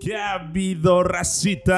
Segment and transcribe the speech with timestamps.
[0.00, 1.76] ¿Qué ha habido, racita?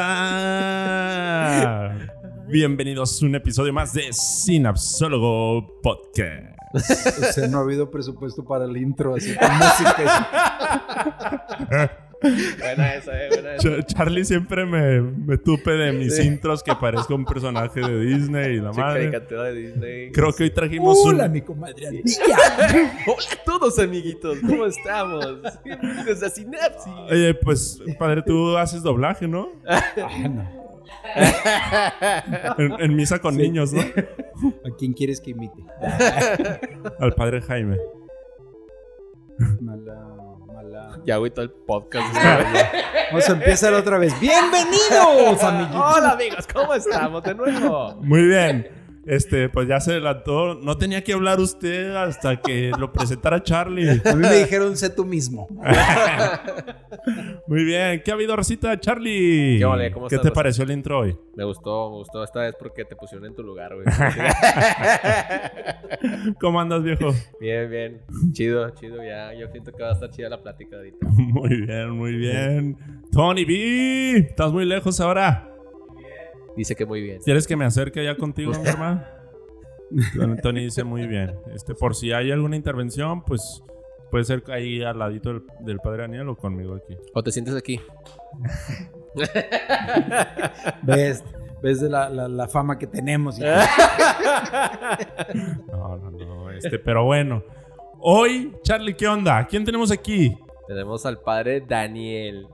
[2.46, 6.56] Bienvenidos a un episodio más de Sinapsólogo Podcast.
[6.72, 6.78] O
[7.32, 10.30] sea, no ha habido presupuesto para el intro, así con música.
[12.22, 13.82] Buena esa, eh, buena esa.
[13.86, 18.60] Charlie siempre me, me tupe de mis intros que parezco un personaje de Disney y
[18.60, 19.10] la Sí, madre.
[19.10, 20.12] caricatura de Disney.
[20.12, 21.32] Creo que hoy trajimos Hola, un...
[21.32, 21.88] mi comadre.
[23.06, 24.38] Hola a todos, amiguitos.
[24.40, 25.26] ¿Cómo estamos?
[25.64, 26.92] Bienvenidos a Sinapsis.
[27.10, 29.48] Oye, pues, padre, tú haces doblaje, ¿no?
[29.66, 29.82] Ah,
[30.28, 30.62] no.
[32.58, 33.42] En, en misa con Sí.
[33.42, 33.80] niños, ¿no?
[33.80, 35.62] ¿A quién quieres que imite?
[37.00, 37.76] Al padre Jaime.
[39.60, 40.16] Mala.
[41.04, 42.14] Ya, güey, todo el podcast.
[43.10, 44.18] Vamos a empezar otra vez.
[44.20, 45.96] ¡Bienvenidos, amiguitos!
[45.96, 46.46] Hola, amigos.
[46.52, 47.94] ¿Cómo estamos de nuevo?
[48.00, 48.81] Muy bien.
[49.04, 50.54] Este, pues ya se adelantó.
[50.54, 53.90] No tenía que hablar usted hasta que lo presentara Charlie.
[54.04, 55.48] A mí me dijeron, sé tú mismo.
[57.48, 58.02] Muy bien.
[58.04, 58.78] ¿Qué ha habido, Rosita?
[58.78, 59.58] Charlie.
[59.58, 59.90] ¿Qué ole?
[59.92, 60.34] ¿Cómo ¿Qué estás, te Rosa?
[60.34, 61.16] pareció el intro hoy?
[61.34, 63.86] Me gustó, me gustó esta vez porque te pusieron en tu lugar, güey.
[66.40, 67.12] ¿Cómo andas, viejo?
[67.40, 68.02] bien, bien.
[68.32, 69.02] Chido, chido.
[69.02, 71.06] Ya, yo siento que va a estar chida la plática ahorita.
[71.08, 72.76] Muy bien, muy bien.
[73.10, 74.18] Tony B.
[74.18, 75.48] Estás muy lejos ahora.
[76.56, 77.20] Dice que muy bien.
[77.24, 79.02] ¿Quieres que me acerque allá contigo, mi hermano?
[80.42, 81.34] Tony dice muy bien.
[81.54, 83.62] Este, por si hay alguna intervención, pues
[84.10, 86.96] puede ser ahí al ladito del, del padre Daniel o conmigo aquí.
[87.14, 87.80] ¿O te sientes aquí?
[90.82, 91.22] ¿Ves?
[91.62, 93.38] ¿Ves de la, la- la fama que tenemos?
[95.68, 96.50] No, no, no.
[96.50, 97.42] Este, pero bueno.
[98.00, 99.46] Hoy, Charlie, ¿qué onda?
[99.46, 100.36] ¿Quién tenemos aquí?
[100.66, 102.46] Tenemos al padre Daniel.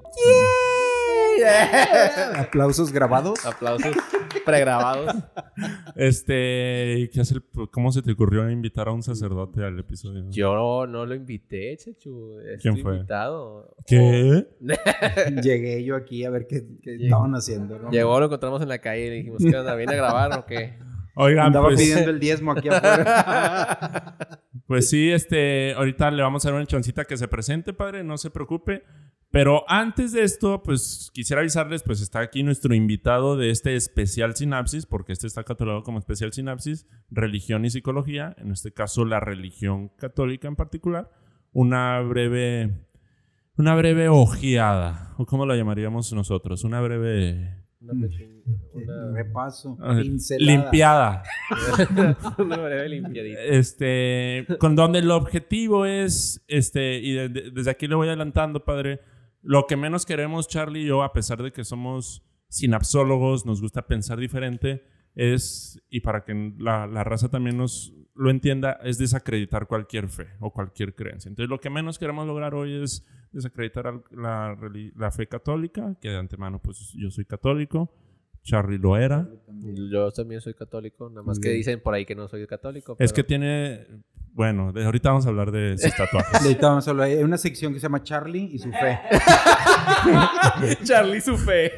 [2.37, 3.45] Aplausos grabados.
[3.47, 3.95] Aplausos
[4.45, 5.15] pregrabados.
[5.97, 10.25] Este, ¿qué hace el- ¿cómo se te ocurrió invitar a un sacerdote al episodio?
[10.31, 12.39] Yo no lo invité, Chechu.
[12.41, 12.97] Es ¿Quién fue?
[12.97, 13.75] invitado.
[13.87, 14.47] ¿Qué?
[15.43, 17.79] Llegué yo aquí a ver qué, qué estaban haciendo.
[17.79, 17.91] ¿no?
[17.91, 19.75] Llegó, lo encontramos en la calle y le dijimos, ¿qué onda?
[19.75, 20.79] ¿Viene a grabar o qué?
[21.21, 24.17] Oigan, Andaba pues, pidiendo el diezmo aquí afuera.
[24.69, 28.17] pues sí, este, ahorita le vamos a dar una choncita que se presente, padre, no
[28.19, 28.85] se preocupe.
[29.31, 34.35] Pero antes de esto, pues quisiera avisarles, pues está aquí nuestro invitado de este especial
[34.35, 39.21] sinapsis, porque este está catalogado como especial sinapsis, religión y psicología, en este caso la
[39.21, 41.11] religión católica en particular,
[41.53, 42.87] una breve,
[43.59, 49.77] una breve ojeada, o cómo la llamaríamos nosotros, una breve Una, pequeña- una, Repaso.
[50.01, 50.53] Pincelada.
[50.63, 51.23] limpiada.
[52.39, 53.43] una breve limpiadita.
[53.43, 58.65] Este, con donde el objetivo es, este, y de- de- desde aquí le voy adelantando,
[58.65, 59.01] padre,
[59.43, 63.87] lo que menos queremos, Charlie y yo, a pesar de que somos sinapsólogos, nos gusta
[63.87, 64.85] pensar diferente,
[65.15, 70.27] es, y para que la, la raza también nos lo entienda, es desacreditar cualquier fe
[70.41, 71.29] o cualquier creencia.
[71.29, 76.09] Entonces, lo que menos queremos lograr hoy es desacreditar la, reli- la fe católica, que
[76.09, 77.95] de antemano, pues yo soy católico,
[78.49, 79.29] Charlie lo era.
[79.91, 82.97] Yo también soy católico, nada más que dicen por ahí que no soy católico.
[82.99, 83.87] Es que tiene,
[84.33, 86.41] bueno, de ahorita vamos a hablar de sus tatuajes.
[86.43, 87.09] Ahorita vamos a hablar.
[87.09, 88.99] Hay una sección que se llama Charlie y su fe.
[90.85, 91.73] Charlie su fe.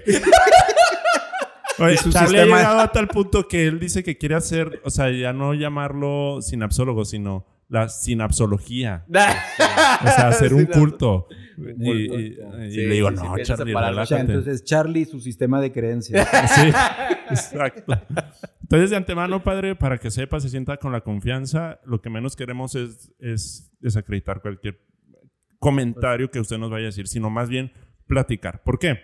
[1.78, 4.34] Oye, Y su Charlie sistema- ha llegado a tal punto que él dice que quiere
[4.34, 9.06] hacer, o sea, ya no llamarlo sinapsólogo, sino la sinapsología.
[10.02, 11.26] O sea, hacer un culto.
[11.78, 14.20] Y, y- y Sí, le digo, no, Charlie, relájate.
[14.20, 16.26] entonces Charlie y su sistema de creencias.
[16.54, 16.68] Sí,
[17.30, 18.00] exacto.
[18.62, 22.34] Entonces, de antemano, padre, para que sepa, se sienta con la confianza, lo que menos
[22.36, 24.80] queremos es, es desacreditar cualquier
[25.58, 27.72] comentario que usted nos vaya a decir, sino más bien
[28.06, 28.62] platicar.
[28.62, 28.98] ¿Por qué?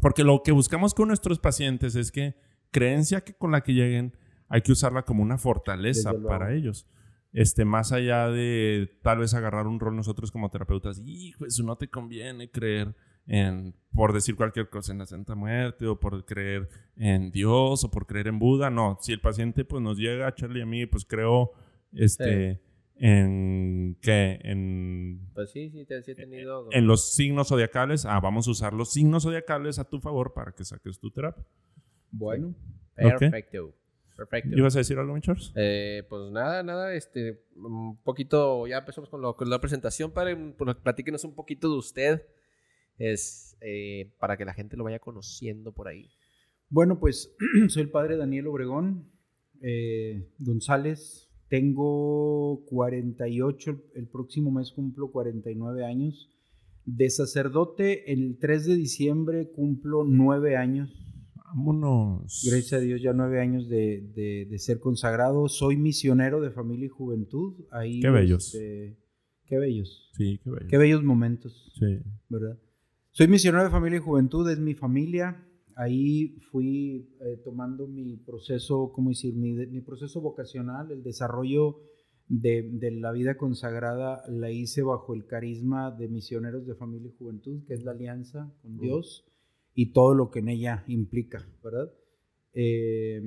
[0.00, 2.36] Porque lo que buscamos con nuestros pacientes es que
[2.70, 4.16] creencia que con la que lleguen
[4.48, 6.86] hay que usarla como una fortaleza para ellos.
[7.32, 11.76] Este, más allá de tal vez agarrar un rol nosotros como terapeutas, hijo, eso no
[11.76, 12.96] te conviene creer
[13.26, 17.90] en, por decir cualquier cosa, en la Santa Muerte o por creer en Dios o
[17.90, 18.70] por creer en Buda.
[18.70, 21.52] No, si el paciente pues nos llega, Charlie y a mí, pues creo,
[21.92, 22.60] este,
[22.96, 24.40] en, ¿qué?
[24.42, 26.66] En Pues sí, sí, te, sí he tenido.
[26.72, 30.52] en los signos zodiacales, ah, vamos a usar los signos zodiacales a tu favor para
[30.52, 31.46] que saques tu terapia.
[32.10, 32.54] Bueno.
[32.96, 33.74] Perfecto.
[34.28, 34.54] Perfecto.
[34.56, 35.50] ¿Ibas a decir algo, mi Charles?
[35.56, 40.36] Eh, pues nada, nada, este, un poquito, ya empezamos con, lo- con la presentación, padre,
[40.58, 42.22] pues, platíquenos un poquito de usted,
[42.98, 46.10] es, eh, para que la gente lo vaya conociendo por ahí.
[46.68, 47.34] Bueno, pues
[47.68, 49.10] soy el padre Daniel Obregón
[49.62, 51.28] eh, González.
[51.48, 56.28] Tengo 48, el- el próximo mes cumplo 49 años.
[56.84, 60.90] De sacerdote, el 3 de diciembre cumplo 9 años.
[61.54, 62.42] Vámonos.
[62.48, 65.48] Gracias a Dios, ya nueve años de, de- de ser consagrado.
[65.48, 67.54] Soy misionero de familia y juventud.
[67.70, 68.54] Ahí, Qué bellos.
[68.54, 68.96] este,
[69.46, 70.10] qué bellos.
[70.16, 70.66] Sí, qué bello.
[70.68, 71.98] Qué bellos momentos, Sí.
[72.28, 72.58] ¿verdad?
[73.12, 75.44] Soy misionero de familia y juventud, es mi familia.
[75.74, 79.34] Ahí fui eh, tomando mi proceso, ¿cómo decir?
[79.34, 81.80] Mi, mi proceso vocacional, el desarrollo
[82.28, 87.16] de, de, la vida consagrada la hice bajo el carisma de misioneros de familia y
[87.18, 89.24] juventud, que es la alianza con Dios
[89.74, 91.92] y todo lo que en ella implica, ¿verdad?
[92.52, 93.22] Eh,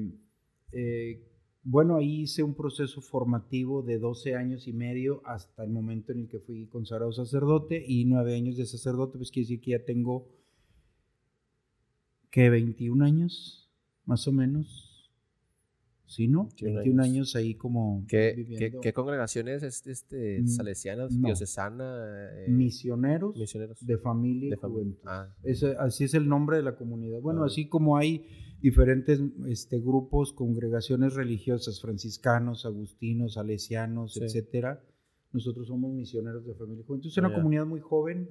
[0.72, 1.30] eh,
[1.64, 6.20] bueno, ahí hice un proceso formativo de 12 años y medio hasta el momento en
[6.20, 9.86] el que fui consagrado sacerdote y 9 años de sacerdote, pues quiere decir que ya
[9.86, 10.28] tengo,
[12.30, 13.72] que 21 años,
[14.06, 14.93] más o menos,
[16.14, 16.48] ¿Sí, no?
[16.62, 17.16] 21 años.
[17.16, 17.36] años.
[17.36, 18.46] ahí como ¿Qué.
[18.56, 21.26] ¿qué, qué congregaciones es este, mm, salesianas, no.
[21.28, 22.06] diocesana?
[22.46, 25.00] Eh, misioneros, misioneros, de familia de juventud.
[25.06, 25.34] Ah.
[25.42, 27.20] Ese, así es el nombre de la comunidad.
[27.20, 27.48] Bueno, ah.
[27.48, 28.28] así como hay
[28.62, 34.24] diferentes este, grupos, congregaciones religiosas, franciscanos, agustinos, salesianos, sí.
[34.24, 34.84] etcétera.
[35.32, 37.10] Nosotros somos misioneros de familia y juventud.
[37.10, 38.30] Es una ah, comunidad muy joven,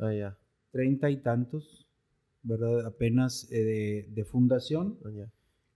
[0.70, 1.88] treinta y tantos,
[2.44, 2.86] ¿verdad?
[2.86, 4.98] Apenas eh, de, de, fundación.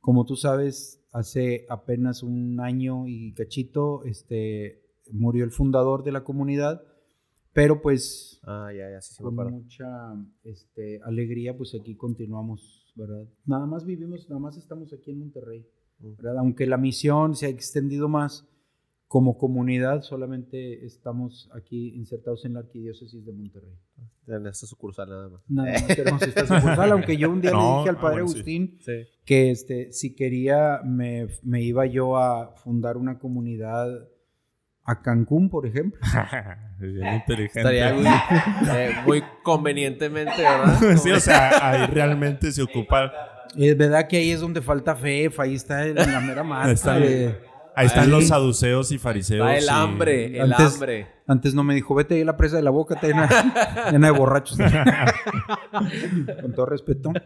[0.07, 4.81] Como tú sabes, hace apenas un año y cachito, este,
[5.11, 6.81] murió el fundador de la comunidad,
[7.53, 10.15] pero pues ah, ya, ya, sí, con mucha
[10.45, 13.27] este, alegría, pues aquí continuamos, ¿verdad?
[13.47, 15.67] Nada más vivimos, nada más estamos aquí en Monterrey,
[15.99, 16.39] ¿verdad?
[16.39, 18.47] Aunque la misión se ha extendido más,
[19.09, 23.79] como comunidad solamente estamos aquí insertados en la arquidiócesis de Monterrey.
[24.27, 25.41] En esta sucursal nada más.
[25.49, 28.31] Nada más tenemos esta sucursal, aunque yo un día no, le dije al padre bueno,
[28.31, 29.05] Agustín sí.
[29.05, 29.09] Sí.
[29.25, 34.09] que este, si quería me, me, iba yo a fundar una comunidad
[34.85, 36.01] a Cancún, por ejemplo.
[36.81, 37.61] Bien inteligente.
[37.61, 38.07] Estaría muy,
[38.77, 40.97] eh, muy convenientemente, ¿verdad?
[40.97, 43.13] sí, o sea, ahí realmente se ocupa...
[43.57, 46.71] Es verdad que ahí es donde falta fe, ahí está en la mera.
[46.71, 47.37] Está bien.
[47.79, 48.11] Ahí están Ahí.
[48.11, 49.47] los saduceos y fariseos.
[49.47, 49.69] Va el y...
[49.69, 51.09] hambre, el antes, hambre.
[51.27, 53.29] Antes no me dijo, vete ahí a la presa de la boca, está llena,
[53.93, 54.57] llena de borrachos.
[56.41, 57.13] Con todo respeto.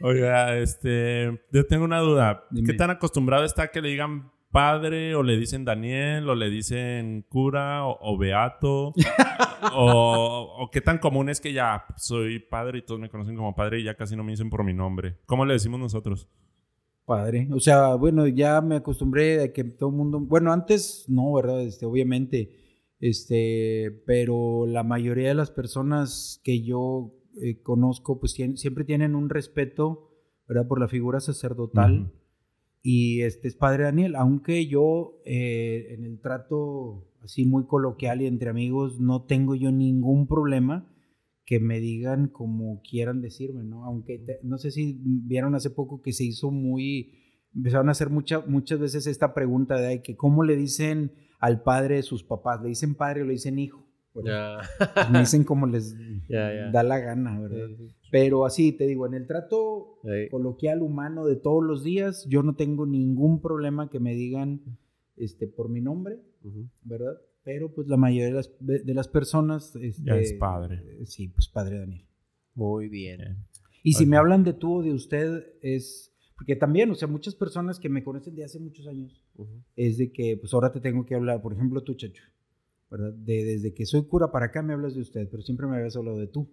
[0.00, 2.44] Oiga, este, yo tengo una duda.
[2.50, 2.66] Dime.
[2.66, 7.24] ¿Qué tan acostumbrado está que le digan padre o le dicen Daniel o le dicen
[7.28, 8.94] cura o, o beato?
[9.74, 13.54] o, o, qué tan común es que ya soy padre y todos me conocen como
[13.54, 15.18] padre y ya casi no me dicen por mi nombre?
[15.24, 16.28] ¿Cómo le decimos nosotros?
[17.08, 17.48] Padre.
[17.52, 20.20] O sea, bueno, ya me acostumbré a que todo el mundo.
[20.20, 21.62] Bueno, antes no, ¿verdad?
[21.62, 22.50] Este, obviamente.
[23.00, 29.14] Este, pero la mayoría de las personas que yo eh, conozco, pues tienen, siempre tienen
[29.14, 30.10] un respeto,
[30.46, 30.68] ¿verdad?
[30.68, 31.92] Por la figura sacerdotal.
[31.92, 32.12] Uh -huh.
[32.82, 38.26] Y este es Padre Daniel, aunque yo eh, en el trato así muy coloquial y
[38.26, 40.86] entre amigos no tengo yo ningún problema
[41.48, 43.82] que me digan como quieran decirme, ¿no?
[43.86, 47.14] Aunque te, no sé si vieron hace poco que se hizo muy,
[47.54, 51.10] empezaron a hacer mucha, muchas veces esta pregunta de que cómo le dicen
[51.40, 53.82] al padre de sus papás, le dicen padre o le dicen hijo.
[54.22, 54.58] Yeah.
[54.92, 55.96] Pues me dicen como les
[56.28, 56.70] yeah, yeah.
[56.70, 57.68] da la gana, ¿verdad?
[58.10, 60.00] Pero así te digo, en el trato
[60.30, 64.60] coloquial humano de todos los días, yo no tengo ningún problema que me digan
[65.16, 66.70] este, por mi nombre, uh -huh.
[66.82, 67.16] ¿verdad?
[67.48, 69.74] Pero pues la mayoría de las, de las personas...
[69.76, 70.82] Este, ya es padre.
[71.00, 72.04] Eh, sí, pues padre Daniel.
[72.54, 73.38] Muy bien.
[73.82, 76.12] Y si me hablan de tú o de usted, es...
[76.36, 79.64] Porque también, o sea, muchas personas que me conocen de hace muchos años, uh -huh.
[79.76, 82.22] es de que, pues ahora te tengo que hablar, por ejemplo, tú, Chacho,
[82.90, 83.14] ¿verdad?
[83.14, 85.96] De, desde que soy cura para acá me hablas de usted, pero siempre me habías
[85.96, 86.50] hablado de tú.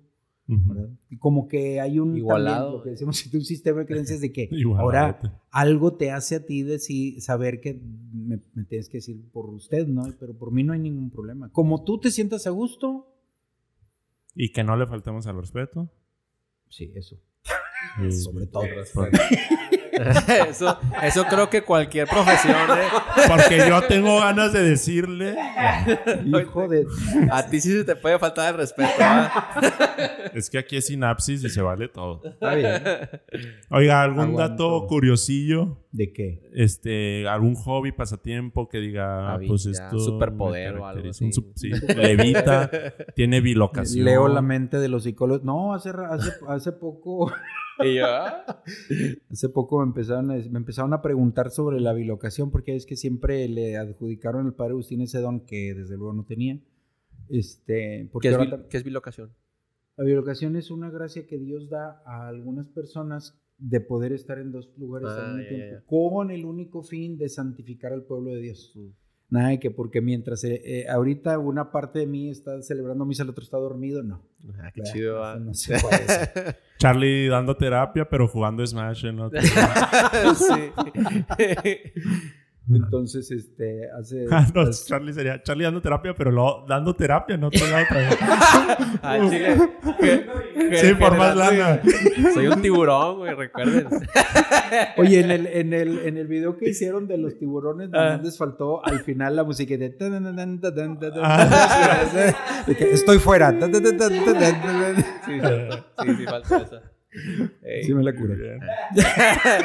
[0.48, 0.98] Uh -huh.
[1.10, 4.32] Y como que hay un igualado también, lo que decimos un sistema de creencias de
[4.32, 7.82] que ahora algo te hace a ti decir saber que
[8.14, 10.04] me, me, tienes que decir por usted, ¿no?
[10.20, 11.52] Pero por mí no hay ningún problema.
[11.52, 13.12] Como tú te sientas a gusto.
[14.36, 15.90] Y que no le faltemos al respeto.
[16.70, 17.18] Sí, eso.
[18.12, 18.64] Sobre todo.
[20.50, 22.56] eso, eso creo que cualquier profesión.
[22.56, 22.88] ¿eh?
[23.28, 25.36] Porque yo tengo ganas de decirle.
[26.25, 26.86] Hijo de.
[27.32, 28.92] A ti sí se te puede faltar el respeto.
[29.00, 29.30] ¿eh?
[30.36, 32.22] Es que aquí es sinapsis y se vale todo.
[32.25, 32.84] Está bien.
[33.70, 34.50] Oiga, ¿algún Aguanto.
[34.50, 35.78] dato curiosillo?
[35.96, 36.42] ¿De qué?
[36.54, 39.98] Este, algún hobby, pasatiempo que diga, ah, pues esto.
[39.98, 41.24] Superpoder o algo así.
[41.24, 42.70] Un, sí, levita,
[43.16, 44.04] tiene bilocación.
[44.04, 45.46] Leo la mente de los psicólogos.
[45.46, 47.32] No, hace, hace, hace poco.
[47.84, 48.06] ¿Y yo?
[49.30, 52.96] Hace poco me empezaron, a, me empezaron a preguntar sobre la bilocación, porque es que
[52.96, 56.60] siempre le adjudicaron al padre Agustín ese don que desde luego no tenía.
[57.30, 59.34] Este, ¿Qué, es, bil, ¿Qué es bilocación?
[59.98, 64.52] La bilocación es una gracia que Dios da a algunas personas de poder estar en
[64.52, 65.84] dos lugares ah, al mismo yeah, tiempo, yeah.
[65.86, 68.74] con el único fin de santificar al pueblo de Dios.
[68.76, 68.90] Mm.
[69.28, 73.30] Nada, que porque mientras eh, eh, ahorita una parte de mí está celebrando misa, el
[73.30, 74.22] otro está dormido, no.
[74.60, 75.18] Ah, qué chido.
[75.40, 79.42] No, no se puede Charlie dando terapia, pero jugando Smash en otro.
[80.36, 80.72] sí.
[82.67, 84.25] Entonces, este, hace...
[84.31, 87.84] Ah, no, hace- Charlie sería Charlie dando terapia, pero luego dando terapia, no otro lado
[87.84, 88.17] otra vez.
[89.03, 89.57] Ah, chile.
[90.81, 91.79] Sí, por más lana.
[92.34, 93.88] Soy un tiburón, güey, recuerden.
[94.98, 98.19] Oye, en el, en, el, en el video que hicieron de los tiburones, Ah.
[98.22, 99.95] les faltó al final la música de...
[101.22, 102.01] Ah.
[102.67, 103.51] Estoy fuera.
[103.51, 105.39] Sí, sí, sí,
[106.17, 106.81] sí, falta esa.
[107.84, 108.36] Sí me la curé.
[108.36, 108.60] Bien.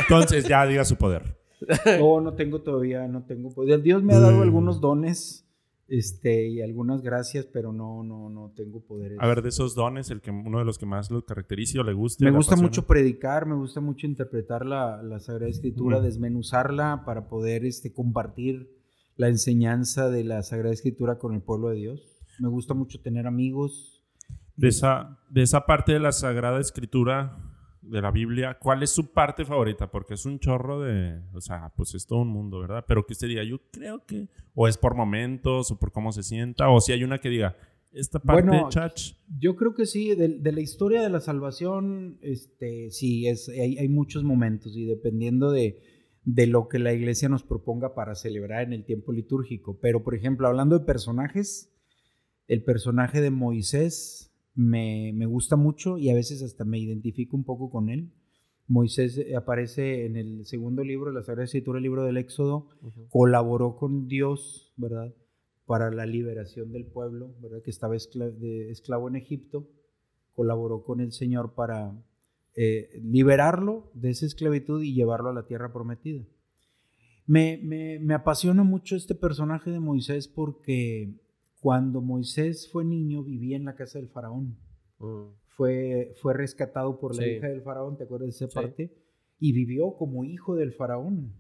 [0.01, 1.40] Entonces ya diga su poder.
[1.99, 3.53] No, no tengo todavía, no tengo.
[3.55, 4.43] Pues Dios me ha dado Mm.
[4.43, 5.47] algunos dones,
[5.89, 9.19] este, y algunas gracias, pero no, no, no tengo poderes.
[9.21, 11.85] A ver, de esos dones, el que uno de los que más lo caracteriza o
[11.85, 12.25] le guste.
[12.25, 16.07] me gusta mucho predicar, me gusta mucho interpretar la, la Sagrada Escritura, Ujú.
[16.07, 18.71] desmenuzarla para poder este, compartir
[19.17, 22.01] la enseñanza de la Sagrada Escritura con el pueblo de Dios.
[22.39, 23.97] Me gusta mucho tener amigos.
[24.57, 27.50] De esa, de esa parte de la Sagrada Escritura
[27.83, 29.91] de la Biblia, ¿cuál es su parte favorita?
[29.91, 32.85] Porque es un chorro de, o sea, pues es todo un mundo, ¿verdad?
[32.87, 36.23] Pero que usted diga, yo creo que, o es por momentos, o por cómo se
[36.23, 37.57] sienta, o si hay una que diga,
[37.93, 42.19] esta parte, Bueno, chach, Yo creo que sí, de, de la historia de la salvación,
[42.23, 45.83] este, sí, es, hay, hay muchos momentos y dependiendo de,
[46.25, 49.79] de lo que la iglesia nos proponga para celebrar en el tiempo litúrgico.
[49.81, 51.73] Pero, por ejemplo, hablando de personajes,
[52.47, 57.45] el personaje de Moisés me, me gusta mucho y a veces hasta me identifico un
[57.45, 58.13] poco con él.
[58.67, 62.69] Moisés eh, aparece en el segundo libro de la Sagrada Escritura, el libro del Éxodo,
[63.09, 65.13] colaboró con Dios, ¿verdad?
[65.67, 67.63] Para la liberación del pueblo, ¿verdad?
[67.63, 69.69] Que estaba de- esclavo en Egipto.
[70.35, 71.93] Colaboró con el Señor para
[72.55, 76.25] eh, liberarlo de esa esclavitud y llevarlo a la tierra prometida.
[77.27, 81.15] Me, me- me apasiona mucho este personaje de Moisés porque
[81.61, 84.59] cuando Moisés fue niño vivía en la casa del faraón.
[84.99, 85.35] Mm.
[85.49, 87.31] Fue, fue rescatado por la Sí.
[87.31, 88.55] hija del faraón, ¿te acuerdas de esa Sí.
[88.55, 88.95] parte?
[89.39, 91.35] Y vivió como hijo del faraón.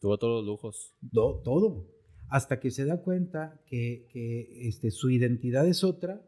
[0.00, 0.94] Tuvo todos los lujos.
[1.00, 1.86] Do- todo.
[2.28, 6.24] Hasta que se da cuenta que, que, este, su identidad es otra,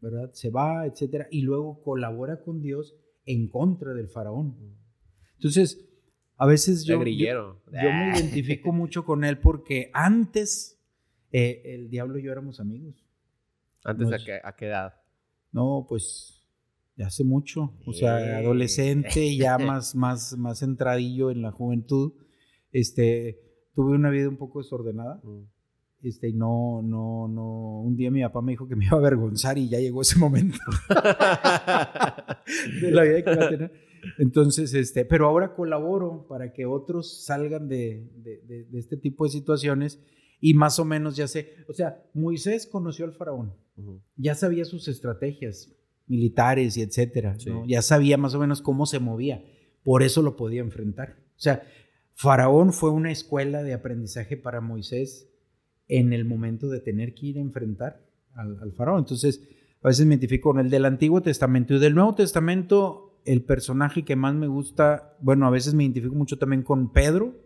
[0.00, 0.30] ¿verdad?
[0.34, 2.94] Se va, etcétera, y luego colabora con Dios
[3.24, 4.56] en contra del faraón.
[5.34, 5.84] Entonces,
[6.36, 10.77] a veces yo, yo, yo me identifico mucho con él porque antes
[11.32, 12.94] eh, el diablo y yo éramos amigos.
[13.84, 14.94] Antes no a qué, a qué edad.
[15.52, 16.34] No, pues
[16.96, 18.34] ya hace mucho, o sea, Eh.
[18.44, 22.12] adolescente, ya más, más, más entradillo en la juventud.
[22.72, 23.40] Este,
[23.74, 25.20] tuve una vida un poco desordenada.
[25.22, 25.44] Mm.
[26.02, 27.80] Este, y no, no, no.
[27.80, 30.16] Un día mi papá me dijo que me iba a avergonzar y ya llegó ese
[30.18, 30.58] momento
[32.80, 33.72] de la vida que iba a tener.
[34.18, 39.24] Entonces, este, pero ahora colaboro para que otros salgan de, de- de- de este tipo
[39.24, 40.00] de situaciones
[40.40, 41.54] y más o menos ya sé.
[41.68, 43.52] O sea, Moisés conoció al faraón,
[44.16, 45.72] ya sabía sus estrategias
[46.06, 47.50] militares y etcétera, Sí.
[47.50, 47.66] ¿no?
[47.66, 49.44] Ya sabía más o menos cómo se movía,
[49.84, 51.16] por eso lo podía enfrentar.
[51.36, 51.62] O sea,
[52.14, 55.30] Faraón fue una escuela de aprendizaje para Moisés
[55.86, 58.04] en el momento de tener que ir a enfrentar
[58.34, 58.98] al, al faraón.
[58.98, 59.40] Entonces,
[59.82, 64.04] a veces me identifico con el del Antiguo Testamento y del Nuevo Testamento, el personaje
[64.04, 67.36] que más me gusta, bueno, a veces me identifico mucho también con Pedro,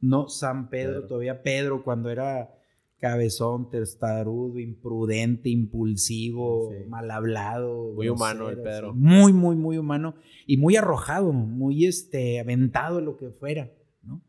[0.00, 1.06] no San Pedro, Pedro.
[1.06, 2.54] todavía Pedro cuando era
[2.98, 6.88] cabezón, testarudo, imprudente, impulsivo, Sí.
[6.88, 7.92] mal hablado.
[7.94, 8.90] Muy humano el Pedro.
[8.90, 8.98] así.
[8.98, 10.14] Muy, muy, muy humano
[10.46, 13.70] y muy arrojado, muy este, aventado en lo que fuera,
[14.02, 14.22] ¿no?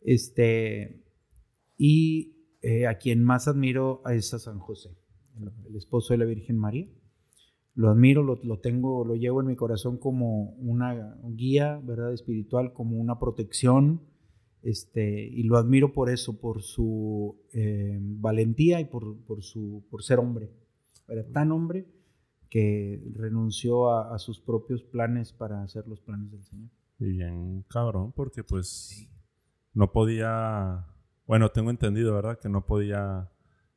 [0.00, 1.04] Este,
[1.76, 4.90] y eh, a quien más admiro es a San José,
[5.40, 6.88] el, el esposo de la Virgen María.
[7.74, 12.12] Lo admiro, lo, lo tengo, lo llevo en mi corazón como una guía, ¿verdad?
[12.12, 14.02] Espiritual, como una protección,
[14.62, 20.02] este, y lo admiro por eso, por su eh, valentía y por, por, su, por
[20.02, 20.50] ser hombre.
[21.08, 21.86] Era tan hombre
[22.48, 26.70] que renunció a, a sus propios planes para hacer los planes del Señor.
[26.98, 29.08] y bien cabrón, porque pues
[29.74, 30.86] no podía,
[31.26, 32.38] bueno, tengo entendido, ¿verdad?
[32.38, 33.30] Que no podía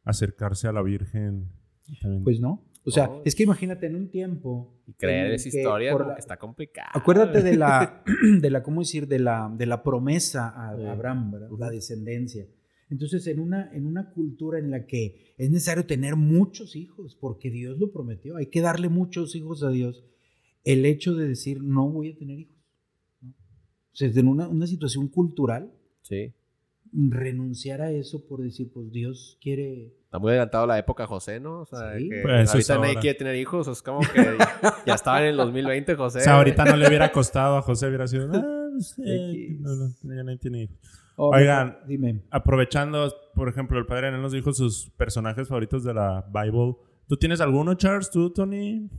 [0.03, 1.49] acercarse a la Virgen.
[2.01, 2.63] También- Pues no.
[2.87, 3.21] O sea, Oh.
[3.25, 4.73] es que imagínate en un tiempo.
[4.87, 6.89] Y creer esa historia por la- que está complicado.
[6.93, 8.03] Acuérdate de la,
[8.41, 9.07] de la, ¿cómo decir?
[9.07, 10.83] De la, de la promesa a Sí.
[10.85, 11.49] Abraham, ¿verdad?
[11.57, 12.45] La descendencia.
[12.91, 17.49] Entonces, en una, en una cultura en la que es necesario tener muchos hijos, porque
[17.49, 20.05] Dios lo prometió, hay que darle muchos hijos a Dios,
[20.63, 22.55] el hecho de decir, no voy a tener hijos.
[23.21, 23.29] ¿no?
[23.31, 25.71] O sea, en una, una situación cultural,
[26.03, 26.33] Sí.
[27.09, 29.93] Renunciar a eso por decir, pues Dios quiere...
[30.05, 31.61] Está muy adelantado la época José, ¿no?
[31.61, 32.09] O sea, Sí.
[32.09, 33.01] que Pues ahorita nadie ahora.
[33.01, 33.67] quiere tener hijos.
[33.67, 34.37] Es como que
[34.85, 36.19] ya estaba en el 2020 José.
[36.19, 38.69] o sea, ahorita no le hubiera costado a José, hubiera sido, ah,
[39.05, 40.77] eh, no, no, ya nadie tiene hijos.
[41.17, 41.77] Oh, Oigan.
[41.87, 42.23] Dime.
[42.29, 46.75] Aprovechando, por ejemplo, el padre Anel nos dijo sus personajes favoritos de la Bible.
[47.07, 48.09] ¿Tú tienes alguno, Charles?
[48.09, 48.89] ¿Tú, Tony?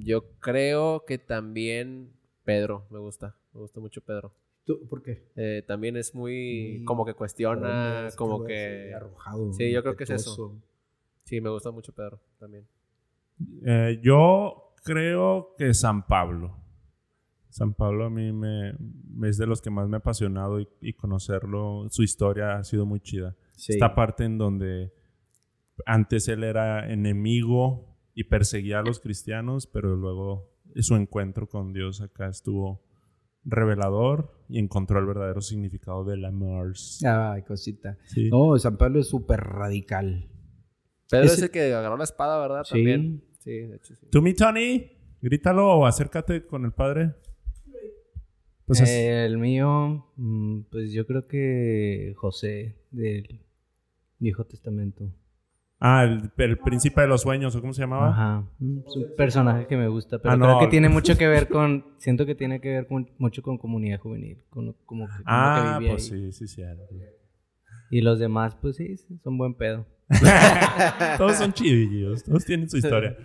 [0.00, 2.12] Yo creo que también
[2.44, 3.36] Pedro me gusta.
[3.54, 4.34] Me gusta mucho Pedro.
[4.64, 5.30] ¿Tú, ¿Por qué?
[5.34, 9.52] Eh, también es muy Sí, como que cuestiona, Es como que arrojado.
[9.52, 10.60] Sí, yo creo que es eso.
[11.24, 12.66] Sí, me gusta mucho Pedro también.
[13.64, 16.56] Eh, yo creo que San Pablo.
[17.48, 18.74] San Pablo a mí me,
[19.14, 22.64] me es de los que más me ha apasionado y, y conocerlo, su historia ha
[22.64, 23.36] sido muy chida.
[23.56, 23.74] Sí.
[23.74, 24.92] Esta parte en donde
[25.84, 32.00] antes él era enemigo y perseguía a los cristianos, pero luego su encuentro con Dios
[32.00, 32.82] acá estuvo
[33.44, 36.74] revelador y encontró el verdadero significado del amor.
[37.06, 37.96] Ay, cosita.
[38.04, 38.28] Sí.
[38.30, 40.28] No, San Pablo es súper radical.
[41.10, 42.64] Pedro es el que agarró la espada, ¿verdad?
[42.64, 42.74] Sí.
[42.74, 43.24] También.
[43.38, 44.06] Sí, de hecho sí.
[44.10, 44.90] ¿Tú, mi Tony?
[45.20, 47.14] Grítalo o acércate con el padre.
[48.66, 53.40] Pues es- el mío, mm, pues yo creo que José del
[54.18, 55.10] Viejo Testamento.
[55.84, 58.10] Ah, el, el príncipe de los sueños, ¿o cómo se llamaba?
[58.10, 58.44] Ajá.
[58.60, 60.58] mm, Es un personaje que me gusta, pero Ah, creo no.
[60.60, 63.98] que tiene mucho que ver con, siento que tiene que ver con- mucho con comunidad
[63.98, 66.30] juvenil, con como que, Ah, pues ahí.
[66.30, 66.84] sí, sí, cierto.
[67.90, 69.84] Y los demás, pues sí, sí, son buen pedo.
[71.18, 73.16] todos son chidillos, todos tienen su historia.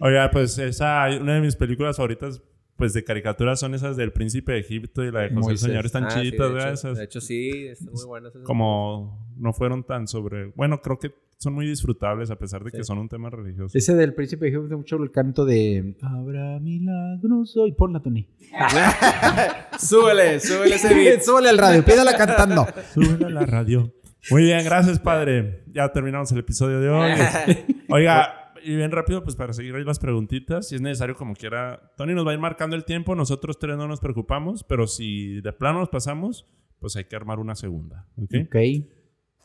[0.00, 2.42] Oiga, pues esa, una de mis películas favoritas,
[2.76, 5.58] pues de caricaturas son esas del Príncipe de Egipto y la de José el.
[5.58, 5.86] Señor.
[5.86, 6.68] Están Ah, sí, chiditas, de ¿verdad?
[6.68, 8.30] hecho, Esas De hecho, sí, están muy buenas.
[8.34, 8.44] esas.
[8.46, 10.46] como no fueron tan sobre...
[10.54, 12.84] Bueno, creo que son muy disfrutables a pesar de que Sí.
[12.84, 13.76] son un tema religioso.
[13.78, 17.72] Ese del príncipe de Egipto, mucho el canto de Habrá milagros hoy.
[17.72, 18.26] Ponla, Tony.
[19.78, 21.20] súbele, súbele ese beat.
[21.22, 22.66] Súbale al radio, pídala cantando.
[22.92, 23.92] Súbele a la radio.
[24.30, 25.62] Muy bien, gracias, padre.
[25.72, 27.12] Ya terminamos el episodio de hoy.
[27.88, 31.92] Oiga, y bien rápido, pues para seguir ahí las preguntitas, si es necesario como quiera.
[31.96, 35.40] Tony nos va a ir marcando el tiempo, nosotros tres no nos preocupamos, pero si
[35.40, 36.46] de plano nos pasamos,
[36.80, 38.06] pues hay que armar una segunda.
[38.16, 38.34] ¿ok?
[38.46, 38.56] Ok.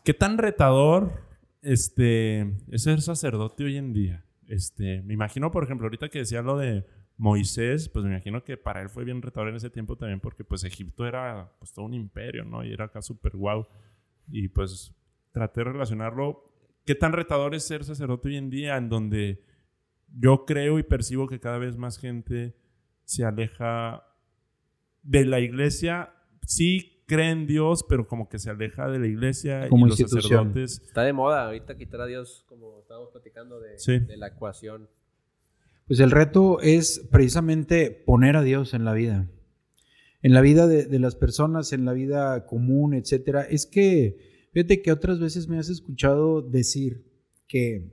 [0.04, 1.12] ¿Qué tan retador
[1.64, 4.26] este, es ser sacerdote hoy en día?
[4.48, 6.86] Este, me imagino, por ejemplo, ahorita que decía lo de
[7.18, 10.44] Moisés, pues me imagino que para él fue bien retador en ese tiempo también, porque
[10.44, 12.64] pues Egipto era pues todo un imperio, ¿no?
[12.64, 13.68] Y era acá súper guau.
[14.30, 14.94] Y pues
[15.32, 16.52] traté de relacionarlo.
[16.86, 19.44] ¿Qué tan retador es ser sacerdote hoy en día en donde
[20.16, 22.56] yo creo y percibo que cada vez más gente
[23.06, 24.04] se aleja
[25.02, 26.14] de la iglesia?
[26.46, 30.00] Sí cree en Dios, pero como que se aleja de la iglesia Como y los
[30.00, 30.48] institución.
[30.54, 30.82] sacerdotes.
[30.86, 34.00] Está de moda ahorita quitar a Dios, como estábamos platicando de, Sí.
[34.00, 34.90] de la ecuación.
[35.88, 39.30] Pues el reto es precisamente poner a Dios en la vida.
[40.22, 43.42] En la vida de, de las personas, en la vida común, etcétera.
[43.44, 47.04] Es que, fíjate que otras veces me has escuchado decir
[47.48, 47.92] que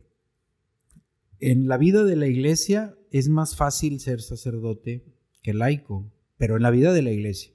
[1.40, 5.04] en la vida de la iglesia es más fácil ser sacerdote
[5.42, 7.52] que laico, pero en la vida de la iglesia.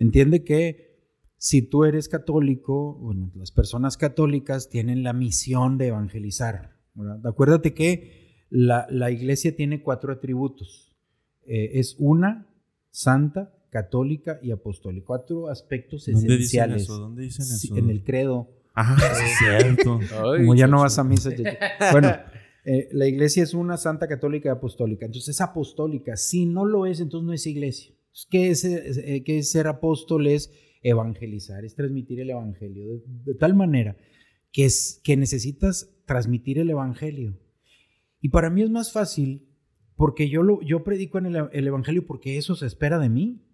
[0.00, 0.90] Entiende que
[1.36, 6.76] si tú eres católico, bueno, las personas católicas tienen la misión de evangelizar.
[6.94, 7.24] ¿verdad?
[7.26, 10.92] Acuérdate que la, la iglesia tiene cuatro atributos.
[11.46, 12.46] Eh, es una,
[12.90, 15.06] santa, católica y apostólica.
[15.06, 16.82] Cuatro aspectos ¿Dónde dicen esenciales.
[16.82, 16.98] eso?
[16.98, 17.76] ¿Dónde dicen eso?
[17.76, 18.48] en el credo.
[18.74, 20.00] Ajá, sí es cierto.
[20.32, 21.30] Ay, Como ya no vas a misa.
[21.34, 21.92] ya- ya.
[21.92, 22.12] Bueno,
[22.64, 25.06] eh, la iglesia es una santa católica y apostólica.
[25.06, 26.16] Entonces es apostólica.
[26.16, 27.94] Si no lo es, entonces no es iglesia.
[28.10, 30.26] Entonces, ¿Qué es, eh, qué es ser apóstol?
[30.26, 32.86] Es evangelizar, es transmitir el evangelio.
[32.86, 33.96] De, de tal manera
[34.52, 37.38] que, es, que necesitas transmitir el evangelio.
[38.20, 39.46] Y para mí es más fácil
[39.96, 43.46] porque yo, lo, yo predico en el, el evangelio porque eso se espera de mí.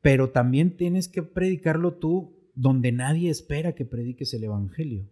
[0.00, 5.08] Pero también tienes que predicarlo tú donde nadie espera que prediques el evangelio.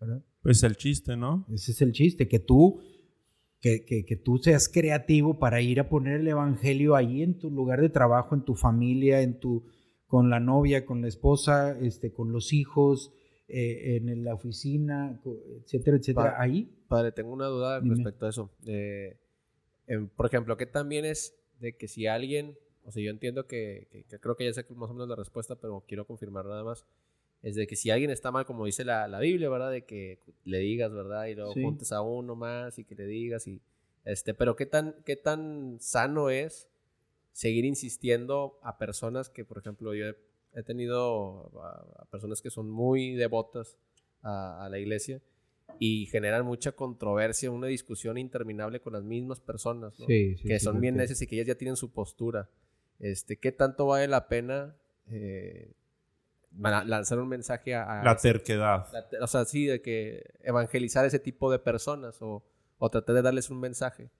[0.00, 0.24] ¿verdad?
[0.42, 1.46] Pues el chiste, ¿no?
[1.52, 2.80] Ese es el chiste, que tú,
[3.60, 7.50] que, que- que tú seas creativo para ir a poner el evangelio ahí en tu
[7.50, 9.64] lugar de trabajo, en tu familia, en tu,
[10.06, 13.12] con la novia, con la esposa, este, con los hijos,
[13.48, 15.20] eh, en la oficina,
[15.64, 16.34] etcétera, etcétera.
[16.36, 17.94] Pa- Ahí, Padre, tengo una duda Dime.
[17.96, 18.50] respecto a eso.
[18.66, 19.16] Eh,
[19.86, 23.88] em, por ejemplo, ¿qué también es de que si alguien, o sea, yo entiendo que,
[23.90, 26.62] que- que creo que ya sé más o menos la respuesta, pero quiero confirmar nada
[26.62, 26.84] más,
[27.42, 29.70] es de que si alguien está mal, como dice la, la Biblia, ¿verdad?
[29.70, 31.26] De que le digas, ¿verdad?
[31.26, 31.62] Y luego Sí.
[31.62, 33.60] juntes a uno más y que le digas y,
[34.04, 36.68] este, pero ¿qué tan, qué tan sano es
[37.32, 40.16] seguir insistiendo a personas que, por ejemplo, yo he,
[40.54, 43.76] he tenido a, a personas que son muy devotas
[44.22, 45.20] a, a la iglesia
[45.78, 50.06] y generan mucha controversia, una discusión interminable con las mismas personas, ¿no?
[50.06, 52.48] sí, sí, que son bien necias y que ellas ya tienen su postura.
[52.98, 54.74] Este, ¿Qué tanto vale la pena
[55.06, 55.70] eh,
[56.56, 58.00] lanzar un mensaje a...
[58.00, 58.86] a La ese- terquedad.
[58.92, 62.42] la o sea, sí, de que evangelizar ese tipo de personas o,
[62.78, 64.10] o tratar de darles un mensaje.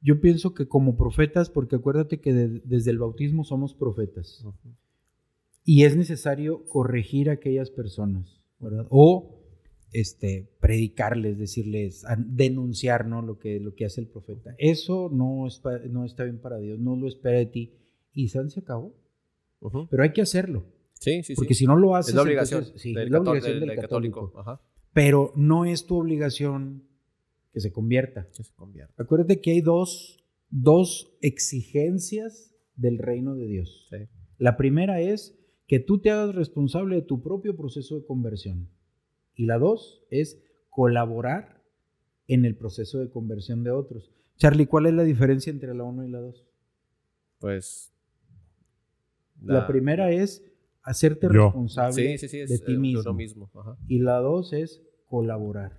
[0.00, 4.44] Yo pienso que como profetas, porque acuérdate que de- desde el bautismo somos profetas.
[5.64, 8.86] y es necesario corregir a aquellas personas, ¿verdad?
[8.90, 9.34] O
[9.92, 13.22] este, predicarles, decirles, denunciar ¿no?
[13.22, 14.54] lo, que, lo que hace el profeta.
[14.58, 17.74] Eso no, es pa- no está bien para Dios, no lo espera de ti.
[18.14, 18.94] Y San se acabó.
[19.60, 19.88] Ujú.
[19.90, 20.64] Pero hay que hacerlo.
[21.00, 21.60] Sí, sí, Porque sí.
[21.60, 23.78] si no lo haces, es la obligación, entonces- sí, es la obligación del- del del
[23.80, 24.32] católico.
[24.36, 24.60] Ajá.
[24.92, 26.82] Pero no es tu obligación
[27.52, 28.28] que se convierta.
[28.36, 28.94] Que se convierta.
[29.02, 30.18] Acuérdate que hay dos,
[30.50, 33.86] dos exigencias del reino de Dios.
[33.90, 33.96] Sí.
[34.38, 38.68] La primera es que tú te hagas responsable de tu propio proceso de conversión.
[39.34, 41.62] Y la dos es colaborar
[42.26, 44.10] en el proceso de conversión de otros.
[44.36, 46.44] Charlie, ¿cuál es la diferencia entre la uno y la dos?
[47.38, 47.92] Pues.
[49.42, 50.44] La, primera es
[50.82, 51.46] hacerte Yo.
[51.46, 52.40] responsable Sí, sí, sí.
[52.40, 53.00] Es, de eh, ti mismo.
[53.00, 53.50] uno mismo.
[53.54, 53.76] Ajá.
[53.86, 55.78] Y la dos es colaborar.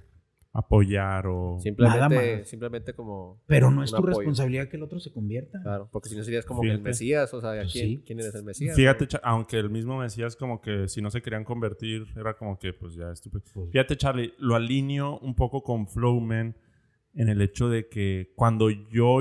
[0.51, 1.59] Apoyar o...
[1.59, 2.47] Simplemente, más.
[2.49, 3.39] simplemente como.
[3.45, 4.17] Pero no es tu apoyo.
[4.17, 5.62] responsabilidad que el otro se convierta.
[5.62, 6.81] Claro, porque si no serías como que el.
[6.81, 8.03] Mesías, o sea, ¿quién, Sí.
[8.03, 8.75] quién eres el Mesías?
[8.75, 9.19] Fíjate, no?
[9.23, 12.95] Aunque el mismo Mesías como que si no se querían convertir, era como que pues
[12.95, 13.43] ya estúpido.
[13.53, 16.55] Pues- Fíjate, Charlie, lo alineo un poco con Flowman
[17.13, 19.19] en el hecho de que cuando yo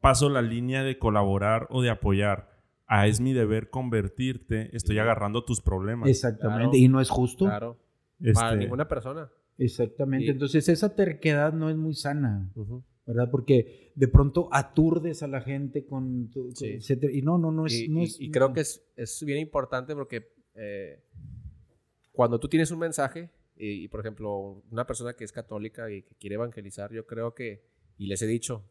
[0.00, 2.57] paso la línea de colaborar o de apoyar
[2.88, 6.08] a es mi deber convertirte, estoy agarrando tus problemas.
[6.08, 6.62] Exactamente.
[6.64, 6.76] Claro.
[6.76, 7.44] Y no es justo.
[7.44, 7.78] Claro.
[8.20, 9.30] Este, Para ninguna persona.
[9.58, 10.26] Exactamente.
[10.26, 12.50] Y- Entonces esa terquedad no es muy sana.
[13.06, 13.30] ¿verdad?
[13.30, 16.28] Porque de pronto aturdes a la gente con...
[16.30, 16.66] tu- Sí.
[16.66, 17.12] etcétera.
[17.12, 17.74] Y no, no, no es...
[17.74, 21.02] y, no es- y creo que es, es bien importante porque eh,
[22.12, 26.02] cuando tú tienes un mensaje, y, y, por ejemplo, una persona que es católica y
[26.02, 27.64] que quiere evangelizar, yo creo que,
[27.96, 28.64] y les he dicho,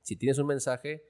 [0.00, 1.04] si tienes un mensaje,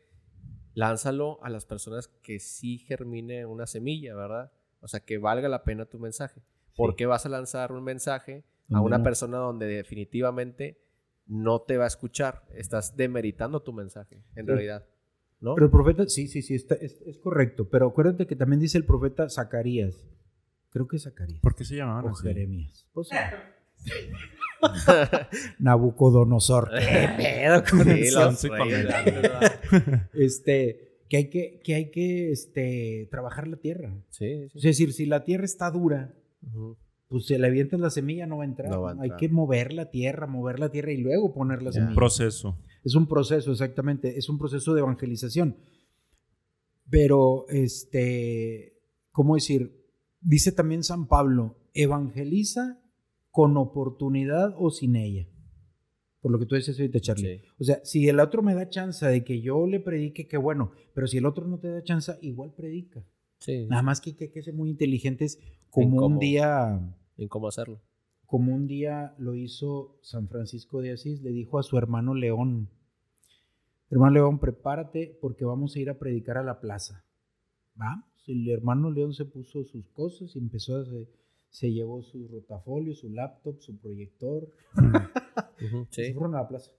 [0.75, 4.53] lánzalo a las personas que sí germine una semilla, ¿verdad?
[4.81, 6.43] O sea, que valga la pena tu mensaje.
[6.77, 9.05] ¿Por qué vas a lanzar un mensaje a una no.
[9.05, 10.81] persona donde definitivamente
[11.27, 12.45] no te va a escuchar?
[12.55, 14.53] Estás demeritando tu mensaje, en Sí.
[14.53, 14.87] realidad.
[15.41, 15.55] ¿No?
[15.55, 17.69] Pero el profeta, sí, sí, sí, está- es, es correcto.
[17.69, 20.09] Pero acuérdate que también dice el profeta Zacarías.
[20.71, 21.41] Creo que es Zacarías.
[21.41, 22.23] ¿Por qué se llamaban O así?
[22.23, 22.87] Jeremías.
[22.93, 23.09] Pues,
[25.59, 26.71] Nabucodonosor.
[26.71, 28.33] ¿Qué pedo con Sí, eso?
[30.15, 33.95] Este, que hay que, que, hay que este, trabajar la tierra.
[34.11, 34.59] Sí, sí.
[34.59, 36.15] Es decir, si la tierra está dura,
[37.09, 38.71] pues si le avientas la semilla no va a entrar.
[38.71, 41.71] No va a Hay que mover la tierra, mover la tierra y luego poner la
[41.71, 41.81] Ya.
[41.81, 41.95] semilla.
[41.95, 42.57] Proceso.
[42.85, 44.17] Es un proceso, exactamente.
[44.19, 45.57] Es un proceso de evangelización.
[46.91, 48.75] Pero, este,
[49.11, 49.79] ¿cómo decir?
[50.21, 52.81] Dice también San Pablo, evangeliza
[53.31, 55.27] con oportunidad o sin ella.
[56.23, 57.39] Por lo que tú dices ahorita, Charlie.
[57.41, 57.45] Sí.
[57.59, 60.71] O sea, si el otro me da chance de que yo le predique, qué bueno.
[60.95, 63.05] Pero si el otro no te da chance, igual predica.
[63.41, 63.67] Sí.
[63.69, 66.81] Nada más que hay que ser muy inteligentes, como cómo- un día
[67.19, 67.81] En cómo hacerlo.
[68.27, 72.69] como un día lo hizo San Francisco de Asís, le dijo a su hermano León,
[73.91, 77.05] hermano León, prepárate porque vamos a ir a predicar a la plaza.
[77.75, 80.85] Vamos, el hermano León se puso sus cosas y empezó a...
[80.85, 81.09] Se,
[81.51, 84.49] se llevó su rotafolio, su laptop, su proyector,
[85.61, 86.13] Y se Sí.
[86.15, 86.71] fueron a la plaza.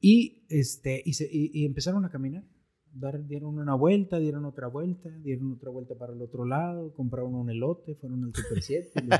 [0.00, 2.44] Y, este, y, se- y- y empezaron a caminar.
[2.92, 7.34] Dar- dieron una vuelta, dieron otra vuelta, dieron otra vuelta para el otro lado, compraron
[7.34, 8.90] un elote, fueron al Super 7.
[8.96, 9.16] y le-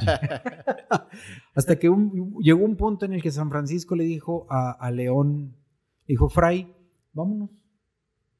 [1.55, 4.91] Hasta que un- llegó un punto en el que San Francisco le dijo a, a
[4.91, 5.57] León,
[6.07, 6.75] dijo, Fray,
[7.13, 7.51] vámonos.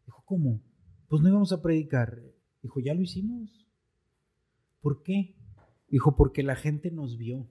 [0.07, 0.61] Dijo, ¿cómo?
[1.09, 2.21] Pues no íbamos a predicar.
[2.63, 3.67] Dijo, ya lo hicimos.
[4.81, 5.37] ¿Por qué?
[5.89, 7.49] Dijo, porque la gente nos vio.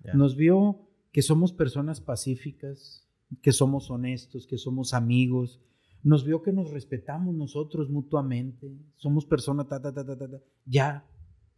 [0.00, 0.14] Ya.
[0.14, 0.85] Nos vio
[1.16, 3.08] que somos personas pacíficas,
[3.40, 5.62] que somos honestos, que somos amigos.
[6.02, 8.70] Nos vio que nos respetamos nosotros mutuamente.
[8.96, 10.42] Somos personas, ta, ta, ta, ta, ta, ta.
[10.66, 11.08] Ya,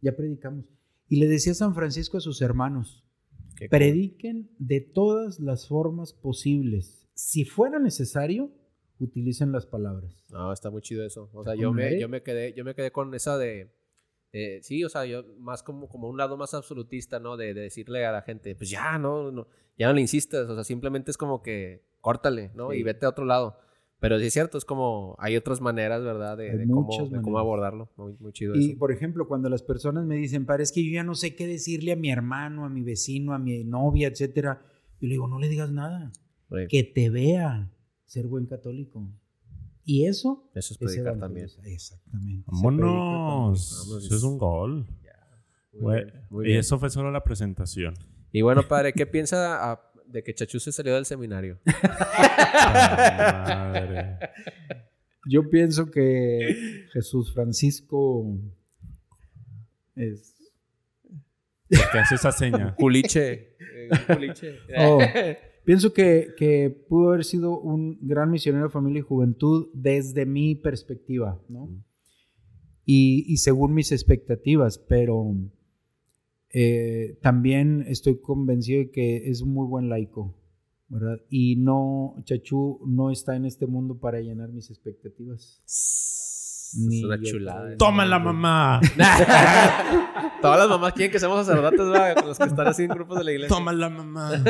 [0.01, 0.63] ya predicamos.
[1.09, 3.03] Y le decía San Francisco a sus hermanos,
[3.69, 7.09] prediquen de todas las formas posibles.
[7.13, 8.53] Si fuera necesario,
[8.97, 10.23] utilicen las palabras.
[10.29, 11.29] No, está muy chido eso.
[11.33, 13.73] O sea, yo me, yo me quedé, yo me quedé con esa de.
[14.31, 17.37] Eh, sí, o sea, yo más como, como un lado más absolutista, ¿no?
[17.37, 20.49] De, de decirle a la gente, pues ya, no, no, ya no le insistas.
[20.49, 22.71] O sea, simplemente es como que córtale, ¿no?
[22.71, 22.77] Sí.
[22.77, 23.57] Y vete a otro lado.
[23.99, 26.37] Pero sí es cierto, es como, hay otras maneras, ¿verdad?
[26.37, 27.89] De, de cómo, de cómo abordarlo.
[27.97, 28.79] Muy, muy chido Y, eso.
[28.79, 31.47] por ejemplo, cuando las personas me dicen, padre, es que yo ya no sé qué
[31.47, 34.61] decirle a mi hermano, a mi vecino, a mi novia, etcétera,
[35.01, 36.13] yo le digo, no le digas nada.
[36.49, 37.69] Sí, Que te vea
[38.05, 39.05] ser buen católico.
[39.89, 41.47] Y eso Eso es es predicar también.
[41.63, 42.43] Exactamente.
[42.45, 44.03] Vámonos.
[44.03, 44.85] Eso es un gol.
[45.73, 47.95] Muy Güey, bien, muy y eso fue solo la presentación.
[48.31, 51.59] Y bueno, padre, ¿qué piensa de que Chachú se salió del seminario?
[52.61, 54.19] Ah, madre.
[55.27, 58.37] Yo pienso que Jesús Francisco
[59.95, 60.35] es...
[61.67, 62.75] ¿Qué hace esa seña?
[62.75, 63.55] Culiche.
[63.59, 64.59] eh, culiche.
[64.77, 64.99] Oh.
[65.69, 70.55] Pienso que, que pudo haber sido un gran misionero de familia y juventud desde mi
[70.55, 71.69] perspectiva, ¿no?
[72.85, 75.31] Y, y según mis expectativas, pero
[76.49, 80.33] eh, también estoy convencido de que es un muy buen laico,
[80.87, 81.21] ¿verdad?
[81.29, 85.61] Y no, Chachú no está en este mundo para llenar mis expectativas.
[86.77, 87.77] Ni es una chulada.
[87.77, 88.79] ¡Toma la mamá!
[90.41, 92.15] Todas las mamás quieren que seamos sacerdotes, ¿verdad?
[92.15, 93.55] Con los que están así en grupos de la iglesia.
[93.55, 94.31] ¡Toma la mamá!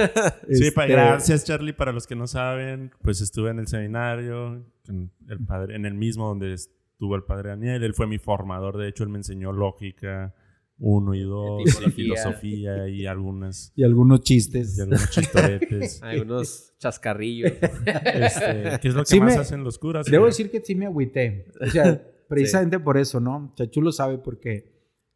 [0.50, 1.74] Sí, Este, pa- gracias Charlie.
[1.74, 5.94] Para los que no saben, pues estuve en el seminario, en el, padre, en el
[5.94, 7.84] mismo donde estuvo el padre Daniel.
[7.84, 10.34] Él fue mi formador, de hecho, él me enseñó lógica
[10.80, 14.78] 1 y 2, y filosofía y algunas, Y algunos chistes.
[14.78, 16.02] y algunos chistoretes.
[16.04, 17.52] Hay unos chascarrillos.
[17.52, 20.06] Este, ¿Qué es lo que Sí más me- hacen los curas?
[20.06, 21.48] Debo decir que sí me agüité.
[21.62, 23.52] O sea, precisamente por eso, ¿no?
[23.56, 24.72] Chachu lo sabe porque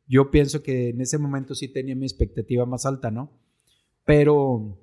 [0.08, 3.32] yo pienso que en ese momento sí tenía mi expectativa más alta, ¿no?
[4.06, 4.78] Pero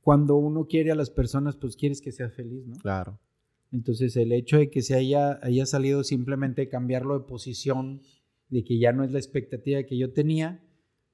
[0.00, 2.76] cuando uno quiere a las personas, pues quieres que sea feliz, ¿no?
[2.78, 3.18] Claro.
[3.72, 8.02] Entonces el hecho de que se haya, haya salido simplemente cambiarlo de posición,
[8.48, 10.62] de que ya no es la expectativa que yo tenía,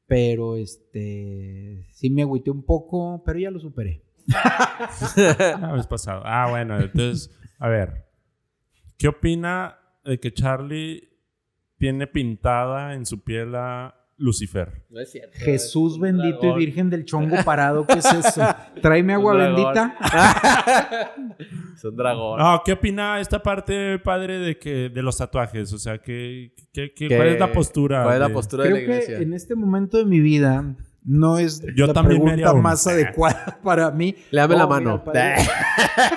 [0.07, 4.03] pero este sí me agüité un poco, pero ya lo superé.
[5.17, 6.23] La vez pasado.
[6.25, 8.07] Ah, bueno, entonces, a ver.
[8.99, 11.09] ¿Qué opina de que Charlie
[11.79, 14.85] tiene pintada en su piel a Lucifer?
[14.91, 15.37] No es cierto.
[15.39, 18.43] Jesús Es bendito y virgen del chongo parado, ¿qué es eso?
[18.83, 19.97] Tráeme agua bendita.
[21.75, 22.39] Es un dragón.
[22.39, 25.73] No, ¿qué opina esta parte, padre, de que de los tatuajes?
[25.73, 28.03] O sea, ¿qué, qué- qué- ¿Qué- cuál es la postura?
[28.03, 29.19] ¿Cuál es la postura de la Creo que iglesia?
[29.19, 33.91] en este momento de mi vida no es Yo la también pregunta más adecuada para
[33.91, 34.15] mí.
[34.31, 35.05] Le dame la Oh, mira, mano.
[35.05, 35.35] padre.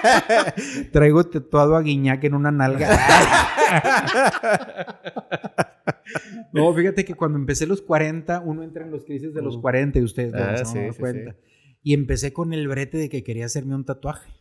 [0.92, 2.90] Traigo tatuado a Guiñac en una nalga.
[6.54, 10.00] no, fíjate que cuando empecé los 40, uno entra en los crisis de los 40
[10.00, 11.36] y ustedes no Ah, se sí, dan sí, cuenta.
[11.82, 14.32] Y empecé con el brete de que quería hacerme un tatuaje.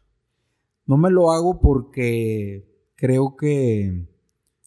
[0.86, 4.06] No me lo hago porque creo que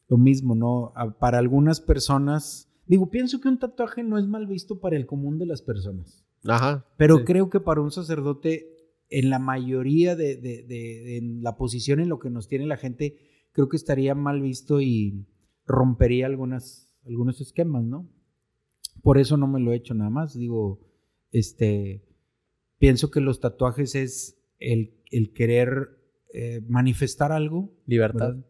[0.07, 0.93] lo mismo, ¿no?
[1.19, 5.37] Para algunas personas, digo, pienso que un tatuaje no es mal visto para el común
[5.39, 6.25] de las personas.
[6.43, 6.85] Ajá.
[6.97, 7.23] Pero Sí.
[7.25, 8.67] creo que para un sacerdote,
[9.09, 10.63] en la mayoría de, de- de-
[11.03, 13.17] de- en la posición en lo que nos tiene la gente,
[13.51, 15.25] creo que estaría mal visto y
[15.65, 18.09] rompería algunas, algunos esquemas, ¿no?
[19.01, 20.37] Por eso no me lo he hecho nada más.
[20.37, 20.79] Digo,
[21.31, 22.03] este,
[22.79, 25.89] pienso que los tatuajes es el, el querer
[26.33, 28.27] eh, manifestar algo, Libertad.
[28.35, 28.45] ¿verdad?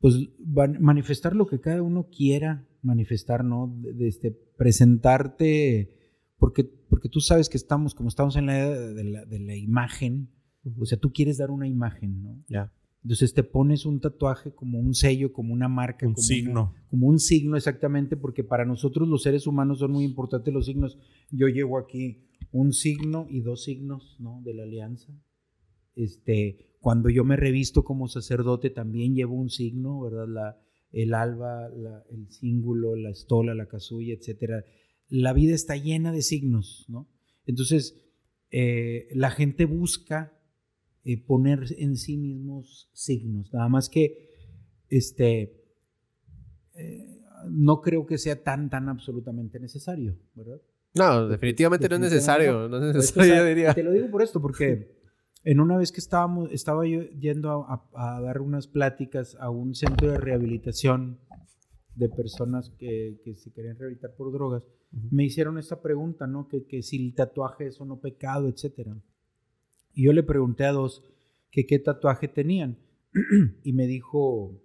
[0.00, 3.74] Pues van- manifestar lo que cada uno quiera manifestar, ¿no?
[3.82, 5.90] De, este, presentarte,
[6.38, 9.56] porque, porque tú sabes que estamos, como estamos en la era de la, de la
[9.56, 10.30] imagen,
[10.78, 12.42] o sea, tú quieres dar una imagen, ¿no?
[12.48, 12.72] Ya.
[13.02, 16.50] Entonces te pones un tatuaje como un sello, como una marca, Un como signo.
[16.72, 20.66] una- como un signo exactamente, porque para nosotros los seres humanos son muy importantes los
[20.66, 20.98] signos.
[21.30, 24.40] Yo llevo aquí un signo y dos signos, ¿no?
[24.44, 25.12] De la alianza.
[25.94, 30.26] Este, cuando yo me revisto como sacerdote también llevo un signo, ¿verdad?
[30.28, 30.60] La,
[31.02, 34.64] el alba, la- el cíngulo, la estola, la casulla, etcétera.
[35.08, 37.06] La vida está llena de signos, ¿no?
[37.44, 37.94] Entonces,
[38.50, 40.32] eh, la gente busca
[41.04, 43.52] eh, poner en sí mismos signos.
[43.52, 44.30] Nada más que,
[44.88, 45.62] este,
[46.74, 50.60] eh, no creo que sea tan, tan absolutamente necesario, ¿verdad?
[50.94, 52.68] No, definitivamente no es necesario.
[52.68, 53.74] No es Pues, necesario, o sea, yo diría.
[53.74, 54.95] Te lo digo por esto, porque
[55.46, 59.48] en una vez que estábamos, estaba yo yendo a, a- a dar unas pláticas a
[59.48, 61.20] un centro de rehabilitación
[61.94, 64.64] de personas que, que se querían rehabilitar por drogas,
[65.10, 66.48] me hicieron esta pregunta, ¿no?
[66.48, 68.96] Que, que si el tatuaje es o no pecado, etcétera.
[69.94, 71.04] Y yo le pregunté a dos
[71.50, 72.76] que qué tatuaje tenían.
[73.64, 74.60] y me dijo,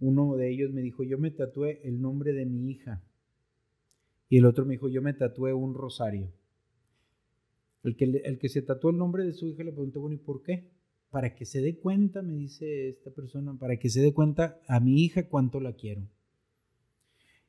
[0.00, 3.02] uno de ellos me dijo, yo me tatué el nombre de mi hija.
[4.30, 6.32] Y el otro me dijo, yo me tatué un rosario.
[7.82, 10.18] El que, el que se tatuó el nombre de su hija le pregunté, bueno, ¿y
[10.18, 10.70] por qué?
[11.10, 14.80] Para que se dé cuenta, me dice esta persona, para que se dé cuenta a
[14.80, 16.08] mi hija cuánto la quiero.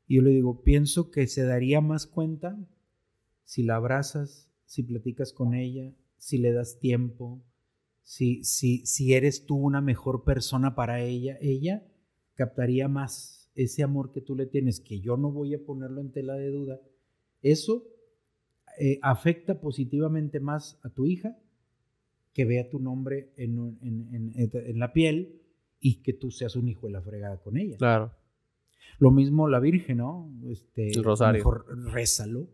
[0.08, 2.58] Y yo le digo, pienso que se daría más cuenta
[3.44, 7.44] si la abrazas, si platicas con ella, si le das tiempo,
[8.04, 11.86] si, si, si eres tú una mejor persona para ella, ella
[12.36, 16.12] captaría más ese amor que tú le tienes, que yo no voy a ponerlo en
[16.12, 16.80] tela de duda.
[17.42, 17.88] Eso
[18.80, 21.38] eh, afecta positivamente más a tu hija
[22.34, 25.42] que vea tu nombre en, un- en- en- en la piel
[25.80, 27.78] y que tú seas un hijo de la fregada con ella.
[27.78, 28.14] Claro.
[29.00, 30.32] Lo mismo la Virgen, ¿no?
[30.50, 31.40] Este, El rosario.
[31.40, 32.48] Mejor rézalo.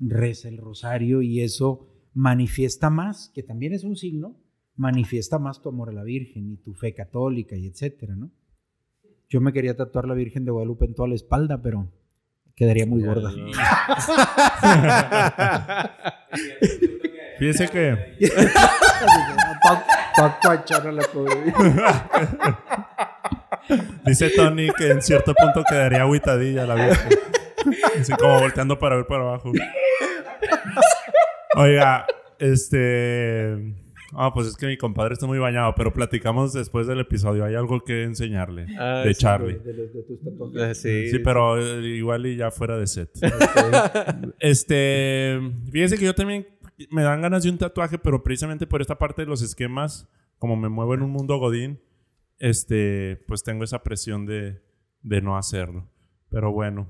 [0.00, 4.40] Reza el rosario y eso manifiesta más, que también es un signo,
[4.76, 8.30] manifiesta más tu amor a la Virgen y tu fe católica y etcétera, ¿no?
[9.28, 11.92] Yo me quería tatuar la Virgen de Guadalupe en toda la espalda, pero
[12.58, 13.30] quedaría muy gorda.
[17.38, 18.16] Fíjese que
[24.04, 27.08] dice Tony que en cierto punto quedaría agüitadilla la vieja.
[28.00, 29.52] Así como volteando para ver para abajo.
[31.54, 32.06] Oiga,
[32.40, 33.72] este.
[34.14, 37.44] Ah, pues es que mi compadre está muy bañado, pero platicamos después del episodio.
[37.44, 39.58] Hay algo que enseñarle Ah, de sí, Charlie.
[39.58, 40.84] De, de- de tus tatuajes.
[40.84, 43.10] Eh, Sí, Sí, pero eh, igual y ya fuera de set.
[44.40, 45.38] Este,
[45.70, 46.46] fíjese que yo también
[46.90, 50.56] me dan ganas de un tatuaje, pero precisamente por esta parte de los esquemas, como
[50.56, 51.80] me muevo en un mundo godín,
[52.38, 54.62] este, pues tengo esa presión de,
[55.02, 55.88] de no hacerlo.
[56.30, 56.88] Pero bueno.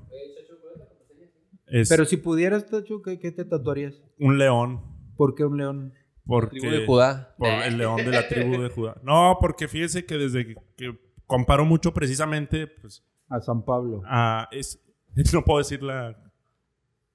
[1.67, 4.01] Es Pero si pudieras, Tacho, ¿qué, qué te tatuarías?
[4.19, 4.81] un león.
[5.15, 5.93] ¿Por qué un león?
[6.29, 7.35] Porque, Tribu de Judá.
[7.37, 8.95] Por el león de la tribu de Judá.
[9.03, 14.03] No, porque fíjese que desde que, que comparo mucho precisamente, pues, A San Pablo.
[14.05, 14.47] a...
[14.51, 14.79] Es,
[15.33, 16.15] no puedo decir la...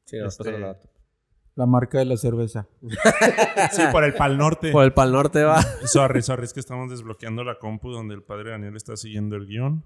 [0.04, 0.52] Sí, Este-.
[1.56, 2.66] La marca de la cerveza.
[3.70, 4.72] Sí, por el Pal Norte.
[4.72, 5.62] Por el Pal Norte va.
[5.84, 9.46] Sorry, sorry, es que estamos desbloqueando la compu donde el padre Daniel está siguiendo el
[9.46, 9.84] guion.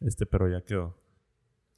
[0.00, 0.96] Este, pero ya quedó.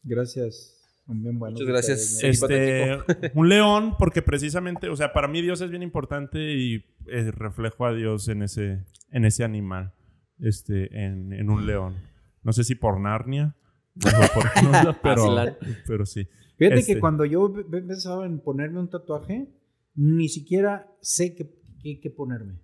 [0.05, 0.76] Gracias.
[1.09, 1.39] Bien.
[1.39, 2.21] Muchas gracias.
[2.25, 3.05] ustedes, ¿no?
[3.09, 7.31] Este, un león, porque precisamente, o sea, para mí Dios es bien importante y eh,
[7.31, 9.95] reflejo a Dios en ese, en ese animal,
[10.41, 11.95] este, en, en un león.
[12.43, 13.55] No sé si por Narnia,
[13.97, 16.29] o por pero, pero sí.
[16.59, 19.49] Fíjate Este- que cuando yo pensaba en ponerme un tatuaje,
[19.95, 21.51] ni siquiera sé qué,
[21.83, 22.61] qué, qué ponerme.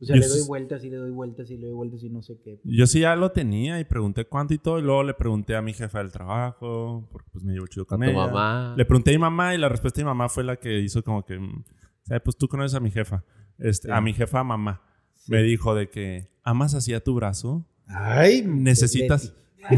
[0.00, 2.08] O sea, Yo le doy vueltas y le doy vueltas y le doy vueltas y
[2.08, 2.58] no sé qué.
[2.64, 5.62] Yo sí ya lo tenía y pregunté cuánto y todo, y luego le pregunté a
[5.62, 8.14] mi jefa del trabajo, porque pues me llevo chido A con tu ella.
[8.26, 8.74] mamá.
[8.78, 11.04] Le pregunté a mi mamá y la respuesta de mi mamá fue la que hizo
[11.04, 11.64] como que, mm,
[12.04, 12.22] ¿sabes?
[12.24, 13.24] Pues tú conoces a mi jefa.
[13.58, 13.92] Este, Sí.
[13.92, 14.82] A mi jefa mamá.
[15.28, 17.66] Me dijo de que, ¿amas así a tu brazo?
[17.86, 19.34] Ay, Necesitas,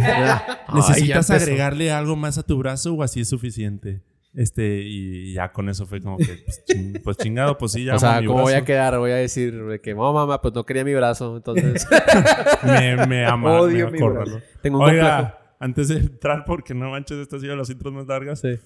[0.73, 4.03] necesitas agregarle algo más a tu brazo o así es suficiente.
[4.35, 7.95] Este, y ya con eso fue como que, pues, ching- pues chingado, pues sí, ya
[7.97, 8.67] O sea, mi ¿cómo voy a brazo.
[8.67, 8.99] quedar?
[8.99, 11.37] Voy a decir de que, no, mamá, pues no quería mi brazo.
[11.37, 11.87] Entonces,
[12.65, 14.41] Me, me ama, Odio me mi acórdalo.
[14.63, 15.07] tengo un complejo.
[15.07, 18.41] Oiga, antes de entrar, porque no manches, esta ha sido las intros más largas.
[18.41, 18.59] Sí.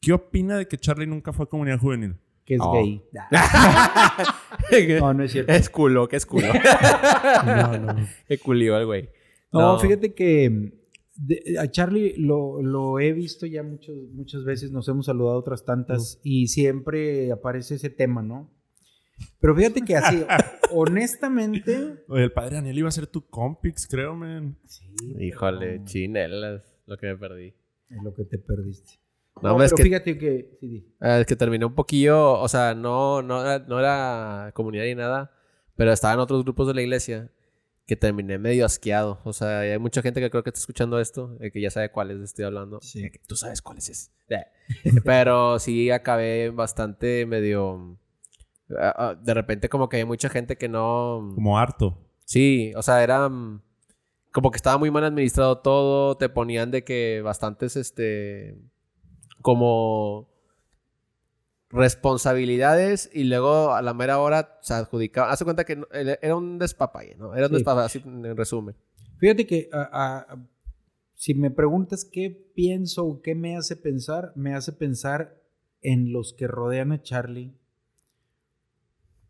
[0.00, 2.16] ¿Qué opina de que Charlie nunca fue a comunidad juvenil?
[2.44, 3.02] Que es gay.
[5.00, 5.52] No, no es cierto.
[5.52, 6.48] Es culo, que es culo.
[7.46, 7.96] No, no.
[8.28, 9.10] Qué culio el güey.
[9.52, 10.72] No, fíjate que
[11.26, 15.64] de- a Charlie lo, lo he visto ya muchos, muchas veces, nos hemos saludado otras
[15.64, 18.50] tantas y siempre aparece ese tema, ¿no?
[19.40, 20.24] Pero fíjate que así,
[20.72, 22.04] honestamente...
[22.08, 24.56] Oye, el padre Daniel iba a ser tu compix, creo, man.
[24.66, 24.84] Sí,
[25.20, 27.54] Híjole, pero chinelas, lo que me perdí.
[27.90, 28.94] Es lo que te perdiste.
[29.36, 30.56] No, No, hombre, es pero que, fíjate que...
[30.60, 30.94] sí, di.
[31.00, 34.94] ah, es que terminé un poquillo, o sea, no, no, era, no era comunidad ni
[34.94, 35.30] nada,
[35.76, 37.30] pero estaba en otros grupos de la iglesia
[37.86, 39.20] que terminé medio asqueado.
[39.24, 41.90] O sea, hay mucha gente que creo que está escuchando esto, eh, que ya sabe
[41.90, 42.80] cuáles estoy hablando.
[42.80, 43.04] Sí.
[43.04, 44.10] Eh, que Tú sabes cuáles es.
[44.84, 47.98] Eh, Pero sí acabé bastante medio...
[48.80, 51.32] ah, ah, De repente como que hay mucha gente que no...
[51.34, 51.98] Como harto.
[52.24, 53.60] Sí, o sea, era mm,
[54.32, 58.56] como que estaba muy mal administrado todo, te ponían de que bastantes, este,
[59.42, 60.31] como
[61.72, 65.30] responsabilidades y luego a la mera hora se adjudicaban.
[65.32, 65.82] Hace cuenta que
[66.20, 67.34] era un despapalle, ¿no?
[67.34, 67.54] Era un Sí.
[67.56, 68.76] despapalle, así en resumen.
[69.18, 70.48] Fíjate que a- a- a-
[71.14, 75.40] si me preguntas qué pienso o qué me hace pensar, me hace pensar
[75.80, 77.54] en los que rodean a Charlie.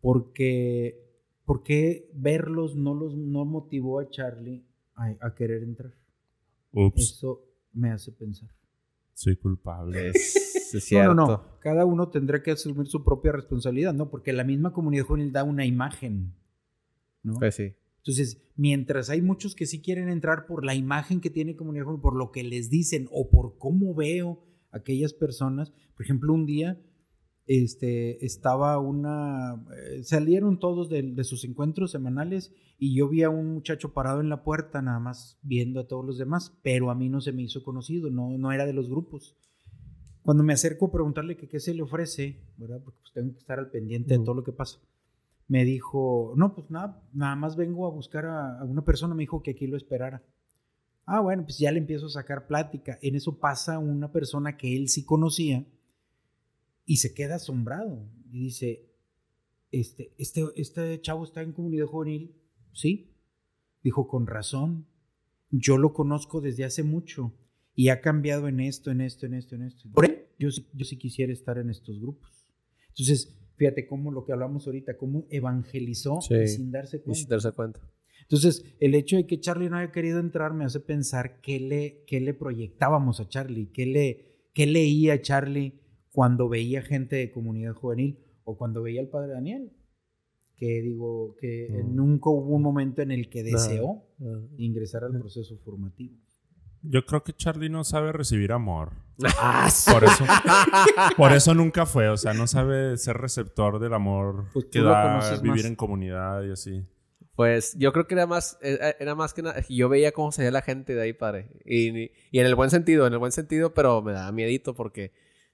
[0.00, 0.98] Porque,
[1.44, 5.92] porque verlos no, los, no motivó a Charlie a, a querer entrar.
[6.72, 8.48] Ups, Eso me hace pensar.
[9.14, 10.12] soy culpable.
[10.79, 11.15] Es, No, cierto.
[11.15, 11.59] no, no.
[11.61, 14.11] Cada uno tendrá que asumir su propia responsabilidad, ¿no?
[14.11, 16.35] Porque la misma comunidad juvenil da una imagen,
[17.23, 17.35] ¿no?
[17.39, 17.75] Pues sí.
[17.99, 22.01] Entonces, mientras hay muchos que sí quieren entrar por la imagen que tiene Comunidad Joven,
[22.01, 26.45] por lo que les dicen o por cómo veo a aquellas personas, por ejemplo, un
[26.45, 26.83] día
[27.47, 33.31] este, estaba una, eh, salieron todos de, de sus encuentros semanales y yo vi a
[33.31, 36.97] un muchacho parado en la puerta nada más viendo a todos los demás, pero a
[36.97, 39.37] mí no se me hizo conocido, no, no era de los grupos.
[40.23, 42.81] Cuando me acerco a preguntarle que qué se le ofrece, ¿verdad?
[42.83, 44.79] Porque pues tengo que estar al pendiente de todo lo que pasa
[45.53, 49.25] me dijo, no, pues nada, nada más vengo a buscar a, a una persona, me
[49.25, 50.23] dijo que aquí lo esperara.
[51.05, 52.99] Ah, bueno, pues ya le empiezo a sacar plática.
[53.03, 55.67] En eso pasa una persona que él sí conocía
[56.87, 58.89] y se queda asombrado y dice,
[59.73, 62.35] este, este, este chavo está en comunidad juvenil,
[62.73, 63.12] sí.
[63.83, 64.87] Dijo, con razón,
[65.51, 67.35] yo lo conozco desde hace mucho
[67.75, 69.89] y ha cambiado en esto, en esto, en esto, en esto.
[69.93, 72.31] Por él, yo, yo sí quisiera estar en estos grupos.
[72.91, 76.47] Entonces, fíjate cómo lo que hablamos ahorita, cómo evangelizó Sí.
[76.49, 77.18] sin darse cuenta.
[77.20, 77.81] sin darse cuenta.
[78.23, 82.05] Entonces, el hecho de que Charlie no haya querido entrar me hace pensar qué le,
[82.07, 87.75] qué le proyectábamos a Charlie, qué, le, qué leía Charlie cuando veía gente de comunidad
[87.75, 89.73] juvenil o cuando veía al padre Daniel.
[90.57, 91.95] Que digo, que Mm.
[91.97, 94.05] nunca hubo un momento en el que deseó
[94.59, 96.16] ingresar al proceso formativo.
[96.83, 98.93] Yo creo que Charlie no sabe recibir amor.
[99.39, 100.24] Ah, Por eso,
[101.16, 102.09] por eso nunca fue.
[102.09, 105.64] O sea, no sabe ser receptor del amor Pues que da vivir más.
[105.64, 106.85] en comunidad y así.
[107.37, 110.43] Pues yo creo que era más, era era más que nada, yo veía cómo se
[110.43, 111.49] veía la gente de ahí, padre.
[111.64, 115.12] Y, y en el buen sentido, en el buen sentido, pero me daba miedito porque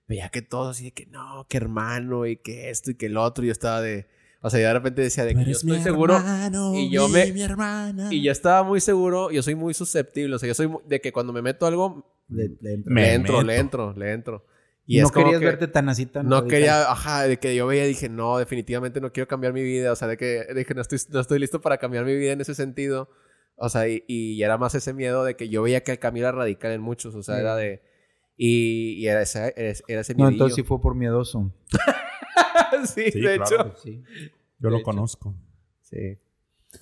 [0.09, 3.17] veía que todos así de que no, que hermano y que esto y que el
[3.17, 3.45] otro.
[3.45, 4.09] Y yo estaba de,
[4.41, 6.19] o sea, yo de repente decía de que yo estoy seguro.
[6.75, 8.09] y yo me- hermana.
[8.13, 11.13] Y yo estaba muy seguro, yo soy muy susceptible, o sea, yo soy de que
[11.13, 12.93] cuando me meto a algo, le- le entra.
[12.93, 13.47] Me le entro, meto.
[13.47, 14.45] le entro, le entro.
[14.87, 16.49] Y no es como querías que- verte tan así, tan No radical.
[16.51, 19.93] quería, ajá, de que yo veía y dije, no, definitivamente no quiero cambiar mi vida.
[19.93, 22.33] O sea, de que, de que no, estoy, no estoy listo para cambiar mi vida
[22.33, 23.11] en ese sentido.
[23.57, 26.27] O sea, y, y era más ese miedo de que yo veía que el camino
[26.29, 27.15] era radical en muchos.
[27.15, 27.41] O sea, Sí.
[27.43, 27.83] era de.
[28.41, 30.29] Y, y era, ese, era, ese No, miedo.
[30.31, 31.53] entonces sí fue por miedoso.
[32.87, 33.45] sí, Sí, de claro.
[33.73, 33.75] hecho.
[33.83, 34.03] Sí.
[34.61, 34.85] Yo de lo hecho.
[34.85, 35.35] conozco.
[35.83, 36.19] Sí.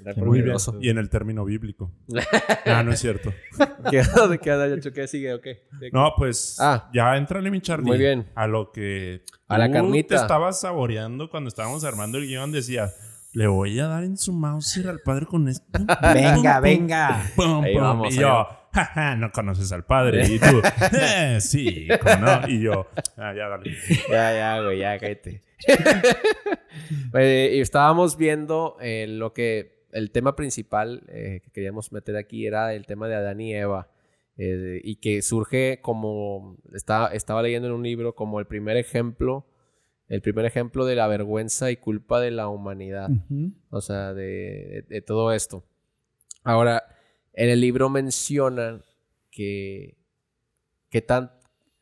[0.05, 0.45] Muy por bien.
[0.45, 0.79] miedoso.
[0.83, 1.93] Y en el término bíblico.
[2.67, 3.33] ah, no es cierto.
[3.91, 4.03] ¿Qué?
[4.43, 4.93] ¿Qué?
[4.93, 5.63] ¿Qué sigue o qué?
[5.81, 6.91] ¿De- No, pues Ah.
[6.93, 7.87] ya entrale mi Charlie.
[7.87, 8.27] Muy bien.
[8.35, 10.09] A lo que A la tú carnita.
[10.09, 12.53] te estabas saboreando cuando estábamos armando el guion.
[12.53, 12.91] Decía,
[13.37, 15.79] le voy a dar en su Mauser al padre con esto.
[16.15, 17.23] Venga, venga.
[17.37, 17.83] Pum, Ahí pum.
[17.83, 20.27] vamos, y ahí yo, jaja, no conoces al padre.
[20.27, 20.63] Y tú,
[20.99, 22.49] "Eh, sí, ¿cómo no.
[22.49, 23.71] Y yo, ah, ya dale.
[24.11, 25.43] Ya, ya, güey, ya, cállate.
[27.15, 32.47] Eh, y estábamos viendo eh, lo que el tema principal eh, que queríamos meter aquí
[32.47, 33.89] era el tema de Adán y Eva.
[34.37, 39.47] eh, y que surge como estaba, estaba leyendo en un libro como el primer ejemplo,
[40.09, 43.09] el primer ejemplo de la vergüenza y culpa de la humanidad.
[43.71, 45.65] O sea, de, de- de todo esto.
[46.45, 46.85] Ahora,
[47.33, 48.83] en el libro mencionan
[49.31, 49.97] que,
[50.91, 51.33] que tan,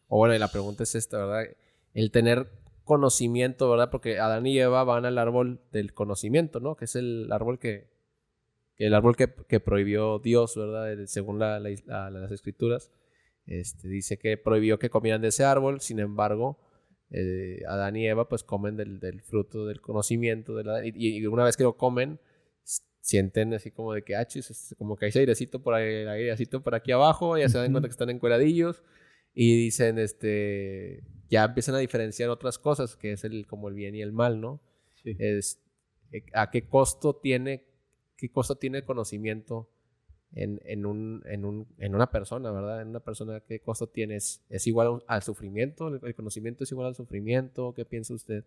[0.09, 1.45] o bueno, y la pregunta es esta, ¿verdad?
[1.93, 2.51] El tener
[2.85, 3.91] conocimiento, ¿verdad?
[3.91, 6.77] Porque Adán y Eva van al árbol del conocimiento, ¿no?
[6.77, 7.89] Que es el árbol que,
[8.77, 10.93] que el árbol que, que prohibió Dios, ¿verdad?
[10.93, 12.91] El- según la- la- la- las escrituras.
[13.47, 16.59] Este, dice que prohibió que comieran de ese árbol, sin embargo,
[17.17, 21.27] eh, Adán y Eva pues comen del, del fruto del conocimiento, de la- y, y
[21.27, 22.19] una vez que lo comen,
[23.01, 26.63] sienten así como de que, ah, chis, es como que hay airecito por ahí, airecito
[26.63, 28.83] por aquí abajo, ya se dan cuenta que están encueradillos,
[29.35, 33.95] y dicen, este, ya empiezan a diferenciar otras cosas, que es el, como el bien
[33.95, 34.61] y el mal, ¿no?
[35.03, 35.15] Sí.
[35.19, 35.61] Es,
[36.13, 37.65] eh, ¿a qué costo tiene,
[38.17, 39.69] qué costo tiene el conocimiento
[40.35, 42.83] en, en, un, en, un, en una persona, ¿verdad?
[42.83, 44.17] En una persona, ¿qué costo tiene?
[44.17, 45.89] ¿Es, igual al sufrimiento?
[45.89, 47.73] ¿El, el conocimiento es igual al sufrimiento?
[47.75, 48.45] ¿Qué piensa usted?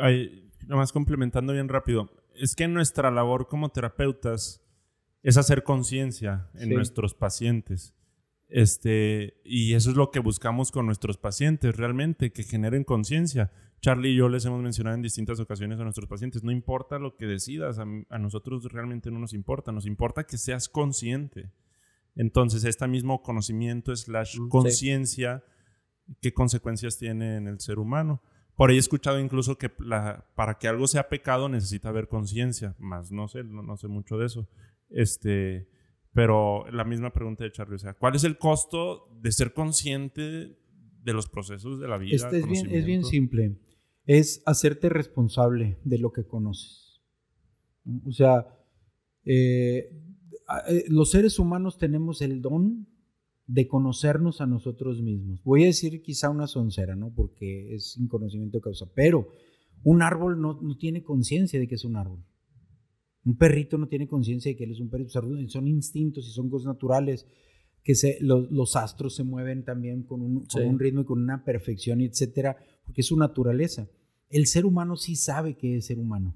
[0.00, 2.08] Ay, nomás complementando bien rápido.
[2.34, 4.62] Es que nuestra labor como terapeutas
[5.22, 6.74] es hacer conciencia en Sí.
[6.74, 7.94] nuestros pacientes.
[8.56, 13.50] Este, y eso es lo que buscamos con nuestros pacientes, realmente, que generen conciencia.
[13.80, 17.16] Charlie y yo les hemos mencionado en distintas ocasiones a nuestros pacientes, no importa lo
[17.16, 21.50] que decidas, a, a nosotros realmente no nos importa, nos importa que seas consciente.
[22.14, 24.48] Entonces, este mismo conocimiento slash Mm, sí.
[24.48, 25.44] conciencia,
[26.20, 28.22] ¿qué consecuencias tiene en el ser humano?
[28.54, 32.76] Por ahí he escuchado incluso que la- para que algo sea pecado necesita haber conciencia,
[32.78, 34.48] más no sé, no, no sé mucho de eso.
[34.90, 35.68] Este,
[36.14, 40.56] pero la misma pregunta de Charlie, o sea, ¿cuál es el costo de ser consciente
[41.02, 42.14] de los procesos de la vida?
[42.14, 43.08] Este es, bien, es bien conocimiento?
[43.08, 43.58] simple.
[44.06, 47.02] Es hacerte responsable de lo que conoces.
[48.06, 48.46] O sea,
[49.24, 49.90] eh,
[50.68, 52.86] eh, los seres humanos tenemos el don
[53.46, 55.42] de conocernos a nosotros mismos.
[55.42, 57.12] Voy a decir quizá una soncera, ¿no?
[57.12, 58.86] Porque es sin conocimiento de causa.
[58.94, 59.28] Pero
[59.82, 62.24] un árbol no, no tiene conciencia de que es un árbol.
[63.24, 65.10] Un perrito no tiene conciencia de que él es un perrito.
[65.10, 67.26] Son- Son instintos y son cosas naturales
[67.82, 71.22] que se, los, los astros se mueven también con un, con un ritmo y con
[71.22, 73.88] una perfección, etcétera, porque es su naturaleza.
[74.30, 76.34] El ser humano sí sabe que es ser humano.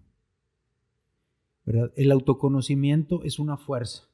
[1.64, 1.92] ¿verdad?
[1.96, 4.04] El autoconocimiento es una fuerza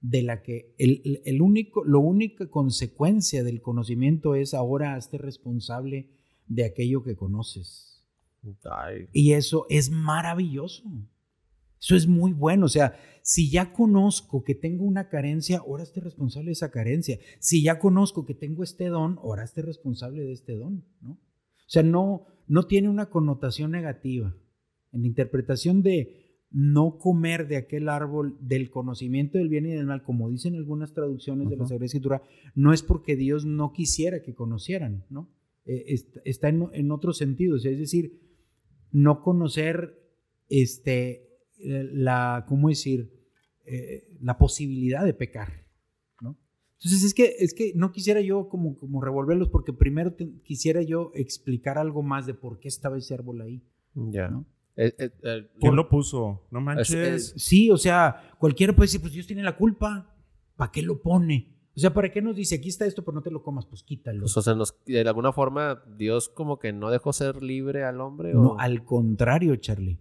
[0.00, 5.18] de la que el, el- el único, lo única consecuencia del conocimiento es ahora hazte
[5.18, 6.08] responsable
[6.46, 8.04] de aquello que conoces.
[8.70, 10.84] Ay, Y eso es maravilloso.
[11.80, 12.66] Eso es muy bueno.
[12.66, 17.18] O sea, si ya conozco que tengo una carencia, ahora esté responsable de esa carencia.
[17.40, 20.84] Si ya conozco que tengo este don, ahora esté responsable de este don.
[21.00, 21.12] ¿no?
[21.12, 24.34] O sea, no, no tiene una connotación negativa.
[24.92, 29.84] En la interpretación de no comer de aquel árbol del conocimiento del bien y del
[29.84, 31.64] mal, como dicen algunas traducciones de la.
[31.68, 32.22] Sagrada Escritura,
[32.54, 35.28] no es porque Dios no quisiera que conocieran, ¿no?
[35.66, 38.18] Eh, est- está en, en otro sentido, o sea, es decir,
[38.90, 40.00] no conocer
[40.48, 41.27] este,
[41.60, 43.12] la, ¿cómo decir?
[43.64, 45.66] Eh, la posibilidad de pecar,
[46.22, 46.36] ¿no?
[46.78, 50.80] Entonces es que, es que no quisiera yo como, como revolverlos porque primero te- quisiera
[50.82, 53.62] yo explicar algo más de por qué estaba ese árbol ahí,
[53.94, 54.28] ya.
[54.28, 54.46] ¿no?
[54.76, 56.46] Eh, eh, eh, ¿Quién lo puso?
[56.52, 56.90] No manches.
[56.94, 60.16] Es- Sí, o sea, cualquiera puede decir, pues Dios tiene la culpa,
[60.56, 61.56] ¿para qué lo pone?
[61.76, 63.66] O sea, ¿para qué nos dice, aquí está esto, pero no te lo comas?
[63.66, 64.20] Pues quítalo.
[64.20, 68.00] Pues, o sea, nos- de alguna forma, Dios como que no dejó ser libre al
[68.00, 68.32] hombre.
[68.34, 69.98] No, al contrario, Charlie.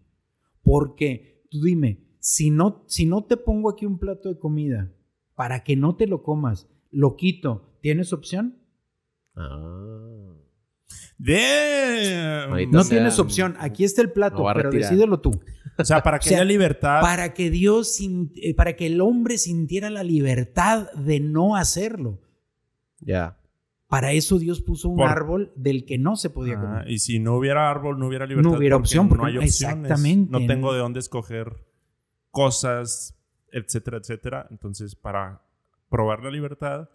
[0.63, 4.93] Porque, tú dime, si no, si no te pongo aquí un plato de comida
[5.35, 8.57] para que no te lo comas, lo quito, ¿tienes opción?
[9.35, 10.33] Ah.
[11.17, 12.71] Damn.
[12.71, 13.55] No tienes opción.
[13.59, 15.39] Aquí está el plato, pero decídelo tú.
[15.77, 17.01] O sea, para que O sea, haya libertad.
[17.01, 22.21] Para que Dios, eh, para que el hombre sintiera la libertad de no hacerlo.
[22.99, 23.36] Ya.
[23.87, 26.91] Para eso Dios puso un Por- árbol del que no se podía Ah, comer.
[26.91, 28.51] y si no hubiera árbol, no hubiera libertad.
[28.51, 29.61] No hubiera porque opción, porque no hay opciones.
[29.61, 30.31] exactamente.
[30.31, 31.65] No tengo de dónde escoger
[32.31, 33.17] cosas,
[33.51, 34.47] etcétera, etcétera.
[34.51, 35.41] Entonces, para
[35.89, 36.89] probar la libertad,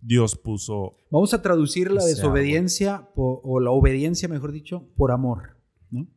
[0.00, 0.96] Dios puso.
[1.10, 5.56] Vamos a traducir la desobediencia o la obediencia, mejor dicho, por amor,
[5.90, 6.08] ¿no?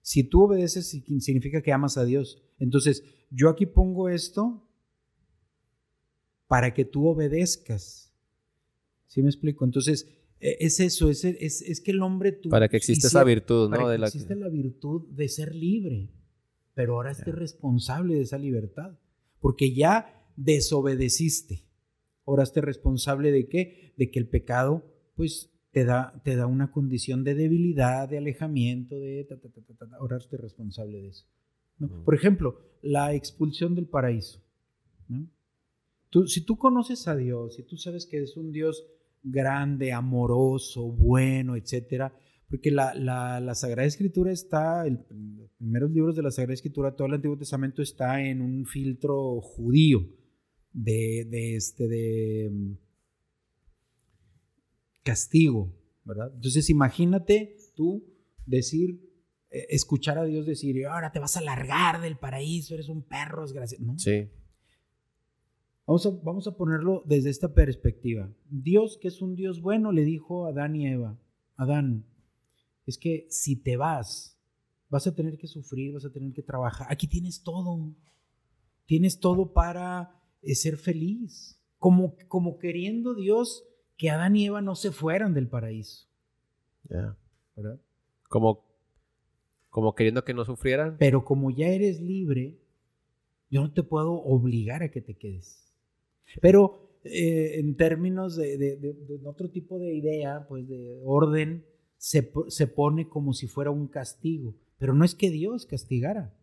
[0.00, 2.42] Si tú obedeces si- significa que amas a Dios.
[2.58, 4.66] Entonces, yo aquí pongo esto
[6.46, 8.09] para que tú obedezcas.
[9.10, 9.64] ¿Sí me explico?
[9.64, 10.06] Entonces,
[10.38, 12.30] e- es eso, es, es, es que el hombre...
[12.30, 13.88] Tú, Para que exista esa virtud, para ¿no?
[13.88, 16.10] que De la virtud de ser libre,
[16.74, 18.96] pero ahora estés responsable de esa libertad,
[19.40, 21.66] porque ya desobedeciste.
[22.24, 23.94] Ahora estés responsable de qué?
[23.96, 24.84] De que el pecado,
[25.16, 29.24] pues, te da, te da una condición de debilidad, de alejamiento, de...
[29.24, 31.26] ta, ta, ta, ta, ta, ahora estés responsable de eso.
[31.78, 32.04] ¿no?
[32.04, 34.40] Por ejemplo, la expulsión del paraíso.
[35.08, 35.28] ¿no?
[36.10, 38.86] Tú, si tú conoces a Dios, si tú sabes que es un Dios
[39.22, 42.12] grande, amoroso, bueno, etcétera,
[42.48, 45.04] porque la, la, la Sagrada Escritura está, el-
[45.36, 49.40] los primeros libros de la Sagrada Escritura, todo el Antiguo Testamento está en un filtro
[49.40, 50.00] judío
[50.72, 52.72] de, de este, de mm,
[55.02, 56.32] castigo, ¿verdad?
[56.34, 58.04] Entonces imagínate tú
[58.46, 59.00] decir,
[59.50, 63.42] eh, escuchar a Dios decir, ahora te vas a largar del paraíso, eres un perro
[63.42, 63.84] desgraciado.
[63.84, 63.98] ¿no?
[63.98, 64.28] Sí.
[65.90, 68.32] Vamos a, vamos a ponerlo desde esta perspectiva.
[68.48, 71.18] Dios, que es un Dios bueno, le dijo a Adán y Eva,
[71.56, 72.06] Adán,
[72.86, 74.40] es que si te vas,
[74.88, 76.86] vas a tener que sufrir, vas a tener que trabajar.
[76.90, 77.92] Aquí tienes todo.
[78.86, 81.60] Tienes todo para eh, ser feliz.
[81.76, 83.64] Como, como queriendo Dios
[83.96, 86.06] que Adán y Eva no se fueran del paraíso.
[88.28, 88.64] Como,
[89.70, 90.98] como queriendo que no sufrieran.
[91.00, 92.60] Pero como ya eres libre,
[93.50, 95.69] yo no te puedo obligar a que te quedes.
[96.40, 101.64] Pero eh, en términos de, de- de- de otro tipo de idea, pues de orden,
[101.96, 104.54] se, se pone como si fuera un castigo.
[104.78, 106.34] Pero no es que Dios castigara.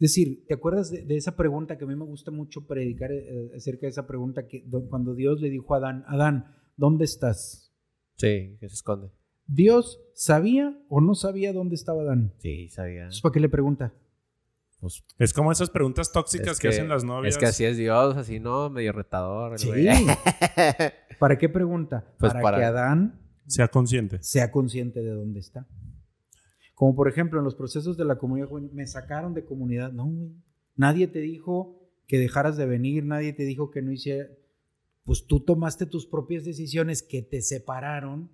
[0.00, 3.12] Es decir, ¿te acuerdas de, de esa pregunta que a mí me gusta mucho predicar
[3.12, 7.04] eh, acerca de esa pregunta que do- cuando Dios le dijo a Adán, Adán, ¿dónde
[7.04, 7.72] estás?
[8.16, 9.10] Sí, que se esconde.
[9.46, 12.32] ¿Dios sabía o no sabía dónde estaba Adán?
[12.38, 13.02] Sí, sabía.
[13.02, 13.94] Entonces, ¿para qué le pregunta?
[14.82, 17.34] Pues, Es como esas preguntas tóxicas es que, hacen las novias.
[17.34, 18.68] Es que así es Dios, así, ¿no?
[18.68, 19.56] Medio retador.
[19.56, 19.68] Sí.
[19.68, 19.86] güey.
[21.20, 22.04] ¿Para qué pregunta?
[22.18, 24.20] Pues para, para- que Adán Sea consciente.
[24.24, 25.68] sea consciente de dónde está.
[26.74, 29.92] Como por ejemplo en los procesos de la comunidad juvenil, me sacaron de comunidad.
[29.92, 30.32] No, güey.
[30.74, 31.78] Nadie te dijo
[32.08, 34.26] que dejaras de venir, nadie te dijo que no hiciera.
[35.04, 38.32] Pues tú tomaste tus propias decisiones que te separaron.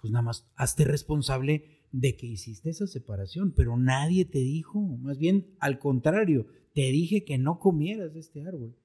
[0.00, 4.80] Pues nada más hazte responsable de que hiciste esa separación, pero nadie te dijo.
[4.98, 8.76] Más bien, al contrario, te dije que no comieras de este árbol.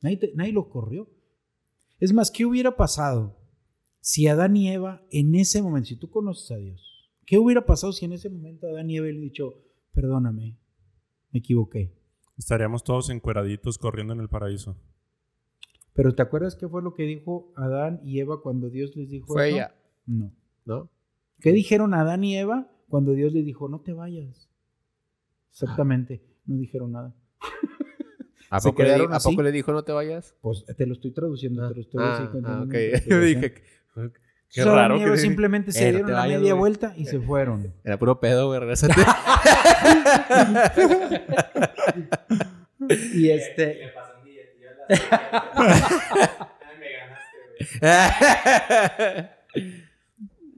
[0.00, 1.08] Nadie, te- nadie lo corrió.
[2.00, 3.38] Es más, ¿qué hubiera pasado
[4.00, 7.92] si Adán y Eva en ese momento, si tú conoces a Dios, ¿qué hubiera pasado
[7.92, 9.54] si en ese momento Adán y Eva le dicho,
[9.92, 10.58] perdóname,
[11.30, 11.94] me equivoqué?
[12.36, 14.76] Estaríamos todos encueraditos corriendo en el paraíso.
[15.92, 19.26] Pero ¿te acuerdas qué fue lo que dijo Adán y Eva cuando Dios les dijo
[19.26, 19.56] Fue eso?
[19.56, 19.74] ella,
[20.06, 20.32] No.
[20.64, 20.90] ¿no?
[21.40, 24.48] ¿Qué dijeron Adán y Eva cuando Dios les dijo, no te vayas?
[25.52, 27.14] Exactamente, no dijeron nada.
[28.50, 30.34] ¿A Se poco, le, ¿A poco le dijo no te vayas?
[30.40, 32.70] Pues te lo estoy traduciendo, te lo estoy ah, ah, contando ok.
[32.70, 33.20] una Yo interpretación.
[33.22, 33.54] dije,
[34.50, 36.58] qué Adán raro y Eva que simplemente se Eh, dieron vayas, media güey.
[36.60, 37.74] vuelta y se fueron.
[37.84, 38.94] Era puro pedo, güey, regresate.
[43.14, 43.92] Y este,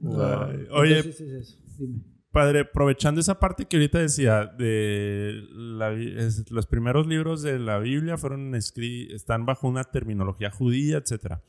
[0.03, 1.57] Oye, entonces es eso.
[1.77, 1.99] Dime.
[2.31, 7.59] Padre, aprovechando esa parte que ahorita decía, de la bi- es- los primeros libros de
[7.59, 11.39] la Biblia fueron están bajo una terminología judía, etc.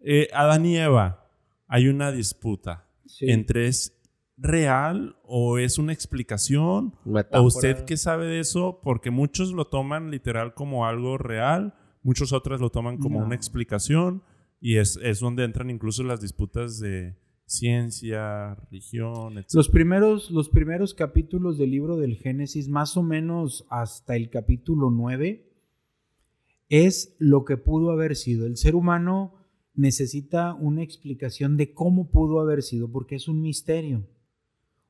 [0.00, 1.26] Eh, Adán y Eva,
[1.68, 3.30] hay una disputa Sí.
[3.30, 3.96] entre es
[4.38, 6.94] real o es una explicación.
[7.04, 7.42] Metáfora.
[7.42, 8.80] ¿O usted qué sabe de eso?
[8.82, 13.26] Porque muchos lo toman literal como algo real, muchos otros lo toman como No.
[13.26, 14.22] una explicación
[14.60, 19.48] y es, es donde entran incluso las disputas de ciencia, religión, etc.
[19.54, 24.90] Los primeros, los primeros capítulos del libro del Génesis, más o menos hasta el capítulo
[24.90, 25.50] 9,
[26.68, 28.46] es lo que pudo haber sido.
[28.46, 29.34] El ser humano
[29.74, 34.06] necesita una explicación de cómo pudo haber sido, porque es un misterio.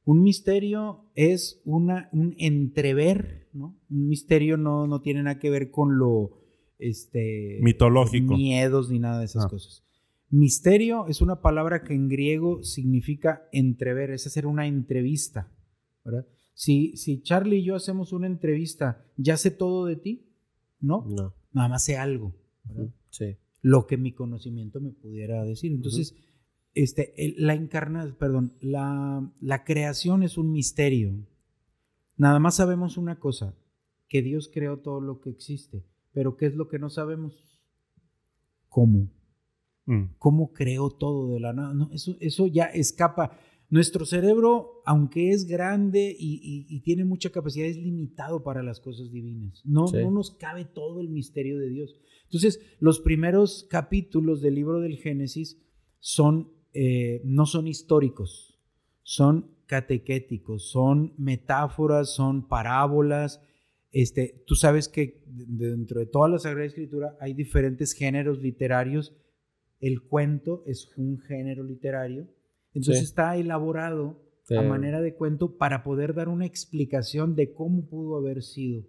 [0.05, 3.79] Un misterio es una, un entrever, ¿no?
[3.89, 6.40] Un misterio no, no tiene nada que ver con lo
[6.81, 8.37] este, mitológico.
[8.37, 9.49] Miedos ni nada de esas ah.
[9.49, 9.85] cosas.
[10.31, 15.53] Misterio es una palabra que en griego significa entrever, es hacer una entrevista.
[16.05, 16.27] ¿verdad?
[16.55, 20.29] Si, si Charlie y yo hacemos una entrevista, ¿ya sé todo de ti?
[20.81, 21.05] No.
[21.09, 21.35] No.
[21.53, 22.35] Nada más sé algo.
[23.11, 23.37] Sí.
[23.63, 25.73] Lo que mi conocimiento me pudiera decir.
[25.73, 26.15] Entonces,
[26.75, 31.27] este, la encarna, perdón, la, la creación es un misterio.
[32.17, 33.57] Nada más sabemos una cosa,
[34.09, 35.85] que Dios creó todo lo que existe.
[36.21, 37.33] Pero ¿qué es lo que no sabemos?
[38.69, 39.11] ¿Cómo?
[39.87, 40.17] Mm.
[40.19, 41.73] ¿Cómo creó todo de la nada?
[41.73, 43.39] No, eso, eso ya escapa.
[43.71, 49.63] Nuestro cerebro, aunque es grande y, tiene mucha capacidad, es limitado para las cosas divinas.
[49.65, 51.97] No, no nos cabe todo el misterio de Dios.
[52.25, 55.57] Entonces, los primeros capítulos del libro del Génesis
[56.01, 58.61] son, eh, no son históricos,
[59.05, 63.41] son catequéticos, son metáforas, son parábolas,
[63.93, 69.17] este, tú sabes que dentro de toda la Sagrada Escritura hay diferentes géneros literarios.
[69.81, 72.29] El cuento es un género literario.
[72.75, 74.23] Entonces está elaborado
[74.57, 78.85] a manera de cuento para poder dar una explicación de cómo pudo haber sido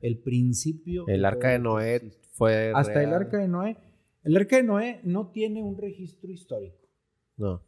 [0.00, 1.06] el principio.
[1.08, 2.72] El arca de Noé fue.
[2.74, 3.76] Hasta el arca de Noé.
[4.24, 6.88] El arca de Noé no tiene un registro histórico.
[7.36, 7.62] No.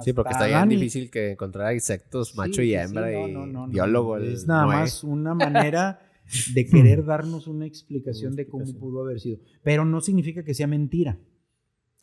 [0.00, 3.34] Sí, porque está bien difícil que encontrar insectos macho y hembra y
[3.68, 4.18] biólogo.
[4.18, 6.00] Es nada más una manera
[6.54, 9.38] de querer darnos una explicación de cómo pudo haber sido.
[9.62, 11.18] Pero no significa que sea mentira.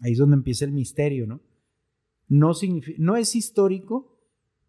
[0.02, 1.42] Ahí es donde empieza el misterio, ¿no?
[2.28, 4.20] No, significa, no es histórico,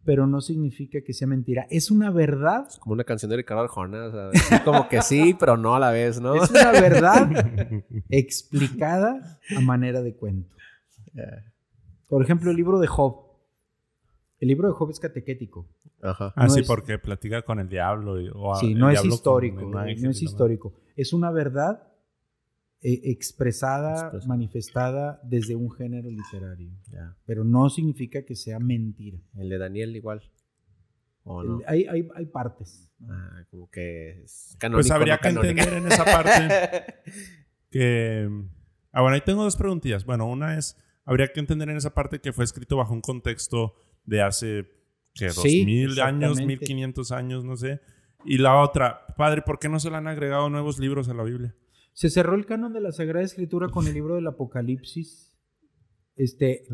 [0.05, 1.66] pero no significa que sea mentira.
[1.70, 2.66] Es una verdad.
[2.68, 4.07] Es como una canción de Ricardo Arjona.
[4.07, 6.42] O sea, como que sí, pero no a la vez, ¿no?
[6.42, 7.30] Es una verdad
[8.09, 10.57] explicada a manera de cuento.
[12.11, 13.25] Por ejemplo, el libro de Job.
[14.41, 15.69] El libro de Job es catequético.
[16.03, 16.33] Ajá.
[16.35, 18.17] ah, sí, porque platica con el diablo.
[18.35, 19.63] O sí, no es histórico.
[19.63, 20.75] No, es histórico.
[20.97, 21.87] Es una verdad
[22.83, 26.73] eh, expresada, manifestada desde un género literario.
[27.27, 29.19] Pero no significa que sea mentira.
[29.37, 30.21] El de Daniel igual.
[31.23, 31.61] ¿O no?
[31.67, 32.91] hay, hay, hay, partes.
[33.09, 36.95] Ah, como que es canónico, Pues habría que entender en esa parte
[37.71, 38.29] que...
[38.91, 40.05] Ah, bueno, ahí tengo dos preguntillas.
[40.05, 43.74] Bueno, una es habría que entender en esa parte que fue escrito bajo un contexto
[44.05, 44.66] de hace,
[45.14, 45.26] ¿qué?
[45.26, 46.40] ¿Dos mil años?
[46.40, 47.44] ¿Mil quinientos años?
[47.44, 47.80] No sé.
[48.24, 51.22] Y la otra, padre, ¿por qué no se le han agregado nuevos libros a la
[51.22, 51.55] Biblia?
[51.92, 55.36] Se cerró el canon de la Sagrada Escritura con el libro del Apocalipsis.
[56.16, 56.64] Este,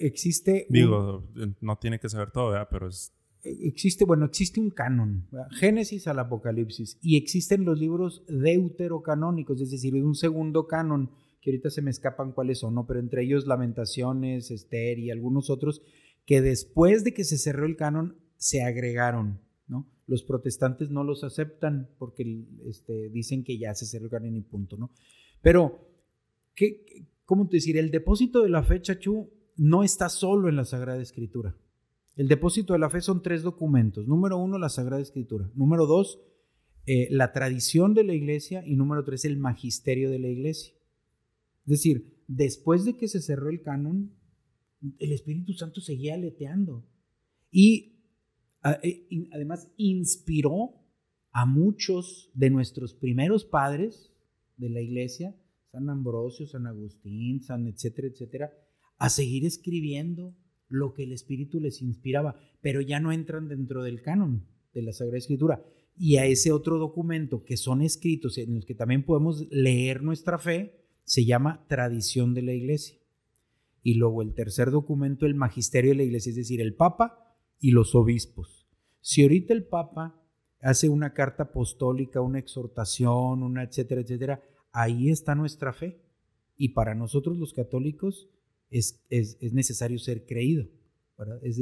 [0.00, 0.66] existe...
[0.68, 1.24] Digo,
[1.60, 2.68] no tiene que saber todo, ¿verdad?
[2.70, 3.12] Pero es...
[3.42, 9.94] Existe, bueno, existe un canon, Génesis al Apocalipsis, y existen los libros deuterocanónicos, es decir,
[9.94, 11.12] un segundo canon
[11.46, 12.88] que ahorita se me escapan cuáles son, ¿no?
[12.88, 15.80] Pero entre ellos Lamentaciones, Esther y algunos otros
[16.24, 19.88] que después de que se cerró el canon se agregaron, ¿no?
[20.08, 24.40] Los protestantes no los aceptan porque este, dicen que ya se cerró el canon y
[24.40, 24.90] punto, ¿no?
[25.40, 25.88] Pero,
[26.56, 26.84] ¿qué,
[27.24, 27.76] ¿cómo te decir?
[27.76, 31.56] El depósito de la fe, Chachu, no está solo en la Sagrada Escritura.
[32.16, 34.08] El depósito de la fe son tres documentos.
[34.08, 35.48] Número uno, la Sagrada Escritura.
[35.54, 36.18] Número dos,
[36.86, 38.64] eh, la tradición de la iglesia.
[38.66, 40.75] Y número tres, el magisterio de la iglesia.
[41.66, 44.14] Es decir, después de que se cerró el canon,
[44.98, 46.88] el Espíritu Santo seguía aleteando.
[47.50, 48.02] Y
[48.82, 50.86] eh, además inspiró
[51.32, 54.12] a muchos de nuestros primeros padres
[54.56, 55.36] de la iglesia,
[55.70, 58.52] San Ambrosio, San Agustín, San etcétera, etcétera,
[58.98, 60.34] a seguir escribiendo
[60.68, 64.92] lo que el Espíritu les inspiraba, pero ya no entran dentro del canon de la
[64.92, 65.64] Sagrada Escritura.
[65.98, 70.38] Y a ese otro documento que son escritos en los que también podemos leer nuestra
[70.38, 72.98] fe, se llama tradición de la iglesia.
[73.82, 77.70] Y luego el tercer documento, el magisterio de la iglesia, es decir, el Papa y
[77.70, 78.68] los obispos.
[79.00, 80.20] Si ahorita el Papa
[80.60, 84.42] hace una carta apostólica, una exhortación, una etcétera, etcétera,
[84.72, 86.02] ahí está nuestra fe.
[86.56, 88.28] Y para nosotros los católicos
[88.68, 90.66] es, es, necesario ser creído,
[91.42, 91.58] es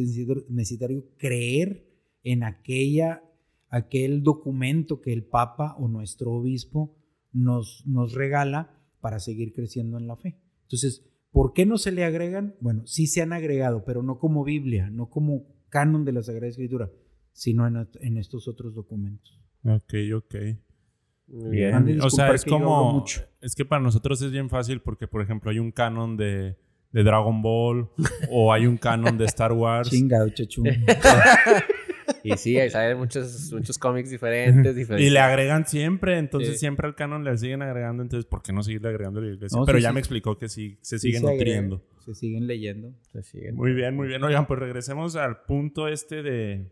[0.48, 1.86] necesario creer
[2.22, 3.22] en aquella,
[3.68, 6.96] aquel documento que el Papa o nuestro obispo
[7.30, 10.38] nos, nos regala para seguir creciendo en la fe.
[10.62, 12.54] Entonces, ¿por qué no se le agregan?
[12.60, 16.46] Bueno, sí se han agregado, pero no como Biblia, no como canon de la Sagrada
[16.46, 16.90] Escritura,
[17.34, 19.38] sino en, estos otros documentos.
[19.62, 20.34] Ok, ok.
[21.26, 22.00] Bien.
[22.00, 23.04] O sea, es como.
[23.42, 26.56] Es que para nosotros es bien fácil porque, por ejemplo, hay un canon de,
[26.90, 27.90] Dragon Ball
[28.30, 29.90] o hay un canon de Star Wars.
[29.90, 30.62] Chingado, chechu.
[32.22, 35.06] y sí, ahí salen muchos, muchos cómics diferentes, diferentes.
[35.06, 36.58] Y le agregan siempre, entonces Sí.
[36.58, 39.58] siempre al canon le siguen agregando, entonces ¿por qué no seguirle agregando a la iglesia?
[39.58, 39.94] No, Pero sí, ya sí.
[39.94, 41.82] me explicó que sí, se Sí sigue se nutriendo.
[42.04, 42.92] Se siguen leyendo.
[43.12, 43.54] Se siguen.
[43.54, 44.22] Muy bien, muy bien.
[44.24, 46.70] Oigan, pues regresemos al punto este de,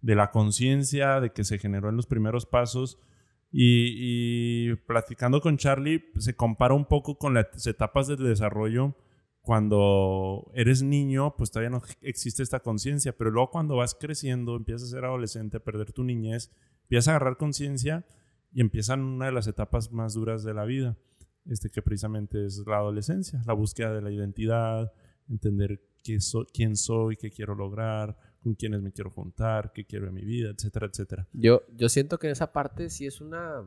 [0.00, 2.98] de la conciencia, de que se generó en los primeros pasos.
[3.52, 8.94] Y, y platicando con Charlie, se compara un poco con las etapas del desarrollo.
[9.50, 14.84] Cuando eres niño, pues todavía no existe esta conciencia, pero luego cuando vas creciendo, empiezas
[14.86, 18.06] a ser adolescente, a perder tu niñez, empiezas a agarrar conciencia
[18.52, 20.96] y empiezan una de las etapas más duras de la vida,
[21.46, 24.92] este que precisamente es la adolescencia, la búsqueda de la identidad,
[25.28, 30.06] entender qué so- quién soy, qué quiero lograr, con quiénes me quiero juntar, qué quiero
[30.06, 31.26] en mi vida, etcétera, etcétera.
[31.32, 33.64] Yo, yo siento que en esa parte sí es una.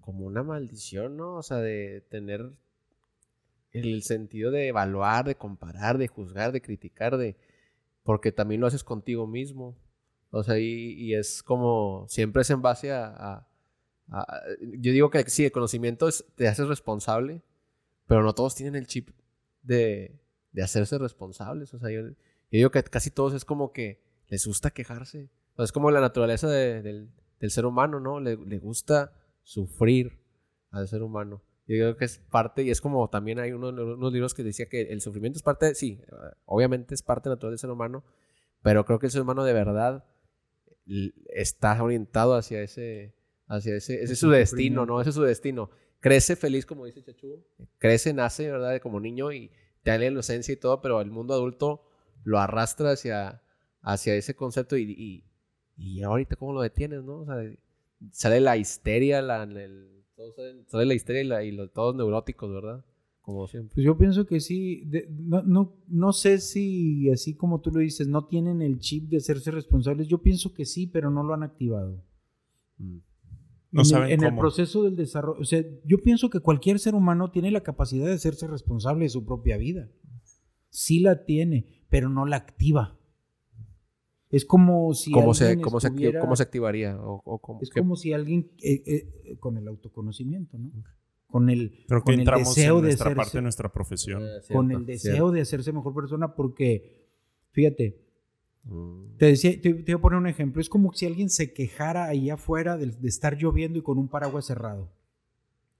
[0.00, 1.34] como una maldición, ¿no?
[1.38, 2.52] O sea, de tener
[3.74, 7.36] el sentido de evaluar, de comparar, de juzgar, de criticar, de.
[8.02, 9.76] porque también lo haces contigo mismo.
[10.30, 12.06] O sea, y, y es como.
[12.08, 13.46] siempre es en base a.
[14.60, 17.42] yo digo que sí, el conocimiento es, te haces responsable,
[18.06, 19.10] pero no todos tienen el chip
[19.62, 20.20] de,
[20.52, 21.72] de hacerse responsables.
[21.74, 22.14] O sea, yo, yo
[22.50, 25.30] digo que casi todos es como que les gusta quejarse.
[25.54, 27.10] O sea, es como la naturaleza de- del,
[27.40, 28.20] del ser humano, ¿no?
[28.20, 29.12] Le, le gusta
[29.42, 30.18] sufrir
[30.70, 31.42] al ser humano.
[31.66, 34.66] Yo creo que es parte, y es como también hay uno, unos libros que decía
[34.68, 36.00] que el sufrimiento es parte, sí,
[36.44, 38.04] obviamente es parte natural del ser humano,
[38.62, 40.04] pero creo que el ser humano de verdad
[41.28, 43.14] está orientado hacia ese,
[43.46, 44.86] hacia ese, ese es su destino.
[44.86, 45.00] ¿no?
[45.00, 45.70] Ese es su destino.
[46.00, 47.42] Crece feliz, como dice Chachu,
[47.78, 48.78] crece, nace, ¿verdad?
[48.80, 49.50] Como niño y
[49.82, 51.86] te da la inocencia y todo, pero el mundo adulto
[52.24, 53.42] lo arrastra hacia,
[53.80, 55.24] hacia ese concepto y, y,
[55.76, 57.20] y ahorita cómo lo detienes, ¿no?
[57.20, 57.36] O sea,
[58.12, 61.94] sale la histeria, la, el- todo sale, sale la histeria y, la- y los, todos
[61.94, 62.84] neuróticos, ¿verdad?
[63.20, 63.74] Como siempre.
[63.74, 64.84] Pues yo pienso que sí.
[64.86, 69.08] de- no, no, no sé si, así como tú lo dices, no tienen el chip
[69.08, 70.08] de hacerse responsables.
[70.08, 72.02] Yo pienso que sí, pero no lo han activado.
[72.78, 72.98] Mm.
[73.72, 75.40] No en saben el, en el proceso del desarrollo.
[75.40, 79.08] O sea, yo pienso que cualquier ser humano tiene la capacidad de hacerse responsable de
[79.08, 79.88] su propia vida.
[80.68, 82.98] Sí la tiene, pero no la activa.
[84.34, 85.10] Es como si.
[85.12, 85.88] ¿Cómo, se, alguien cómo, se,
[86.20, 86.96] ¿Cómo se activaría?
[87.00, 88.50] O, o cómo- Es qué- como si alguien.
[88.62, 90.70] eh, eh, con el autoconocimiento, ¿no?
[91.26, 93.72] Con el, Creo que con el entramos deseo en de nuestra hacerse- parte de nuestra
[93.72, 94.22] profesión.
[94.22, 95.30] Eh, con el deseo cierto.
[95.32, 97.08] de hacerse mejor persona, porque,
[97.52, 98.00] fíjate,
[98.64, 99.16] Mm.
[99.18, 100.60] te, decía, te, te voy a poner un ejemplo.
[100.60, 104.08] Es como si alguien se quejara ahí afuera de, de estar lloviendo y con un
[104.08, 104.90] paraguas cerrado.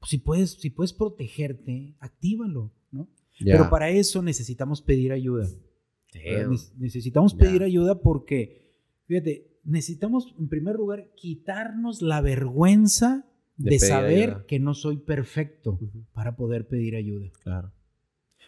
[0.01, 3.09] Pues si puedes, si puedes protegerte, actívalo, ¿no?
[3.43, 5.49] Pero para eso necesitamos pedir ayuda.
[6.79, 8.73] Necesitamos pedir ayuda porque,
[9.07, 14.47] fíjate, necesitamos en primer lugar quitarnos la vergüenza De saber ayuda.
[14.47, 15.79] que no soy perfecto
[16.13, 17.31] para poder pedir ayuda.
[17.43, 17.73] Claro.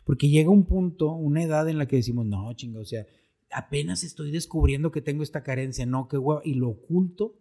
[0.04, 3.06] Porque llega un punto, una edad en la que decimos, no, chinga, o sea,
[3.50, 7.36] apenas estoy descubriendo que tengo esta carencia, no, qué hueva, y lo oculto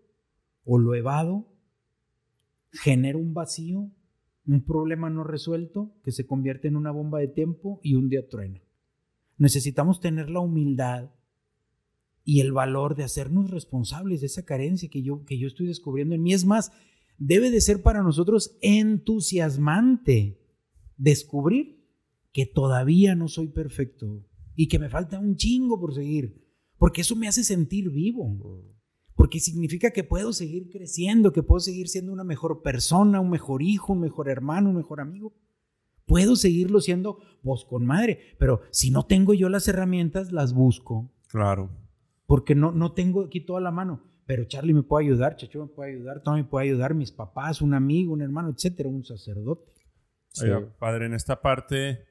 [0.64, 1.48] o lo evado,
[2.72, 3.92] genera un vacío,
[4.48, 8.28] un problema no resuelto que se convierte en una bomba de tiempo y un día
[8.28, 8.62] truena.
[9.38, 11.12] Necesitamos tener la humildad
[12.24, 16.16] y el valor de hacernos responsables de esa carencia que yo, que yo estoy descubriendo
[16.16, 16.34] en mí.
[16.34, 16.72] Es más,
[17.18, 20.40] debe de ser para nosotros entusiasmante
[20.98, 21.86] descubrir
[22.32, 24.26] que todavía no soy perfecto
[24.56, 26.44] y que me falta un chingo por seguir,
[26.78, 28.28] porque eso me hace sentir vivo,
[29.16, 33.62] porque significa que puedo seguir creciendo, que puedo seguir siendo una mejor persona, un mejor
[33.62, 35.34] hijo, un mejor hermano, un mejor amigo.
[36.06, 41.12] Puedo seguirlo siendo vos con madre, pero si no tengo yo las herramientas, las busco,
[41.28, 41.70] Claro.
[42.28, 44.04] porque no, no tengo aquí toda la mano.
[44.28, 47.62] Pero Charlie me puede ayudar, Chacho me puede ayudar, Tommy me puede ayudar, mis papás,
[47.62, 49.72] un amigo, un hermano, etcétera, un sacerdote.
[50.30, 50.46] Sí.
[50.46, 52.06] Oiga, padre, en esta parte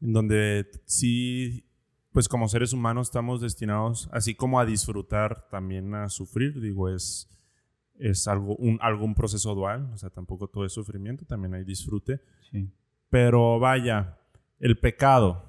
[0.00, 1.68] en donde sí,
[2.12, 7.28] pues como seres humanos estamos destinados, así como a disfrutar, también a sufrir, digo, es,
[7.98, 12.20] es algo, un, algún proceso dual, o sea, tampoco todo es sufrimiento, también hay disfrute,
[12.50, 12.70] Sí.
[13.10, 14.18] Pero vaya,
[14.58, 15.44] el pecado,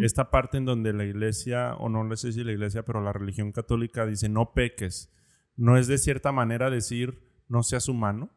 [0.00, 3.52] esta parte en donde la iglesia, o no sé si la iglesia, pero la religión
[3.52, 5.12] católica dice no peques,
[5.56, 8.30] no es de cierta manera decir no seas humano,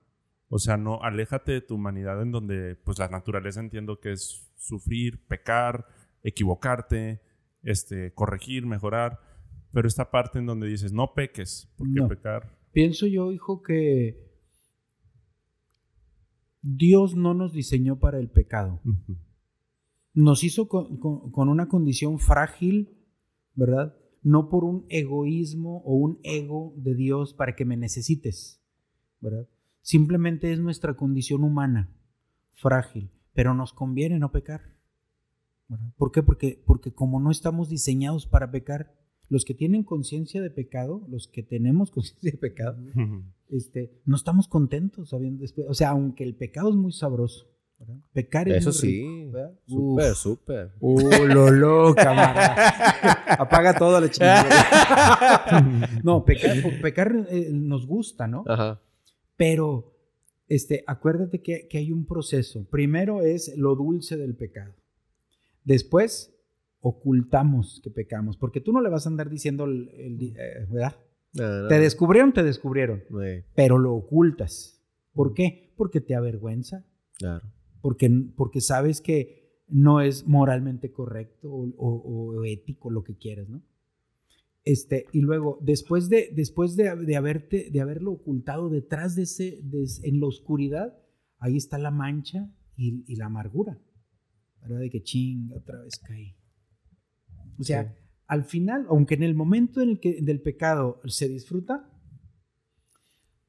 [0.50, 4.52] o sea, no, aléjate de tu humanidad en donde, pues la naturaleza entiendo que es
[4.58, 5.86] sufrir, pecar,
[6.24, 7.22] equivocarte,
[7.64, 9.20] este, corregir, mejorar,
[9.72, 12.08] pero esta parte en donde dices no peques, porque No.
[12.08, 14.29] pecar, Pienso yo, hijo, que
[16.62, 18.82] Dios no nos diseñó para el pecado.
[20.14, 22.98] Nos hizo con, con- con una condición frágil,
[23.56, 23.96] ¿verdad?
[24.22, 28.62] No por un egoísmo o un ego de Dios para que me necesites,
[29.22, 29.48] ¿verdad?
[29.82, 31.90] Simplemente es nuestra condición humana,
[32.56, 34.62] frágil, pero nos conviene no pecar.
[35.70, 35.94] ¿verdad?
[35.98, 36.22] ¿Por qué?
[36.24, 38.94] Porque, porque como no estamos diseñados para pecar,
[39.30, 42.78] los que tienen conciencia de pecado, los que tenemos conciencia de pecado,
[43.50, 45.68] este, no estamos contentos sabiendo después.
[45.70, 47.48] O sea, aunque el pecado es muy sabroso.
[47.80, 47.96] ¿verdad?
[48.12, 49.32] Pecar es Eso muy sí.
[49.68, 50.72] Súper, súper.
[50.82, 52.56] Uh, Lolo, camarada.
[53.40, 55.90] Apaga todo la chingada.
[56.04, 58.44] no, pecar, pecar eh, nos gusta, ¿no?
[58.48, 58.82] Ajá.
[59.38, 59.94] Pero
[60.50, 62.66] este, acuérdate que, que hay un proceso.
[62.70, 64.74] Primero es lo dulce del pecado.
[65.64, 66.34] Después
[66.82, 70.96] ocultamos que pecamos, porque tú no le vas a andar diciendo, el, el- eh, ¿verdad?
[71.34, 73.04] No, no, Te descubrieron, te descubrieron,
[73.56, 74.82] pero lo ocultas.
[75.14, 75.74] ¿Por qué?
[75.78, 76.86] Porque te avergüenza,
[77.18, 77.46] claro.
[77.82, 83.48] porque, porque sabes que no es moralmente correcto o, o- o ético lo que quieres,
[83.50, 83.62] ¿no?
[84.66, 89.60] Este, y luego, después de, después de, de haberte, de haberlo ocultado detrás de ese,
[89.64, 90.98] de en la oscuridad,
[91.38, 93.80] ahí está la mancha y, y la amargura.
[94.62, 94.80] ¿Verdad?
[94.80, 96.36] De que chinga, otra vez caí.
[97.58, 97.90] O sea, Sí.
[98.30, 101.90] Al final, aunque en el momento en el que del pecado se disfruta,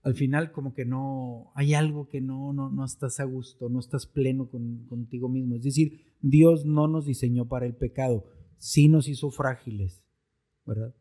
[0.02, 3.78] al final como que no, hay algo que no, no, no estás a gusto, no
[3.78, 5.54] estás pleno con- contigo mismo.
[5.56, 8.24] Es decir, Dios no nos diseñó para el pecado,
[8.56, 10.02] sí nos hizo frágiles,
[10.64, 10.94] ¿verdad?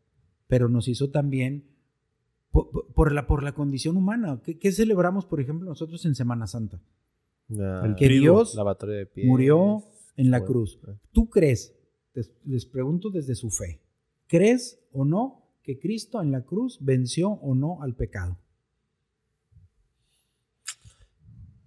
[0.46, 1.64] Pero nos hizo también
[2.50, 4.42] po- po- por, la, por la condición humana.
[4.44, 6.82] ¿Qué, qué celebramos, por ejemplo, nosotros en Semana Santa?
[7.48, 9.26] El Que trigo, Dios Lavatorio de pies.
[9.26, 9.82] murió
[10.16, 10.78] en la Bueno, cruz.
[10.86, 10.92] eh.
[11.12, 11.74] ¿Tú crees,
[12.14, 13.80] les, les pregunto desde su fe,
[14.26, 18.38] ¿crees o no que Cristo en la cruz venció o no al pecado?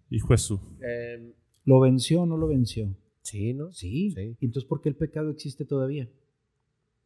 [0.09, 0.59] Hijo Jesús.
[0.81, 1.33] Em,
[1.65, 2.95] ¿Lo venció o no lo venció?
[3.21, 3.71] sí, ¿no?
[3.71, 4.11] Sí.
[4.11, 4.35] Sí.
[4.39, 6.09] ¿Y entonces por qué el pecado existe todavía?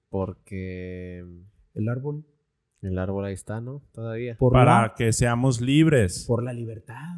[0.10, 1.20] Porque
[1.76, 2.26] El árbol
[2.82, 3.82] el árbol ahí está, ¿no?
[3.92, 4.38] Todavía.
[4.38, 6.26] por, Para la, que seamos libres.
[6.28, 7.18] por la libertad.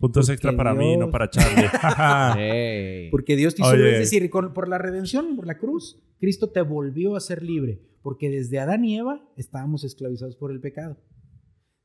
[0.00, 1.68] Puntos porque extra para mí, Dios- no para Charlie.
[3.10, 3.92] Porque Dios te hizo, Oye.
[3.92, 7.82] es decir, con- por la redención, por la cruz, Cristo te volvió a ser libre.
[8.02, 10.96] Porque desde Adán y Eva estábamos esclavizados por el pecado.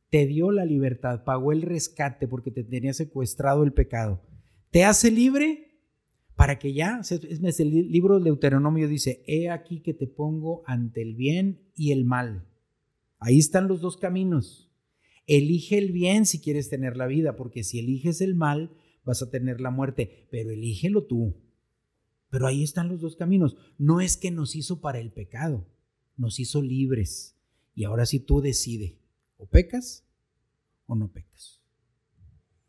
[0.10, 4.22] Te dio la libertad, pagó el rescate porque te tenía secuestrado el pecado.
[4.72, 5.74] Te hace libre
[6.38, 10.64] para que ya, es el li- libro de Deuteronomio dice, he aquí que te pongo
[10.68, 12.46] ante el bien y el mal.
[13.20, 14.65] Ahí están los dos caminos.
[15.28, 18.72] Elige el bien si quieres tener la vida, porque si eliges el mal,
[19.04, 21.36] vas a tener la muerte, pero elígelo tú.
[22.30, 23.56] Pero ahí están los dos caminos.
[23.78, 25.68] No es que nos hizo para el pecado,
[26.18, 27.38] nos hizo libres.
[27.74, 29.00] Y ahora sí tú decide,
[29.38, 30.06] o pecas
[30.88, 31.62] o no pecas.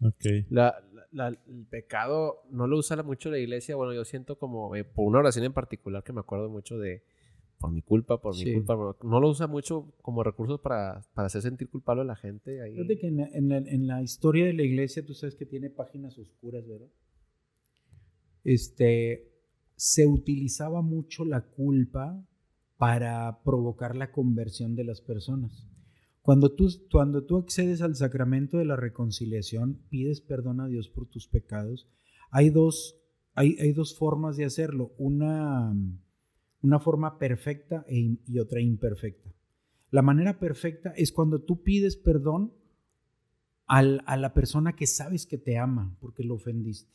[0.00, 0.24] ok.
[0.50, 3.76] La- la- la- el pecado no lo usa mucho la iglesia.
[3.76, 7.02] Bueno, yo siento como eh, por una oración en particular que me acuerdo mucho de
[7.58, 8.54] por mi culpa, por mi Sí.
[8.54, 8.96] culpa.
[9.02, 12.60] No lo usa mucho como recursos para, para hacer sentir culpable a la gente.
[12.62, 12.74] Ahí.
[12.74, 15.46] Fíjate que en, la- en la, en la historia de la iglesia, tú sabes que
[15.46, 16.88] tiene páginas oscuras, ¿verdad?
[18.44, 19.32] Este,
[19.74, 22.22] se utilizaba mucho la culpa
[22.76, 25.66] para provocar la conversión de las personas.
[26.22, 31.06] Cuando tú, cuando tú accedes al sacramento de la reconciliación, pides perdón a Dios por
[31.06, 31.88] tus pecados,
[32.30, 32.96] hay dos,
[33.34, 34.92] hay, hay dos formas de hacerlo.
[34.98, 35.72] Una,
[36.62, 39.30] una forma perfecta e y otra imperfecta.
[39.90, 42.52] La manera perfecta es cuando tú pides perdón
[43.66, 46.92] al- a la persona que sabes que te ama porque lo ofendiste.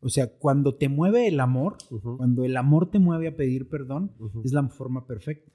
[0.00, 1.76] O sea, cuando te mueve el amor,
[2.16, 4.12] cuando el amor te mueve a pedir perdón,
[4.44, 5.50] es la forma perfecta.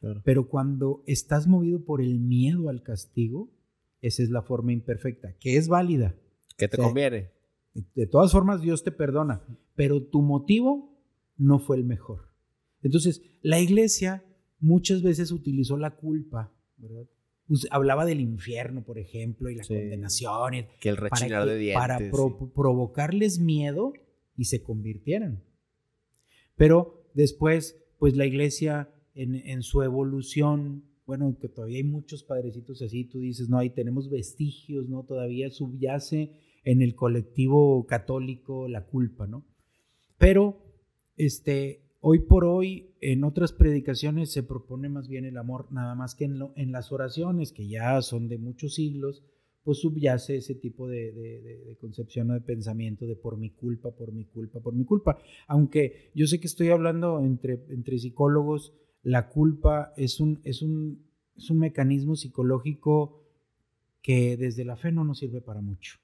[0.00, 0.20] claro.
[0.24, 3.50] Pero cuando estás movido por el miedo al castigo,
[4.02, 6.14] esa es la forma imperfecta, que es válida.
[6.58, 6.82] ¿Qué te Sí.
[6.82, 7.30] conviene?
[7.94, 9.42] De todas formas, Dios te perdona,
[9.74, 10.92] pero tu motivo
[11.38, 12.28] no fue el mejor.
[12.84, 14.24] Entonces, la iglesia
[14.60, 17.08] muchas veces utilizó la culpa, ¿verdad?
[17.48, 19.74] Us- Hablaba del infierno, por ejemplo, y la Sí.
[19.74, 21.80] condenación, y- Que el para, rechinar que- de dientes.
[21.82, 22.46] para pro- sí.
[22.54, 23.92] provocarles miedo
[24.36, 25.42] y se convirtieran.
[26.56, 32.80] Pero después, pues la iglesia en, en su evolución, bueno, que todavía hay muchos padrecitos
[32.82, 35.04] así, tú dices, no, ahí tenemos vestigios, ¿no?
[35.04, 36.32] Todavía subyace
[36.64, 39.44] en el colectivo católico la culpa, ¿no?
[40.16, 40.64] Pero,
[41.16, 46.14] este, hoy por hoy, en otras predicaciones se propone más bien el amor, nada más
[46.14, 49.24] que en, lo- en las oraciones, que ya son de muchos siglos,
[49.62, 53.50] pues subyace ese tipo de, de- de- de concepción o de pensamiento de por mi
[53.50, 55.16] culpa, por mi culpa, por mi culpa.
[55.46, 61.06] Aunque yo sé que estoy hablando entre, entre psicólogos, la culpa es un, es, un,
[61.36, 63.22] es un mecanismo psicológico
[64.02, 65.98] que desde la fe no nos sirve para mucho.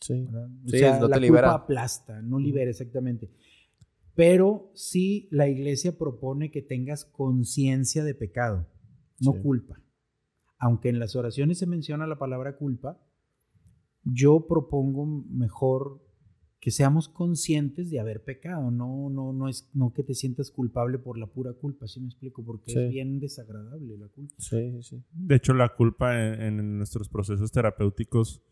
[0.00, 0.26] Sí.
[0.66, 1.48] O Sí, sea, no te la libera.
[1.48, 3.30] culpa aplasta, no libera exactamente.
[4.16, 8.66] Pero sí la iglesia propone que tengas conciencia de pecado,
[9.20, 9.38] no Sí.
[9.42, 9.80] culpa.
[10.58, 12.98] Aunque en las oraciones se menciona la palabra culpa,
[14.04, 16.02] yo propongo mejor
[16.60, 20.98] que seamos conscientes de haber pecado, no, no, no es no que te sientas culpable
[20.98, 22.42] por la pura culpa, ¿sí me explico?
[22.44, 22.78] Porque Sí.
[22.78, 24.34] es bien desagradable la culpa.
[24.38, 25.04] Sí, sí, sí.
[25.12, 28.42] De hecho, la culpa en, en nuestros procesos terapéuticos,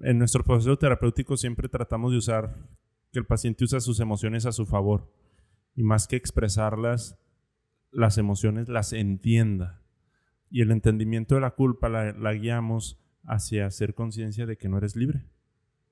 [0.00, 2.68] en nuestro proceso terapéutico siempre tratamos de usar,
[3.12, 5.12] que el paciente usa sus emociones a su favor.
[5.74, 7.18] Y más que expresarlas,
[7.90, 9.82] las emociones las entienda.
[10.50, 14.78] Y el entendimiento de la culpa la, la guiamos hacia hacer conciencia de que no
[14.78, 15.26] eres libre.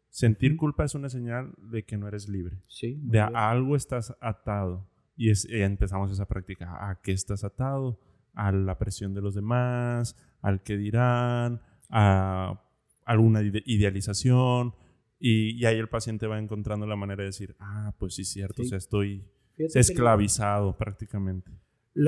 [0.09, 2.63] Sentir culpa es una señal de que no eres libre.
[2.67, 4.89] Sí, De a, algo estás atado.
[5.17, 6.91] Y es, y empezamos esa práctica.
[6.91, 8.01] ¿A qué estás atado?
[8.35, 11.61] A la presión de los demás, al que dirán,
[11.91, 12.63] a
[13.05, 14.75] alguna ide- idealización.
[15.21, 18.63] Y, y ahí el paciente va encontrando la manera de decir, ah, pues sí, cierto,
[18.63, 18.67] Sí.
[18.67, 19.25] o sea, estoy
[19.57, 21.51] Fíjate esclavizado prácticamente.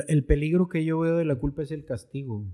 [0.08, 2.46] El peligro que yo veo de la culpa es el castigo.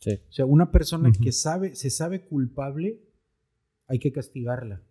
[0.00, 0.18] Sí.
[0.28, 2.98] O sea, una persona que sabe, se sabe culpable,
[3.86, 4.82] hay que castigarla.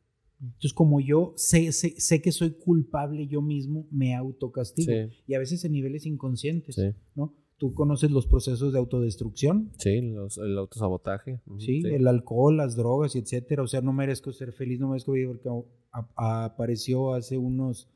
[0.42, 4.92] Entonces, como yo sé, sé, sé que soy culpable yo mismo, me autocastigo.
[4.92, 6.94] Sí, Y a veces en niveles inconscientes, sí.
[7.16, 7.36] ¿no?
[7.62, 11.42] Tú conoces los procesos de autodestrucción, Sí, los- el autosabotaje.
[11.60, 11.84] ¿sí?
[11.86, 13.62] El alcohol, las drogas y etcétera.
[13.62, 15.48] O sea, no merezco ser feliz, no merezco vivir porque
[15.92, 17.88] a- a- apareció hace unos,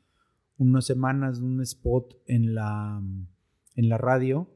[0.56, 3.02] unas semanas un spot en la,
[3.74, 4.48] en la radio,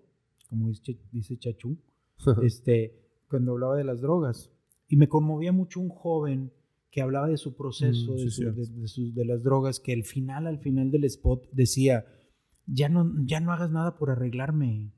[0.48, 1.76] como dice, dice Chachú,
[2.44, 2.94] este,
[3.28, 4.52] cuando hablaba de las drogas.
[4.86, 6.52] Y me conmovía mucho un joven
[6.92, 10.46] que hablaba de su proceso, Mm, sí, de, su- de las drogas, que al final,
[10.46, 12.04] al final del spot decía,
[12.66, 14.92] ya no, ya no hagas nada por arreglarme,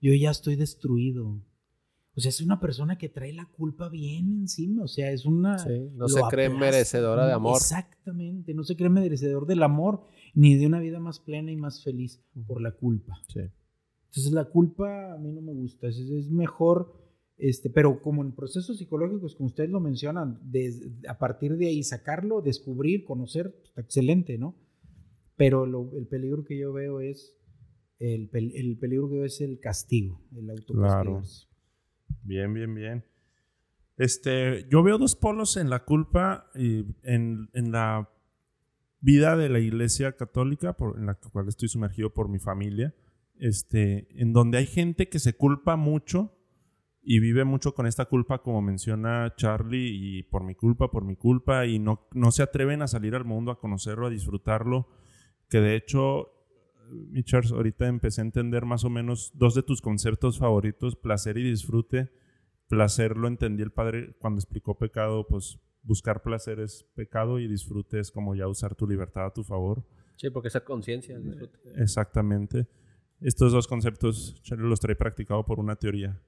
[0.00, 1.40] yo ya estoy destruido.
[2.16, 5.58] O sea, es una persona que trae la culpa bien encima, o sea, es una...
[5.58, 6.66] Sí, no se cree aplasta.
[6.66, 7.56] merecedora de amor.
[7.56, 10.02] Exactamente, no se cree merecedor del amor,
[10.34, 13.14] ni de una vida más plena y más feliz por la culpa.
[13.28, 13.40] Sí.
[14.06, 16.92] Entonces la culpa a mí no me gusta, es, es mejor,
[17.38, 20.40] este, pero como en procesos psicológicos, como ustedes lo mencionan,
[21.08, 24.56] a partir de ahí sacarlo, descubrir, conocer, está excelente, ¿no?
[25.36, 27.36] Pero lo- el peligro que yo veo es,
[28.00, 31.46] el, el peligro que veo es el castigo, el autocastigarse.
[32.22, 33.04] Bien, bien, bien.
[33.96, 38.08] Este, yo veo dos polos en la culpa y en, en la
[39.00, 42.94] vida de la iglesia católica, por, en la cual estoy sumergido por mi familia,
[43.38, 46.36] este, en donde hay gente que se culpa mucho
[47.02, 51.16] y vive mucho con esta culpa, como menciona Charlie, y por mi culpa, por mi
[51.16, 54.88] culpa, y no, no se atreven a salir al mundo, a conocerlo, a disfrutarlo,
[55.48, 56.39] que de hecho,
[56.90, 61.38] mi Charles, ahorita empecé a entender más o menos dos de tus conceptos favoritos, placer
[61.38, 62.10] y disfrute.
[62.68, 67.98] Placer lo entendí el padre cuando explicó pecado, pues buscar placer es pecado y disfrute
[67.98, 69.84] es como ya usar tu libertad a tu favor.
[70.16, 71.18] Sí, porque esa conciencia.
[71.76, 72.68] Exactamente.
[73.20, 76.20] Estos dos conceptos Charlie los trae practicado por una teoría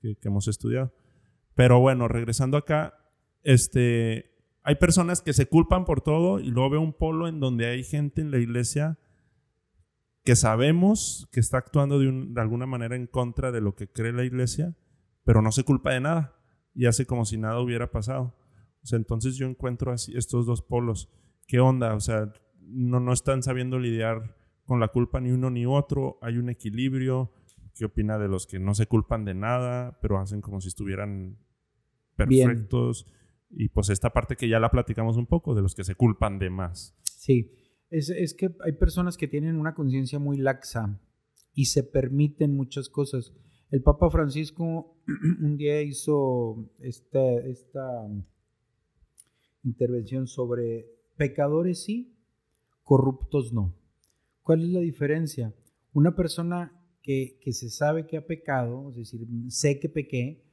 [0.00, 0.92] que, que hemos estudiado.
[1.54, 2.94] Pero bueno, regresando acá,
[3.42, 4.30] este,
[4.62, 7.82] hay personas que se culpan por todo y luego veo un polo en donde hay
[7.82, 8.98] gente en la iglesia
[10.24, 13.88] que sabemos que está actuando de, un- de alguna manera en contra de lo que
[13.90, 14.76] cree la iglesia,
[15.24, 16.36] pero no se culpa de nada
[16.74, 18.36] y hace como si nada hubiera pasado.
[18.82, 21.10] O sea, entonces yo encuentro así estos dos polos.
[21.46, 21.94] ¿Qué onda?
[21.94, 26.18] O sea, no, no están sabiendo lidiar con la culpa ni uno ni otro.
[26.22, 27.32] Hay un equilibrio.
[27.74, 31.38] ¿Qué opina de los que no se culpan de nada, pero hacen como si estuvieran
[32.26, 32.48] Bien.
[32.48, 33.06] perfectos?
[33.50, 36.38] Y pues esta parte que ya la platicamos un poco, de los que se culpan
[36.38, 36.96] de más.
[37.02, 37.50] Sí,
[37.90, 41.00] es, es que hay personas que tienen una conciencia muy laxa
[41.54, 43.32] y se permiten muchas cosas.
[43.70, 44.96] El Papa Francisco
[45.42, 48.08] un día hizo esta, esta
[49.64, 50.86] intervención sobre
[51.16, 52.14] pecadores sí,
[52.84, 53.74] corruptos no.
[54.42, 55.54] ¿Cuál es la diferencia?
[55.92, 56.72] Una persona
[57.02, 60.44] que, que se sabe que ha pecado, es decir, sé que pequé,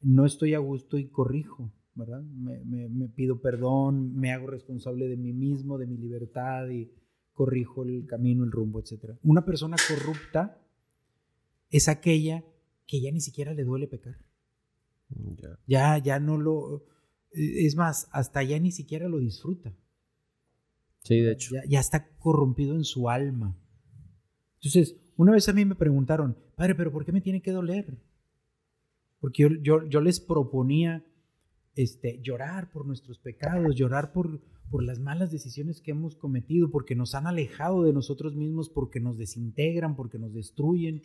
[0.00, 2.22] no estoy a gusto y corrijo, ¿verdad?
[2.22, 6.90] Me, me- me pido perdón, me hago responsable de mí mismo, de mi libertad y
[7.32, 9.16] corrijo el camino, el rumbo, etc.
[9.22, 10.60] Una persona corrupta
[11.70, 12.44] es aquella
[12.86, 14.16] que ya ni siquiera le duele pecar.
[15.36, 15.58] Ya.
[15.66, 16.84] Ya, ya no lo...
[17.32, 19.72] Es más, hasta ya ni siquiera lo disfruta.
[21.02, 21.54] Sí, de hecho.
[21.54, 23.56] Ya, ya está corrompido en su alma.
[24.56, 27.98] Entonces, una vez a mí me preguntaron, padre, pero ¿por qué me tiene que doler?
[29.20, 31.04] Porque yo, yo, yo les proponía
[31.76, 36.94] este, llorar por nuestros pecados, llorar por, por las malas decisiones que hemos cometido, porque
[36.94, 41.02] nos han alejado de nosotros mismos, porque nos desintegran, porque nos destruyen,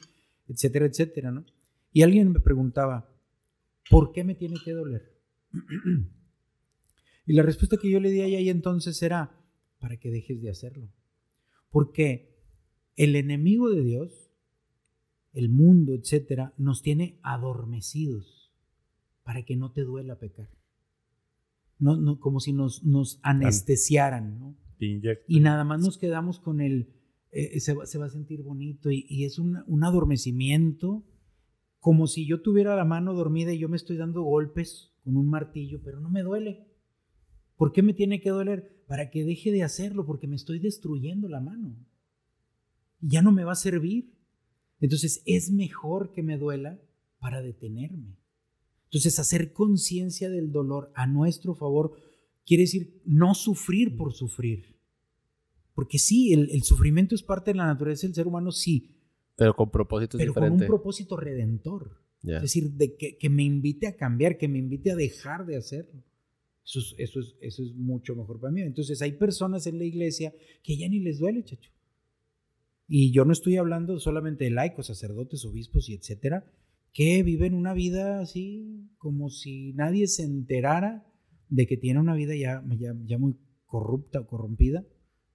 [0.48, 1.46] etcétera, etcétera, ¿no?
[1.92, 3.10] Y alguien me preguntaba,
[3.90, 5.20] ¿por qué me tiene que doler?
[7.26, 9.36] y la respuesta que yo le di a ella entonces era,
[9.80, 10.90] para que dejes de hacerlo.
[11.72, 12.38] Porque
[12.96, 14.32] el enemigo de Dios,
[15.34, 18.52] el mundo, etcétera, nos tiene adormecidos
[19.24, 20.59] para que no te duela pecar.
[21.80, 24.58] No, no, como si nos, nos anestesiaran, ¿no?
[25.28, 26.94] Y nada más nos quedamos con el,
[27.32, 31.06] eh, se, va, se va a sentir bonito y, y es un, un adormecimiento,
[31.80, 35.30] como si yo tuviera la mano dormida y yo me estoy dando golpes con un
[35.30, 36.68] martillo, pero no me duele.
[37.56, 38.84] ¿Por qué me tiene que doler?
[38.88, 41.76] Para que deje de hacerlo, porque me estoy destruyendo la mano.
[43.02, 44.14] Ya no me va a servir.
[44.80, 46.80] Entonces es mejor que me duela
[47.20, 48.19] para detenerme.
[48.90, 51.94] Entonces hacer conciencia del dolor a nuestro favor
[52.46, 54.76] quiere decir no sufrir por sufrir.
[55.76, 58.96] Porque sí, el, el sufrimiento es parte de la naturaleza del ser humano, sí,
[59.36, 62.02] Pero con propósitos pero con un propósito redentor.
[62.24, 65.56] Es decir, de que, que me invite a cambiar, que me invite a dejar de
[65.56, 66.04] hacerlo.
[66.66, 68.62] Eso es, eso, es, eso es mucho mejor para mí.
[68.62, 71.72] Entonces hay personas en la iglesia que ya ni les duele, chacho.
[72.88, 76.52] Y yo no estoy hablando solamente de laicos, sacerdotes, obispos y etcétera,
[76.94, 81.06] que viven una vida así como si nadie se enterara
[81.50, 83.36] de que tiene una vida ya, ya, ya muy
[83.66, 84.86] corrupta o corrompida,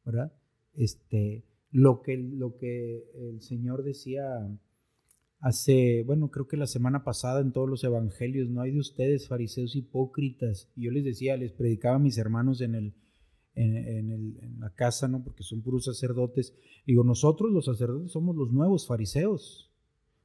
[0.05, 0.33] ¿verdad?
[0.75, 4.25] Este, lo, que, lo que el Señor decía
[5.41, 9.29] hace, bueno, creo que la semana pasada en todos los evangelios, no hay de ustedes
[9.29, 10.71] fariseos hipócritas.
[10.75, 12.95] Y yo les decía, les predicaba a mis hermanos en, el,
[13.55, 15.23] en, el- en la casa, ¿no?
[15.23, 16.55] Porque son puros sacerdotes.
[16.87, 19.71] Digo, nosotros los sacerdotes somos los nuevos fariseos.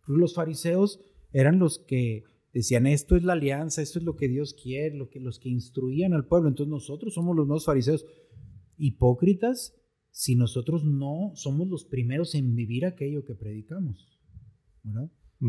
[0.07, 1.01] Los fariseos
[1.31, 2.23] eran los que
[2.53, 5.49] decían, esto es la alianza, esto es lo que Dios quiere, lo que, los que
[5.49, 6.49] instruían al pueblo.
[6.49, 8.05] Entonces nosotros somos los nuevos fariseos.
[8.77, 9.75] Hipócritas
[10.11, 14.19] si nosotros no somos los primeros en vivir aquello que predicamos.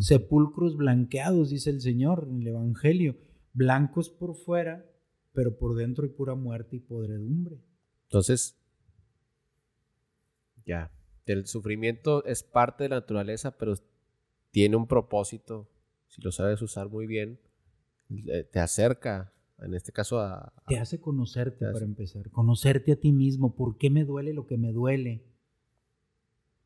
[0.01, 3.17] Sepulcros blanqueados, dice el Señor en el Evangelio,
[3.53, 4.85] blancos por fuera,
[5.33, 7.61] pero por dentro hay pura muerte y podredumbre.
[8.05, 8.57] Entonces,
[10.67, 10.93] ya.
[11.27, 13.75] El sufrimiento es parte de la naturaleza, pero
[14.51, 15.69] tiene un propósito.
[16.09, 17.39] Si lo sabes usar muy bien,
[18.27, 22.31] eh, te acerca, en este caso, a, a- Te hace conocerte Te hace- para empezar,
[22.31, 25.23] conocerte a ti mismo, por qué me duele lo que me duele,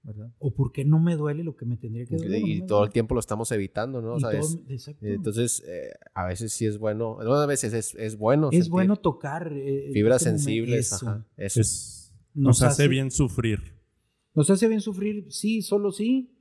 [0.02, 0.30] ¿verdad?
[0.38, 2.40] O por qué no me duele lo que me tendría que doler.
[2.40, 2.92] y no todo el duele.
[2.92, 4.14] tiempo lo estamos evitando, ¿no?
[4.14, 5.06] O Y sea, es- todo- exacto.
[5.06, 8.48] entonces, eh, a veces sí es bueno, no, a veces es, es bueno.
[8.52, 11.08] es bueno tocar eh, fibras ese momento, sensibles, eso.
[11.08, 11.60] ajá, eso.
[11.60, 13.60] Es- nos, hace, bien sufrir.
[14.34, 16.33] Nos hace bien sufrir, sí, solo sí.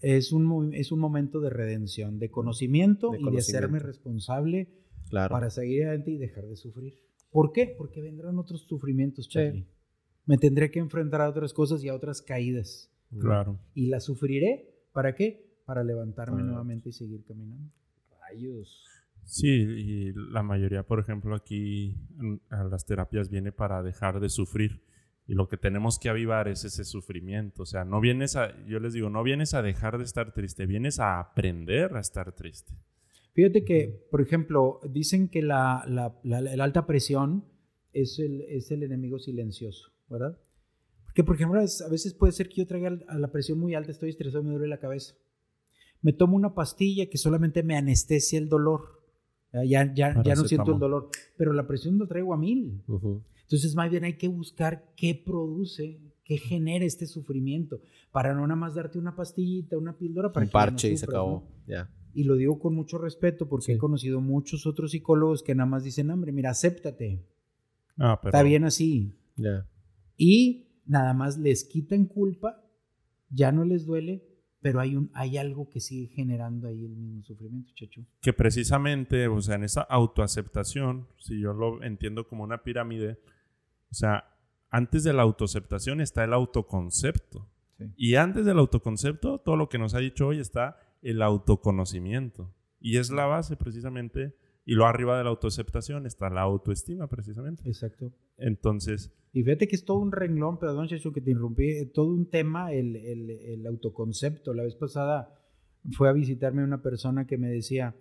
[0.00, 3.86] Es un, es un momento de redención, de conocimiento De y de hacerme conocimiento.
[3.86, 4.68] responsable
[5.08, 5.32] claro.
[5.32, 6.94] para seguir adelante y dejar de sufrir.
[7.30, 7.74] ¿Por qué?
[7.76, 9.66] Porque vendrán otros sufrimientos, Charlie.
[10.26, 12.90] Me tendré que enfrentar a otras cosas y a otras caídas.
[13.18, 13.58] Claro.
[13.74, 15.60] Y las sufriré, ¿para qué?
[15.64, 17.70] Para levantarme nuevamente y seguir caminando.
[18.20, 18.84] Rayos.
[19.24, 21.96] Sí, y la mayoría, por ejemplo, aquí
[22.48, 24.82] a las terapias viene para dejar de sufrir.
[25.30, 27.62] Y lo que tenemos que avivar es ese sufrimiento.
[27.62, 30.66] O sea, no vienes a, yo les digo, no vienes a dejar de estar triste,
[30.66, 32.72] vienes a aprender a estar triste.
[33.32, 37.44] Fíjate que, por ejemplo, dicen que la, la- la- la alta presión
[37.92, 40.36] es el, es el enemigo silencioso, ¿verdad?
[41.04, 43.92] Porque, por ejemplo, a veces puede ser que yo traiga a la presión muy alta,
[43.92, 45.14] estoy estresado, me duele la cabeza.
[46.02, 49.00] Me tomo una pastilla que solamente me anestesia el dolor.
[49.52, 52.82] Ya, ya, ya, no siento el dolor, pero la presión lo traigo a mil.
[52.88, 53.22] Ujú.
[53.50, 57.80] Entonces, más bien hay que buscar qué produce, qué genera este sufrimiento,
[58.12, 60.88] para no nada más darte una pastillita, una píldora para Un que ya no parche
[60.92, 61.32] y se sufras, acabó.
[61.48, 61.64] ¿no?
[61.66, 61.90] Ya.
[62.14, 63.72] Y lo digo con mucho respeto porque Sí.
[63.72, 67.26] he conocido muchos otros psicólogos que nada más dicen, hombre, mira, acéptate,
[67.98, 69.16] Ah, pero está bien así.
[69.36, 69.66] Ya.
[70.16, 72.64] Y nada más les quitan culpa,
[73.30, 74.24] ya no les duele,
[74.60, 78.06] pero hay, un, hay algo que sigue generando ahí el mismo sufrimiento, chacho.
[78.20, 83.18] que precisamente, o sea, en esa autoaceptación, si yo lo entiendo como una pirámide,
[83.90, 84.24] o sea,
[84.70, 87.48] antes de la autoaceptación está el autoconcepto.
[87.78, 87.84] Sí.
[87.96, 92.54] Y antes del autoconcepto, todo lo que nos ha dicho hoy está el autoconocimiento.
[92.78, 97.62] Y es la base precisamente, y lo arriba de la autoaceptación está la autoestima precisamente.
[97.68, 98.12] Exacto.
[98.38, 102.06] Entonces, Y fíjate que es todo un renglón, perdón, Chacho, que te interrumpí, eh, todo
[102.12, 104.52] un tema, el, el- el autoconcepto.
[104.54, 105.32] La vez pasada
[105.92, 107.94] fue a visitarme una persona que me decía,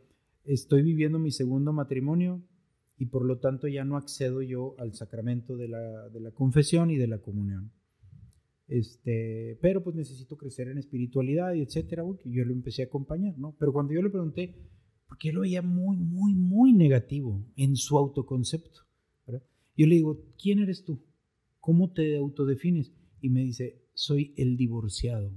[0.44, 2.42] estoy viviendo mi segundo matrimonio
[3.00, 6.92] y por lo tanto ya no accedo yo al sacramento de la, de la confesión
[6.92, 7.72] y de la comunión.
[8.68, 13.38] Este, pero pues necesito crecer en espiritualidad y etcétera, que yo lo empecé a acompañar,
[13.40, 13.56] ¿no?
[13.58, 14.54] Pero cuando yo le pregunté,
[15.08, 18.82] porque él lo veía muy, muy, muy negativo en su autoconcepto,
[19.26, 19.44] ¿verdad?
[19.78, 21.02] Yo le digo, ¿quién eres tú?
[21.62, 22.92] ¿Cómo te autodefines?
[23.22, 25.32] Y me dice, soy el divorciado.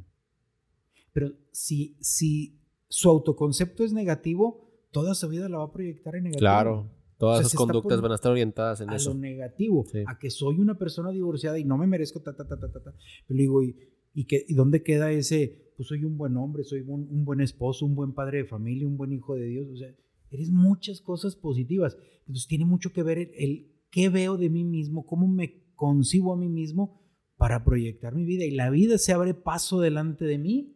[1.12, 6.24] Pero si, si su autoconcepto es negativo, toda su vida la va a proyectar en
[6.24, 6.40] negativo.
[6.40, 7.01] Claro.
[7.22, 9.10] Todas O sea, esas conductas van a estar orientadas en a eso.
[9.14, 10.02] lo negativo, Sí.
[10.08, 12.82] a que soy una persona divorciada y no me merezco ta ta ta ta ta.
[12.82, 12.94] ta.
[13.28, 13.76] Pero digo, ¿y,
[14.12, 15.72] y, y dónde queda ese?
[15.76, 18.88] Pues soy un buen hombre, soy un, un buen esposo, un buen padre de familia,
[18.88, 19.68] un buen hijo de Dios.
[19.72, 19.94] O sea,
[20.32, 21.96] eres muchas cosas positivas.
[22.22, 26.32] Entonces tiene mucho que ver el, el qué veo de mí mismo, cómo me concibo
[26.32, 27.00] a mí mismo
[27.36, 28.44] para proyectar mi vida.
[28.44, 30.74] Y la vida se abre paso delante de mí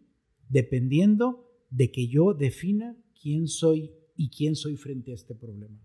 [0.49, 5.79] dependiendo de que yo defina quién soy y quién soy frente a este problema.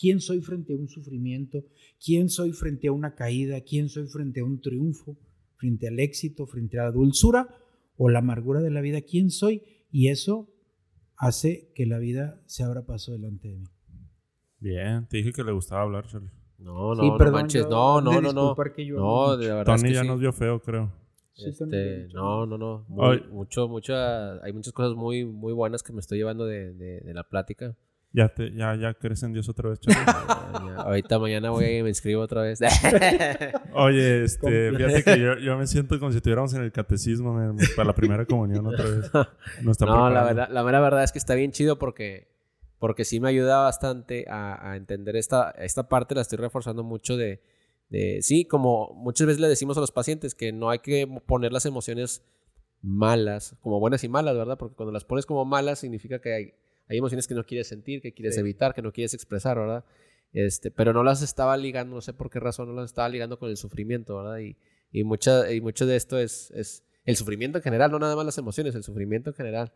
[0.00, 1.64] ¿Quién soy frente a un sufrimiento?
[2.04, 3.60] ¿Quién soy frente a una caída?
[3.60, 5.18] ¿Quién soy frente a un triunfo?
[5.56, 6.46] ¿Frente al éxito?
[6.46, 7.48] ¿Frente a la dulzura
[7.96, 9.02] o la amargura de la vida?
[9.02, 9.62] ¿Quién soy?
[9.90, 10.48] Y eso
[11.16, 13.66] hace que la vida se abra paso delante de mí.
[14.58, 16.30] Bien, te dije que le gustaba hablar, Charlie.
[16.58, 17.62] No, no, Sí, no perdón, manches.
[17.64, 18.40] yo No, no, de no, no.
[18.42, 20.08] disculpar que yo No, hablo de la verdad es Tony que ya sí.
[20.08, 20.92] nos vio feo, creo.
[21.36, 22.84] Este, no, no, no.
[22.88, 27.00] Muy- mucho, mucha, hay muchas cosas muy, muy buenas que me estoy llevando de, de,
[27.00, 27.76] de la plática.
[28.12, 29.94] Ya, te, ya, ya crees en Dios otra vez, ya.
[30.78, 32.58] Ahorita mañana voy y me inscribo otra vez.
[33.74, 37.56] Oye, este, fíjate que yo, yo me siento como si estuviéramos en el catecismo man,
[37.76, 39.10] para la primera comunión otra vez.
[39.62, 42.28] No, está no, la verdad, la mera verdad es que está bien chido porque,
[42.78, 47.16] porque sí me ayuda bastante a, a entender esta, esta parte, la estoy reforzando mucho
[47.16, 47.40] de,
[47.90, 51.52] de, sí, como muchas veces le decimos a los pacientes que no hay que poner
[51.52, 52.24] las emociones
[52.82, 54.56] malas, como buenas y malas, ¿verdad?
[54.56, 56.54] Porque cuando las pones como malas significa que hay,
[56.90, 58.40] hay emociones que no quieres sentir, que quieres Sí.
[58.40, 59.84] evitar, que no quieres expresar, ¿verdad?
[60.32, 63.38] Este, pero no las estaba ligando, no sé por qué razón, no las estaba ligando
[63.38, 64.38] con el sufrimiento, ¿verdad?
[64.38, 64.56] Y,
[64.92, 68.26] y, mucha, y mucho de esto es, es el sufrimiento en general, no nada más
[68.26, 69.72] las emociones, el sufrimiento en general.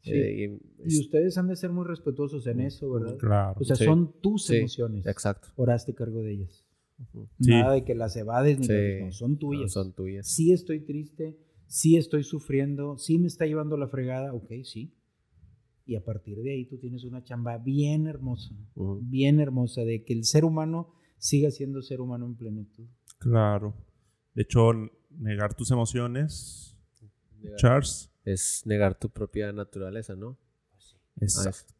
[0.00, 0.12] Sí.
[0.12, 0.44] Eh,
[0.86, 3.16] y- Y ustedes han de ser muy respetuosos en eso, ¿verdad?
[3.18, 3.56] Claro.
[3.60, 3.84] O sea, Sí.
[3.84, 5.04] son tus Sí, emociones.
[5.06, 5.48] Exacto.
[5.58, 6.64] Ahora hazte cargo de ellas.
[7.38, 8.72] Nada de que las evades ni Sí.
[8.72, 9.62] las- no, son tuyas.
[9.62, 10.26] No, son tuyas.
[10.28, 11.36] Sí estoy triste,
[11.66, 14.94] sí estoy sufriendo, sí me está llevando la fregada, ok, sí.
[15.88, 18.54] Y a partir de ahí tú tienes una chamba bien hermosa,
[19.00, 22.86] bien hermosa, de que el ser humano siga siendo ser humano en plenitud.
[23.18, 23.74] Claro.
[24.34, 24.70] De hecho,
[25.08, 26.76] negar tus emociones,
[27.56, 28.10] Charles.
[28.22, 30.36] Es negar tu propia naturaleza, ¿no?
[31.22, 31.72] Exacto.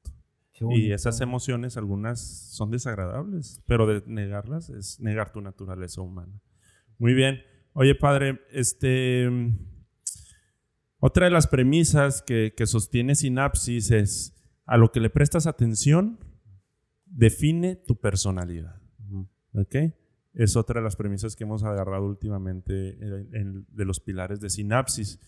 [0.52, 0.94] Qué Y bonito.
[0.94, 2.18] esas emociones, algunas
[2.56, 6.40] son desagradables, pero de negarlas es negar tu naturaleza humana.
[6.96, 7.42] Muy bien.
[7.74, 9.28] Oye, padre, este.
[11.00, 14.34] Otra de las premisas que, que sostiene Sinapsis es:
[14.66, 16.18] a lo que le prestas atención,
[17.06, 18.80] define tu personalidad.
[19.54, 19.74] ¿Ok?
[20.34, 24.50] Es otra de las premisas que hemos agarrado últimamente en- en- de los pilares de
[24.50, 25.18] Sinapsis.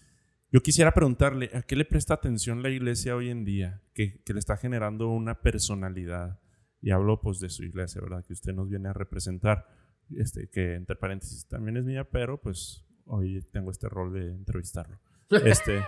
[0.53, 3.83] Yo quisiera preguntarle, ¿a qué le presta atención la iglesia hoy en día?
[3.95, 6.41] Que, que le está generando una personalidad.
[6.83, 8.25] Y hablo pues de su iglesia, ¿verdad?
[8.25, 9.67] Que usted nos viene a representar.
[10.11, 14.99] Este, que entre paréntesis también es mía, pero pues hoy tengo este rol de entrevistarlo.
[15.31, 15.85] Este,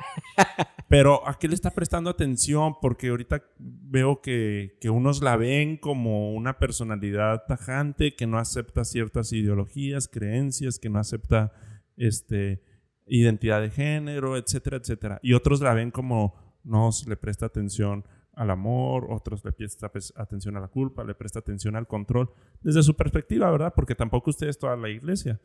[0.88, 2.74] pero ¿a qué le está prestando atención?
[2.80, 8.84] Porque ahorita veo que, que unos la ven como una personalidad tajante, que no acepta
[8.84, 11.52] ciertas ideologías, creencias, que no acepta
[11.96, 12.62] este,
[13.06, 15.18] identidad de género, etcétera, etcétera.
[15.22, 18.04] Y otros la ven como no le presta atención
[18.34, 22.30] al amor, otros le presta pues, atención a la culpa, le presta atención al control,
[22.62, 23.72] desde su perspectiva, ¿verdad?
[23.74, 25.40] Porque tampoco usted es toda la iglesia.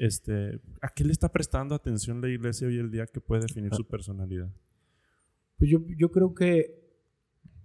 [0.00, 3.74] Este, ¿A qué le está prestando atención la iglesia hoy el día que puede definir
[3.74, 4.50] su personalidad?
[5.58, 6.80] Pues yo, yo creo que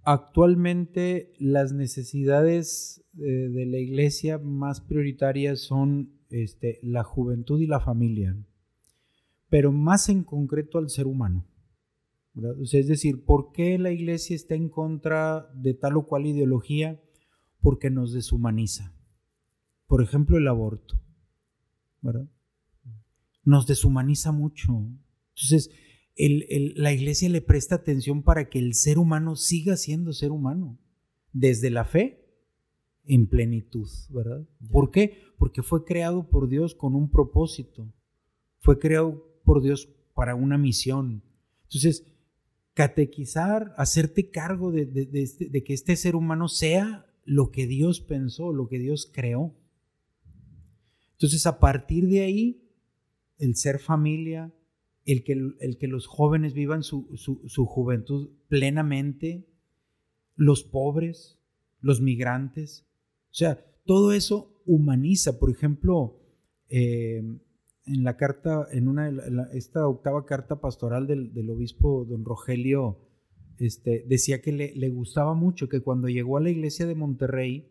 [0.02, 7.80] actualmente las necesidades eh, de la iglesia más prioritarias son este, la juventud y la
[7.80, 8.36] familia,
[9.48, 11.46] pero más en concreto al ser humano.
[12.60, 16.26] O sea, es decir, ¿por qué la iglesia está en contra de tal o cual
[16.26, 17.00] ideología?
[17.62, 18.92] Porque nos deshumaniza.
[19.86, 21.00] Por ejemplo, el aborto.
[22.06, 22.28] ¿Verdad?
[23.44, 24.72] Nos deshumaniza mucho.
[25.34, 25.70] Entonces,
[26.16, 30.30] el- el- la iglesia le presta atención para que el ser humano siga siendo ser
[30.30, 30.78] humano,
[31.32, 32.24] desde la fe
[33.04, 34.48] en plenitud, ¿verdad?
[34.70, 35.22] ¿Por qué?
[35.38, 37.92] Porque fue creado por Dios con un propósito,
[38.60, 41.22] fue creado por Dios para una misión.
[41.64, 42.04] Entonces,
[42.74, 47.66] catequizar, hacerte cargo de, de- de este- de que este ser humano sea lo que
[47.66, 49.54] Dios pensó, lo que Dios creó.
[51.16, 52.62] Entonces, a partir de ahí,
[53.38, 54.52] el ser familia,
[55.04, 59.46] el que, el que los jóvenes vivan su, su- su juventud plenamente,
[60.34, 61.38] los pobres,
[61.80, 62.86] los migrantes.
[63.30, 65.38] O sea, todo eso humaniza.
[65.38, 66.20] Por ejemplo,
[66.68, 67.22] eh,
[67.86, 72.98] en la carta, en una, la- esta octava carta pastoral del, del obispo don Rogelio,
[73.58, 77.70] este, decía que le, le gustaba mucho, que cuando llegó a la iglesia de Monterrey,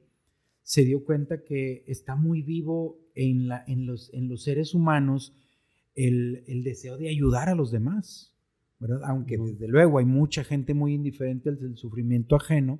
[0.65, 5.31] se dio cuenta que está muy vivo en, la, en, los, en los seres humanos
[5.93, 8.35] el, el deseo de ayudar a los demás,
[8.79, 9.01] ¿verdad?
[9.05, 12.79] Aunque desde luego hay mucha gente muy indiferente al sufrimiento ajeno,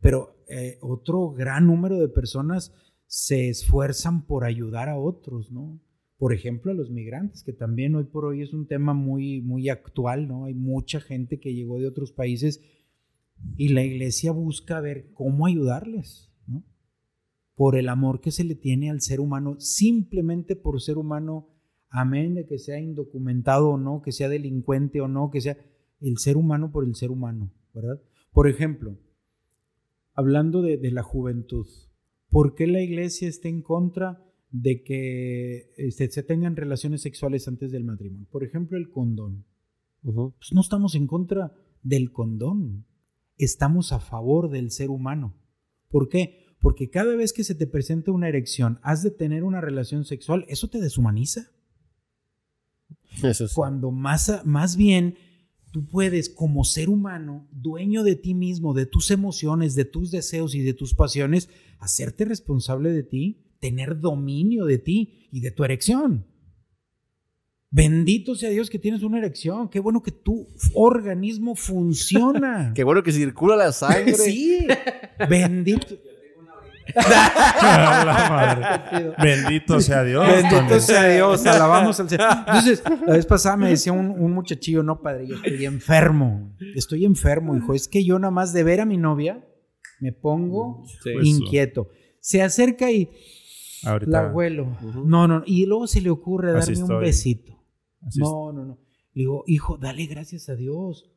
[0.00, 2.72] pero eh, otro gran número de personas
[3.08, 5.80] se esfuerzan por ayudar a otros, ¿no?
[6.18, 9.68] Por ejemplo, a los migrantes, que también hoy por hoy es un tema muy, muy
[9.68, 10.44] actual, ¿no?
[10.44, 12.62] Hay mucha gente que llegó de otros países
[13.56, 16.30] Y la iglesia busca ver cómo ayudarles.
[17.56, 21.48] Por el amor que se le tiene al ser humano, simplemente por ser humano,
[21.88, 25.58] amén, de que sea indocumentado o no, que sea delincuente o no, que sea
[26.00, 28.00] el ser humano por el ser humano, ¿verdad?
[28.30, 28.96] Por ejemplo,
[30.12, 31.66] hablando de, de la juventud,
[32.28, 37.72] ¿por qué la iglesia está en contra de que este, se tengan relaciones sexuales antes
[37.72, 38.26] del matrimonio?
[38.30, 39.44] Por ejemplo, el condón.
[40.02, 41.52] Pues no estamos en contra
[41.82, 42.86] del condón,
[43.38, 45.34] estamos a favor del ser humano.
[45.88, 46.45] ¿Por qué?
[46.60, 50.44] Porque cada vez que se te presenta una erección, has de tener una relación sexual,
[50.48, 51.50] eso te deshumaniza.
[53.22, 53.54] Eso sí.
[53.54, 55.16] Cuando más, más bien
[55.72, 60.54] tú puedes, como ser humano, dueño de ti mismo, de tus emociones, de tus deseos
[60.54, 65.64] y de tus pasiones, hacerte responsable de ti, tener dominio de ti y de tu
[65.64, 66.26] erección.
[67.70, 69.68] Bendito sea Dios que tienes una erección.
[69.68, 72.72] Qué bueno que tu organismo funciona.
[72.74, 74.14] Qué bueno que circula la sangre.
[74.14, 74.66] sí.
[75.28, 75.94] Bendito.
[76.94, 79.14] La madre.
[79.22, 80.26] Bendito sea Dios.
[80.26, 82.28] Bendito sea Dios, alabamos al Señor.
[82.46, 86.54] Entonces, la vez pasada me decía un, un muchachillo, no, padre, yo estoy enfermo.
[86.74, 87.74] Estoy enfermo, hijo.
[87.74, 89.44] Es que yo nada más de ver a mi novia
[90.00, 91.10] me pongo Sí.
[91.22, 91.88] Inquieto.
[92.20, 93.08] Se acerca y
[93.84, 94.10] Ahorita.
[94.10, 94.76] la abuelo.
[95.04, 95.42] No, no.
[95.46, 97.52] Y luego se le ocurre Así darme un besito.
[98.06, 98.78] así No, no, no.
[99.14, 101.10] Le digo, hijo, dale gracias a Dios.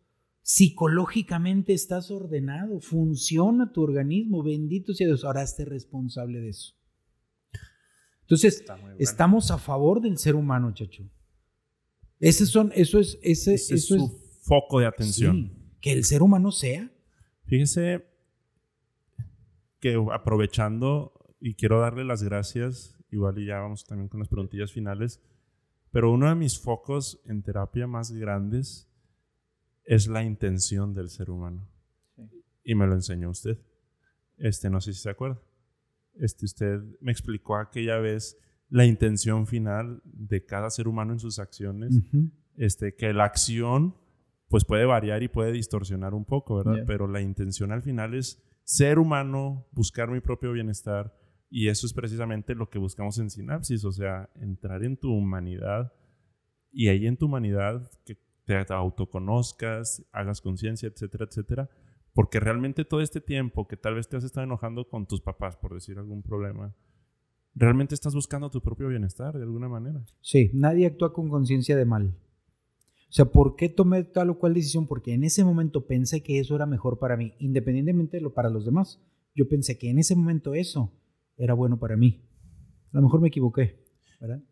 [0.51, 5.23] Psicológicamente estás ordenado, funciona tu organismo, bendito sea Dios.
[5.23, 6.73] Ahora esté responsable de eso.
[8.21, 8.95] Entonces, bueno.
[8.97, 11.03] estamos a favor del ser humano, chacho.
[12.19, 15.51] Ese son, eso es, ese, Ese es eso su es, foco de atención.
[15.53, 16.91] sí, que el ser humano sea.
[17.45, 18.07] Fíjese
[19.79, 24.71] que aprovechando, y quiero darle las gracias, igual y ya vamos también con las preguntillas
[24.71, 25.21] finales,
[25.91, 28.88] pero uno de mis focos en terapia más grandes
[29.89, 31.67] es la intención del ser humano.
[32.63, 33.57] Y me lo enseñó usted.
[34.37, 35.41] Este, no sé si se acuerda.
[36.13, 38.37] Este, usted me explicó aquella vez
[38.69, 42.29] la intención final de cada ser humano en sus acciones Ujú.
[42.55, 43.95] este, que la acción
[44.47, 46.83] pues puede variar y puede distorsionar un poco, ¿verdad?
[46.85, 51.15] Pero la intención al final es ser humano, buscar mi propio bienestar
[51.49, 55.93] y eso es precisamente lo que buscamos en Sinapsis, o sea, entrar en tu humanidad
[56.71, 61.69] y ahí en tu humanidad que te autoconozcas, hagas conciencia, etcétera, etcétera,
[62.13, 65.55] porque realmente todo este tiempo que tal vez te has estado enojando con tus papás
[65.55, 66.75] por decir algún problema,
[67.53, 70.03] realmente estás buscando tu propio bienestar de alguna manera.
[70.21, 72.15] Sí, nadie actúa con conciencia de mal.
[73.09, 74.87] O sea, ¿por qué tomé tal o cual decisión?
[74.87, 78.49] Porque en ese momento pensé que eso era mejor para mí, independientemente de lo para
[78.49, 79.01] los demás.
[79.35, 80.93] Yo pensé que en ese momento eso
[81.37, 82.23] era bueno para mí.
[82.93, 83.83] A lo mejor me equivoqué,
[84.19, 84.43] ¿verdad?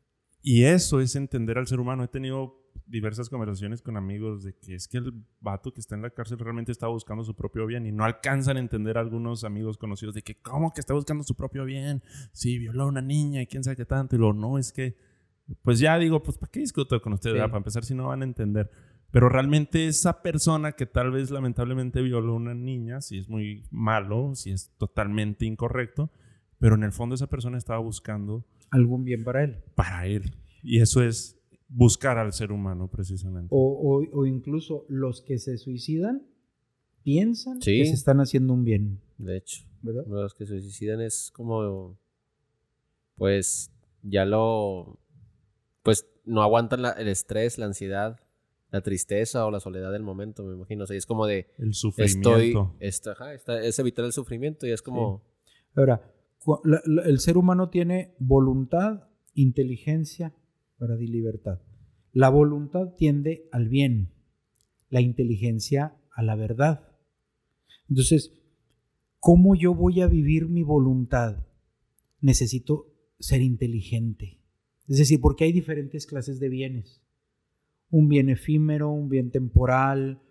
[0.42, 2.04] Y eso es entender al ser humano.
[2.04, 6.02] He tenido diversas conversaciones con amigos de que es que el vato que está en
[6.02, 9.44] la cárcel realmente está buscando su propio bien y no alcanzan a entender a algunos
[9.44, 13.02] amigos conocidos de que cómo que está buscando su propio bien, si violó a una
[13.02, 14.96] niña y quién sabe qué tanto y lo no, es que
[15.62, 17.38] pues ya digo, pues ¿para qué discuto con ustedes?
[17.38, 17.42] Sí.
[17.42, 17.48] ah?
[17.48, 18.70] Para empezar si no van a entender.
[19.12, 23.64] Pero realmente esa persona que tal vez lamentablemente violó a una niña, si es muy
[23.72, 26.12] malo, si es totalmente incorrecto,
[26.60, 29.64] pero en el fondo esa persona estaba buscando Algún bien para él.
[29.76, 30.36] para él.
[30.62, 31.37] Y eso es
[31.70, 33.50] buscar al ser humano, precisamente.
[33.52, 36.24] O, o- o incluso los que se suicidan
[37.04, 37.78] piensan Sí.
[37.80, 40.06] que se están haciendo un bien, De hecho, ¿verdad?
[40.08, 41.98] los que se suicidan es como,
[43.16, 43.72] pues,
[44.04, 45.00] ya lo,
[45.84, 48.20] pues, no aguantan la- el estrés, la ansiedad,
[48.72, 50.84] la tristeza o la soledad del momento, me imagino.
[50.84, 52.76] O sea, es como de, El estoy, sufrimiento.
[52.80, 55.24] está, ajá, está- es evitar el sufrimiento y es como,
[55.76, 56.02] Ahora,
[56.44, 60.34] cu- la- la- el ser humano tiene voluntad, inteligencia,
[60.80, 61.00] ¿verdad?
[61.00, 61.60] y libertad.
[62.12, 64.14] La voluntad tiende al bien,
[64.90, 66.88] la inteligencia a la verdad.
[67.90, 68.34] Entonces,
[69.20, 71.46] ¿cómo yo voy a vivir mi voluntad?
[72.22, 74.40] Necesito ser inteligente.
[74.88, 77.02] Es decir, porque hay diferentes clases de bienes.
[77.90, 80.22] Un bien efímero, un bien temporal,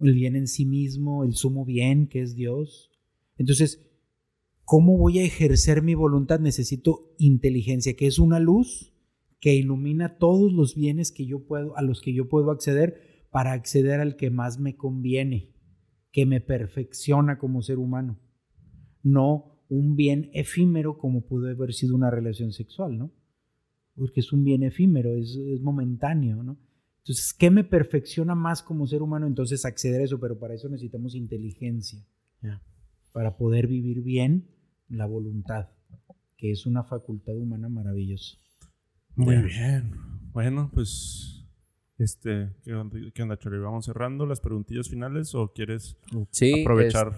[0.00, 2.90] el bien en sí mismo, el sumo bien que es Dios.
[3.36, 3.86] Entonces,
[4.64, 6.40] ¿cómo voy a ejercer mi voluntad?
[6.40, 8.95] Necesito inteligencia, que es una luz
[9.46, 13.52] que ilumina todos los bienes que yo puedo, a los que yo puedo acceder para
[13.52, 15.54] acceder al que más me conviene,
[16.10, 18.18] que me perfecciona como ser humano.
[19.04, 23.12] No un bien efímero como pudo haber sido una relación sexual, ¿no?
[23.94, 26.58] Porque es un bien efímero, es, es momentáneo, ¿no?
[27.04, 29.28] Entonces, ¿qué me perfecciona más como ser humano?
[29.28, 32.04] Entonces, acceder a eso, pero para eso necesitamos inteligencia
[32.42, 32.60] Ya.
[33.12, 34.48] para poder vivir bien
[34.88, 35.68] la voluntad,
[36.36, 38.38] que es una facultad humana maravillosa.
[39.16, 39.92] Muy bien.
[40.32, 41.32] Bueno, pues
[41.98, 43.58] Este, ¿qué onda, qué onda, Chori?
[43.58, 45.96] ¿Vamos cerrando las preguntillas finales o quieres
[46.30, 46.60] Sí.
[46.60, 47.14] aprovechar es-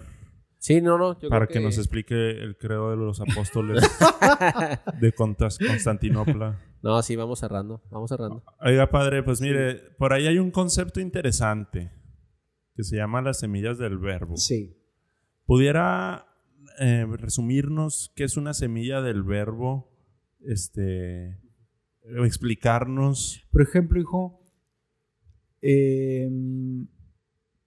[0.58, 1.18] sí, no, no.
[1.20, 1.64] yo para creo que...
[1.66, 3.82] nos explique el credo de los apóstoles
[5.00, 6.60] de Constantinopla?
[6.80, 7.82] No, sí, vamos cerrando.
[7.90, 8.44] Vamos cerrando.
[8.60, 11.90] Oiga, padre, pues mire, por ahí hay un concepto interesante
[12.76, 14.36] que se llama las semillas del verbo.
[14.36, 14.76] Sí.
[15.44, 16.24] ¿Pudiera
[16.78, 19.90] eh, resumirnos qué es una semilla del verbo?
[20.46, 21.40] Este,
[22.24, 23.46] explicarnos.
[23.50, 24.40] Por ejemplo, hijo,
[25.60, 26.86] em,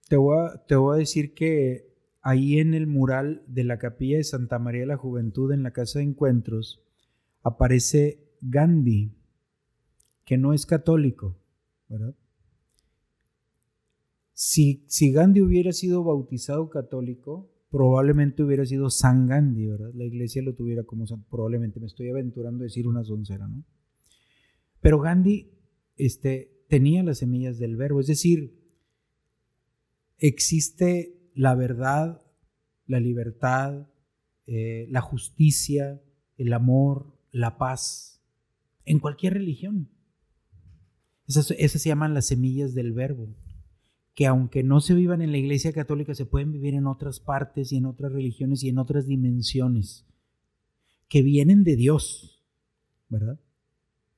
[0.08, 1.92] te, voy a, te voy a decir que
[2.22, 5.72] ahí en el mural de la capilla de Santa María de la Juventud en la
[5.72, 6.82] Casa de Encuentros
[7.42, 9.16] aparece Gandhi,
[10.24, 11.38] que no es católico,
[11.88, 12.14] ¿verdad?
[14.32, 19.92] Si, si Gandhi hubiera sido bautizado católico, probablemente hubiera sido San Gandhi, ¿verdad?
[19.94, 23.64] La iglesia lo tuviera como San, probablemente, me estoy aventurando a decir una soncera, ¿no?
[24.82, 25.48] Pero Gandhi
[25.96, 28.60] este, tenía las semillas del verbo, es decir,
[30.18, 32.22] existe la verdad,
[32.86, 33.88] la libertad,
[34.46, 36.02] eh, la justicia,
[36.36, 38.20] el amor, la paz,
[38.84, 39.88] en cualquier religión.
[41.28, 43.36] Esas, esas se llaman las semillas del verbo,
[44.14, 47.72] que aunque no se vivan en la iglesia católica, se pueden vivir en otras partes
[47.72, 50.06] y en otras religiones y en otras dimensiones,
[51.08, 52.44] que vienen de Dios,
[53.08, 53.38] ¿verdad?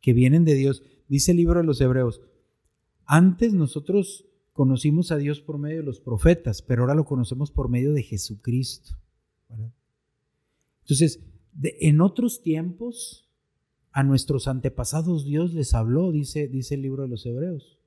[0.04, 0.82] Que vienen de Dios.
[1.08, 2.20] Dice el libro de los Hebreos,
[3.06, 7.70] antes nosotros conocimos a Dios por medio de los profetas, pero ahora lo conocemos por
[7.70, 8.98] medio de Jesucristo.
[10.82, 11.20] Entonces,
[11.62, 13.30] en otros tiempos,
[13.92, 17.78] a nuestros antepasados Dios les habló, dice, dice el libro de los Hebreos.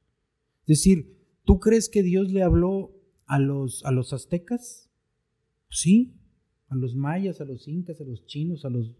[0.62, 2.96] Es decir, ¿tú crees que Dios le habló
[3.28, 4.90] a los, a los aztecas?
[5.70, 6.16] Sí,
[6.70, 8.96] a los mayas, a los incas, a los chinos, a los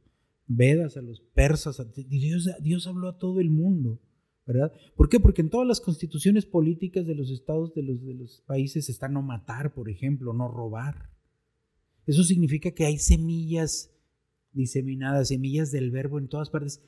[0.48, 4.02] Vedas, a los persas, Dios, Dios habló a todo el mundo,
[4.46, 4.72] ¿verdad?
[4.96, 5.20] ¿Por qué?
[5.20, 9.10] Porque en todas las constituciones políticas de los estados de los, de los países está
[9.10, 11.10] no matar, por ejemplo, no robar.
[12.06, 13.92] Eso significa que hay semillas
[14.54, 16.82] diseminadas, semillas del verbo en todas partes,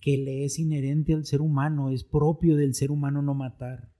[0.00, 3.90] que le es inherente al ser humano, es propio del ser humano no matar,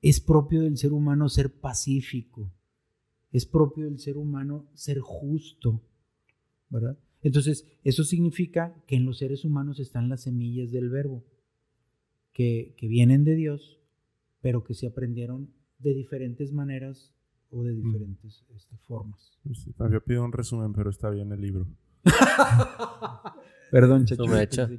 [0.00, 2.50] es propio del ser humano ser pacífico,
[3.32, 5.82] es propio del ser humano ser justo,
[6.70, 6.98] ¿verdad?
[7.22, 11.24] Entonces, eso significa que en los seres humanos están las semillas del verbo,
[12.32, 13.80] que, que vienen de Dios,
[14.40, 17.12] pero que se aprendieron de diferentes maneras
[17.50, 19.38] o de diferentes este, formas.
[19.52, 21.66] Sí, Había pedido un resumen, pero está bien el libro.
[23.70, 24.16] Perdón, que-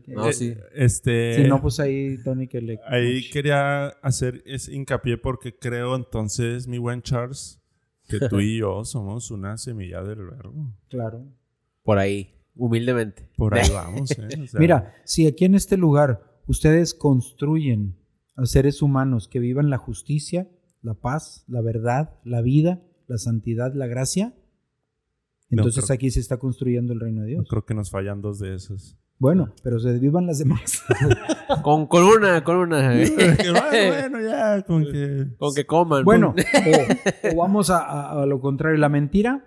[0.08, 0.56] No, Eh, sí.
[0.74, 2.80] Este, Si no, pues ahí, Tony, que le...
[2.88, 7.62] ahí quería hacer ese hincapié porque creo entonces, mi buen Charles,
[8.08, 10.74] que tú y yo somos una semilla del verbo.
[10.90, 11.28] Claro.
[11.90, 13.32] Por ahí, humildemente.
[13.36, 14.28] Por ahí vamos, ¿eh?
[14.44, 17.96] O sea, Mira, si aquí en este lugar ustedes construyen
[18.36, 20.48] a seres humanos que vivan la justicia,
[20.84, 24.36] la paz, la verdad, la vida, la santidad, la gracia,
[25.50, 27.48] No, entonces creo- aquí se está construyendo el reino de no Dios.
[27.50, 28.96] creo que nos fallan dos de esas.
[29.18, 30.84] Bueno, pero se vivan las demás.
[31.64, 32.94] Con, con una, con una.
[32.94, 35.26] Bueno, bueno, ya, con que...
[35.40, 36.06] Con que coman.
[36.06, 39.44] bueno, o, o vamos a, a- a lo contrario, la mentira,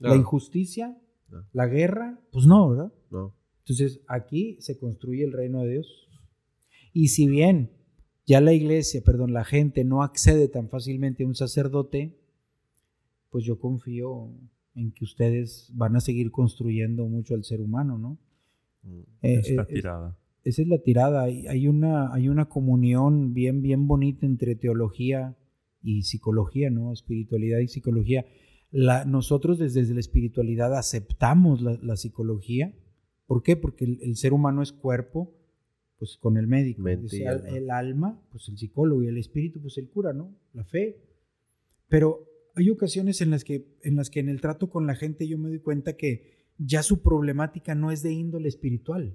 [0.00, 0.96] la injusticia,
[1.30, 1.44] No.
[1.52, 2.92] la guerra, pues no, ¿verdad?
[3.10, 3.34] No.
[3.60, 6.08] Entonces aquí se construye el reino de Dios.
[6.92, 7.70] Y si bien
[8.26, 12.16] ya la iglesia, perdón, la gente no accede tan fácilmente a un sacerdote,
[13.30, 14.30] pues yo confío
[14.74, 18.18] en que ustedes van a seguir construyendo mucho al ser humano, ¿no?
[18.82, 19.00] Mm.
[19.22, 20.16] Eh, eh, es- tirada.
[20.44, 21.22] esa es la tirada.
[21.22, 25.36] Hay, hay una, hay una comunión bien, bien bonita entre teología
[25.82, 26.92] y psicología, ¿no?
[26.92, 28.26] Espiritualidad y psicología.
[28.70, 32.74] La, nosotros desde, la espiritualidad aceptamos la, la psicología.
[33.26, 33.56] ¿Por qué?
[33.56, 35.34] Porque el, el ser humano es cuerpo,
[36.00, 36.88] pues con el médico.
[36.88, 40.34] El alma, pues el psicólogo y el espíritu, pues el cura, ¿no?
[40.54, 40.96] La fe.
[41.88, 45.28] Pero hay ocasiones en las que en las que en el trato con la gente
[45.28, 49.14] yo me doy cuenta que ya su problemática no es de índole espiritual,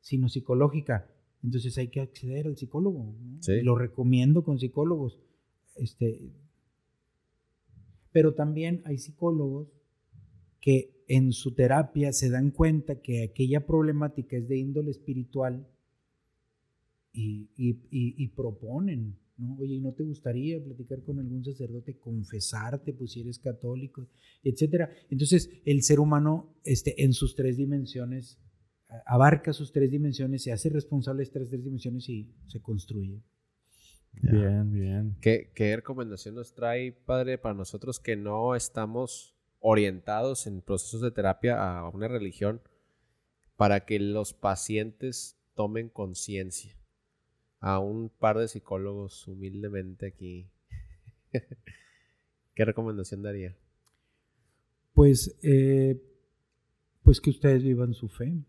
[0.00, 1.10] sino psicológica.
[1.42, 3.16] Entonces hay que acceder al psicólogo.
[3.18, 3.42] ¿no?
[3.42, 3.62] Sí.
[3.62, 5.18] Lo recomiendo con psicólogos.
[5.74, 6.32] Este,
[8.12, 9.68] pero también hay psicólogos
[10.60, 15.66] que en su terapia se dan cuenta que aquella problemática es de índole espiritual
[17.12, 19.56] y, y- y- proponen, ¿no?
[19.58, 24.06] Oye, ¿y no te gustaría platicar con algún sacerdote, confesarte, pues si eres católico,
[24.44, 24.90] etcétera?
[25.08, 28.38] Entonces, el ser humano, este, en sus tres dimensiones,
[29.06, 33.22] abarca sus tres dimensiones, se hace responsable de estas tres dimensiones y se construye.
[34.12, 35.16] Bien, bien.
[35.20, 41.10] ¿Qué, ¿Qué recomendación nos trae, padre, para nosotros que no estamos orientados en procesos de
[41.10, 42.60] terapia a una religión
[43.56, 46.80] para que los pacientes tomen conciencia?
[47.60, 50.50] a un par de psicólogos humildemente aquí,
[52.54, 53.54] ¿qué recomendación daría?
[54.94, 56.02] Pues, eh,
[57.02, 58.42] pues que ustedes vivan su fe.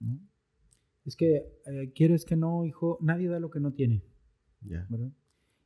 [0.00, 0.18] ¿no?
[1.04, 4.02] Es que, eh, quieres que no, hijo, nadie da lo que no tiene.
[4.64, 4.86] Ya.
[4.90, 5.12] ¿verdad?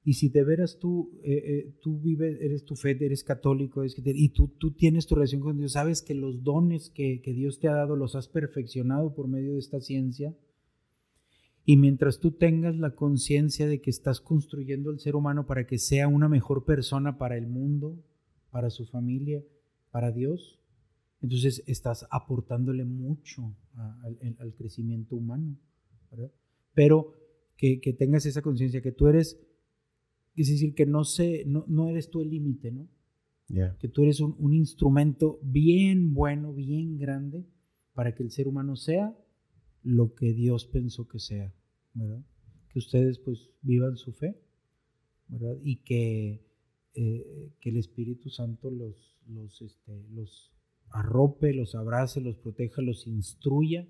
[0.04, 3.94] Y si de veras tú, eh, eh, tú vives, eres tu fe, eres católico, es
[3.96, 7.20] que te- y tú, tú tienes tu relación con Dios, sabes que los dones que,
[7.22, 10.32] que Dios te ha dado los has perfeccionado por medio de esta ciencia.
[11.64, 15.78] Y mientras tú tengas la conciencia de que estás construyendo al ser humano para que
[15.78, 17.98] sea una mejor persona para el mundo,
[18.50, 19.42] para su familia,
[19.90, 20.60] para Dios,
[21.20, 25.56] entonces estás aportándole mucho a- al, al crecimiento humano.
[26.12, 26.30] ¿verdad?
[26.74, 27.12] Pero
[27.56, 29.38] que, que tengas esa conciencia que tú eres,
[30.34, 32.88] es decir, que no, sé, no, no eres tú el límite, ¿no?
[33.78, 37.46] Que tú eres un, un instrumento bien bueno, bien grande,
[37.94, 39.16] para que el ser humano sea
[39.82, 41.54] lo que Dios pensó que sea,
[41.94, 42.24] ¿verdad?
[42.70, 44.36] Que ustedes pues vivan su fe,
[45.28, 45.56] ¿verdad?
[45.62, 46.44] Y que,
[46.94, 50.52] eh, que el Espíritu Santo los, los, este, los
[50.90, 53.88] arrope, los abrace, los proteja, los instruya.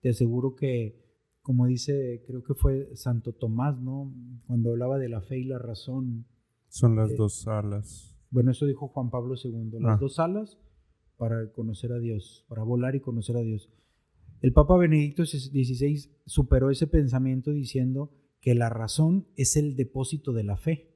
[0.00, 1.11] Te aseguro que,
[1.42, 4.12] como dice, creo que fue Santo Tomás, ¿no?
[4.46, 6.26] Cuando hablaba de la fe y la razón,
[6.68, 8.16] Son las Eh, dos alas.
[8.30, 9.98] bueno, eso dijo Juan Pablo II, las Ah.
[10.00, 10.58] dos alas
[11.18, 13.68] para conocer a Dios, para volar y conocer a Dios.
[14.40, 18.10] El Papa Benedicto XVI superó ese pensamiento diciendo
[18.40, 20.88] que la razón es el depósito de la fe.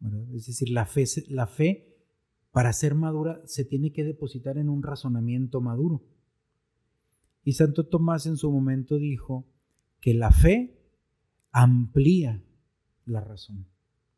[0.00, 0.22] ¿verdad?
[0.34, 1.96] Es decir, la fe, la fe,
[2.52, 6.02] para ser madura, se tiene que depositar en un razonamiento maduro.
[7.44, 9.46] Y Santo Tomás en su momento dijo
[10.00, 10.78] que la fe
[11.52, 12.42] amplía
[13.06, 13.66] la razón.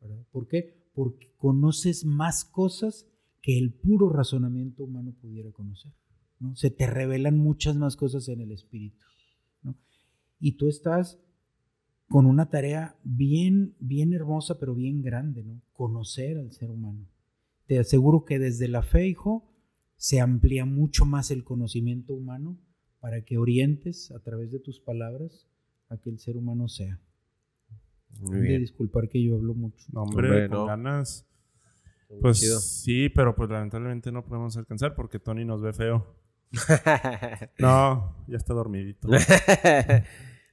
[0.01, 0.25] ¿verdad?
[0.31, 0.89] ¿Por qué?
[0.93, 3.07] Porque conoces más cosas
[3.41, 5.91] que el puro razonamiento humano pudiera conocer.
[6.39, 6.55] ¿no?
[6.55, 9.05] Se te revelan muchas más cosas en el espíritu.
[9.61, 9.75] ¿no?
[10.39, 11.19] Y tú estás
[12.07, 15.61] con una tarea bien, bien hermosa, pero bien grande, ¿no?
[15.71, 17.07] Conocer al ser humano.
[17.65, 19.51] Te aseguro que desde la fe, hijo,
[19.95, 22.59] se amplía mucho más el conocimiento humano
[22.99, 25.47] para que orientes a través de tus palabras
[25.93, 26.99] a que el ser humano sea.
[28.19, 28.61] Muy De bien.
[28.61, 29.85] disculpar que yo hablo mucho.
[29.91, 30.65] No, hombre, Hombre, con no.
[30.65, 31.27] ganas.
[32.21, 32.59] Pues chido.
[32.59, 36.15] sí, pero pues lamentablemente no podemos alcanzar porque Tony nos ve feo.
[37.59, 39.07] No, ya está dormidito.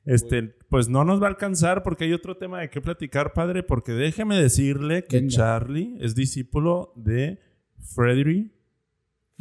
[0.07, 3.63] Este, pues no nos va a alcanzar porque hay otro tema de qué platicar, padre,
[3.63, 5.29] porque déjeme decirle que Venga.
[5.31, 7.39] Charlie es discípulo de
[7.79, 8.51] Freddie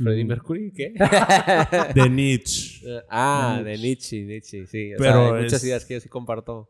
[0.01, 0.93] Freddie Mercury, ¿qué?
[1.95, 2.85] de Nietzsche.
[3.09, 4.93] ah, De de Nietzsche, Nietzsche, sí.
[4.93, 6.69] O Pero sea, hay muchas es- ideas que yo sí comparto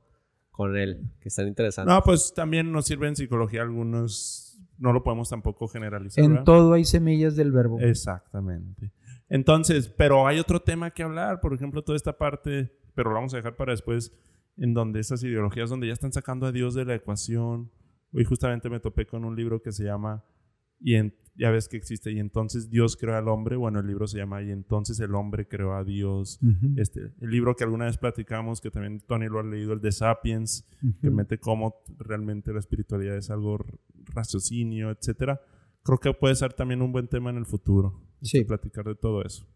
[0.52, 1.94] con él, que están interesantes.
[1.94, 6.24] No, pues también nos sirve en psicología algunos, no lo podemos tampoco generalizar.
[6.24, 6.44] En ¿verdad?
[6.46, 7.80] todo hay semillas del verbo.
[7.80, 8.92] Exactamente.
[9.30, 13.34] Entonces, pero hay otro tema que hablar, por ejemplo, toda esta parte, pero lo vamos
[13.34, 14.12] a dejar para después,
[14.58, 17.72] en donde esas ideologías, donde ya están sacando a Dios de la ecuación.
[18.12, 20.26] Hoy justamente me topé con un libro que se llama,
[20.82, 24.08] y en- ya ves que existe, y entonces Dios creó al hombre, bueno, el libro
[24.08, 26.40] se llama, y entonces el hombre creó a Dios.
[26.76, 29.92] Este, el libro que alguna vez platicamos, que también Tony lo ha leído, el de
[29.94, 30.68] Sapiens,
[31.02, 33.66] que mete cómo realmente la espiritualidad es algo
[34.14, 35.42] raciocinio, etcétera.
[35.84, 38.02] Creo que puede ser también un buen tema en el futuro.
[38.22, 38.44] Sí.
[38.44, 39.48] Platicar de todo eso.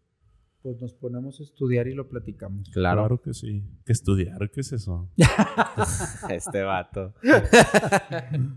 [0.64, 2.70] Pues nos ponemos a estudiar y lo platicamos.
[2.70, 3.20] Claro.
[3.20, 3.62] que sí.
[3.84, 5.10] Que estudiar, ¿qué es eso?
[6.30, 7.12] Este vato.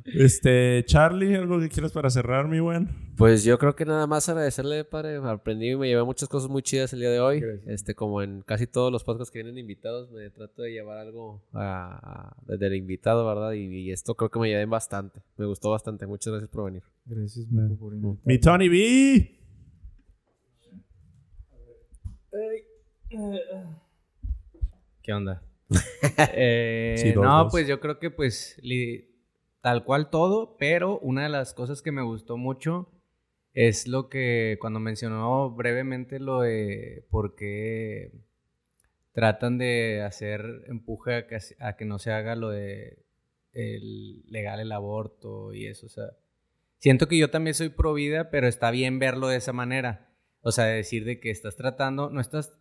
[0.05, 2.87] este, Charlie, ¿algo que quieras para cerrar, mi buen?
[3.17, 5.17] Pues yo creo que nada más agradecerle, padre.
[5.17, 7.41] Aprendí y me llevé muchas cosas muy chidas el día de hoy.
[7.41, 7.67] Gracias.
[7.67, 11.43] Este, como en casi todos los podcasts que vienen invitados, me trato de llevar algo
[11.51, 13.51] a, a- del invitado, ¿verdad?
[13.51, 15.21] Y, y esto creo que me llevé bastante.
[15.35, 16.07] Me gustó bastante.
[16.07, 16.83] Muchas gracias por venir.
[17.05, 18.21] Gracias, Mijo, por invitarme.
[18.23, 19.33] Mi Tony B.
[25.03, 25.41] ¿Qué onda?
[26.33, 27.51] Eh, Sí, dos, no, dos.
[27.51, 29.09] pues yo creo que pues li-
[29.61, 32.89] tal cual todo, pero una de las cosas que me gustó mucho
[33.53, 38.11] es lo que cuando mencionó brevemente lo de por qué
[39.13, 43.03] tratan de hacer empuje a que, a que no se haga lo de
[43.53, 46.05] el legal el aborto y eso, o sea,
[46.77, 50.06] siento que yo también soy pro vida, pero está bien verlo de esa manera,
[50.41, 52.57] o sea, de decir de que estás tratando, no estás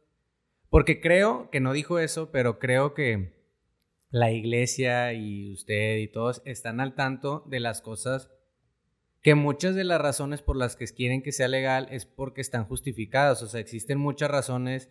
[0.71, 3.37] porque creo que no dijo eso, pero creo que
[4.11, 8.31] la iglesia y usted y todos están al tanto de las cosas
[9.23, 12.65] que muchas de las razones por las que quieren que sea legal es porque están
[12.65, 13.43] justificadas.
[13.43, 14.89] O sea, existen muchas razones,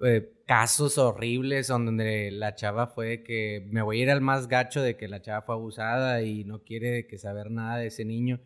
[0.00, 4.82] eh, casos horribles donde la chava fue que me voy a ir al más gacho
[4.82, 8.40] de que la chava fue abusada y no quiere que saber nada de ese niño.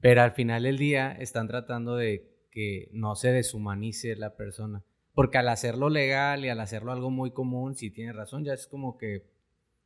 [0.00, 4.82] Pero al final del día están tratando de que no se deshumanice la persona.
[5.14, 8.66] Porque al hacerlo legal y al hacerlo algo muy común, si tiene razón, ya es
[8.66, 9.24] como que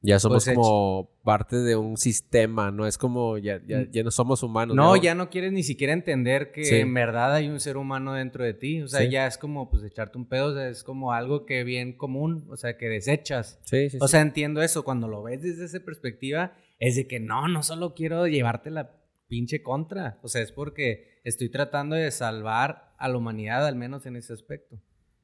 [0.05, 2.89] Ya somos Pues, como parte de un sistema, ¿no?
[2.89, 4.75] Es como ya, ya, ya no somos humanos.
[4.75, 6.75] No, ya no quieres ni siquiera entender que Sí.
[6.75, 8.83] en verdad hay un ser humano dentro de ti.
[8.83, 9.11] O sea, Sí.
[9.11, 12.45] ya es como pues echarte un pedo, o sea, es como algo que bien común,
[12.51, 13.61] o sea, que desechas.
[13.63, 14.11] Sí, sí, O sí.
[14.11, 14.83] sea, entiendo eso.
[14.83, 18.91] Cuando lo ves desde esa perspectiva, es de que no, no solo quiero llevarte la
[19.29, 20.19] pinche contra.
[20.23, 24.33] O sea, es porque estoy tratando de salvar a la humanidad, al menos en ese
[24.33, 24.81] aspecto.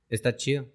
[0.09, 0.67] Está chido.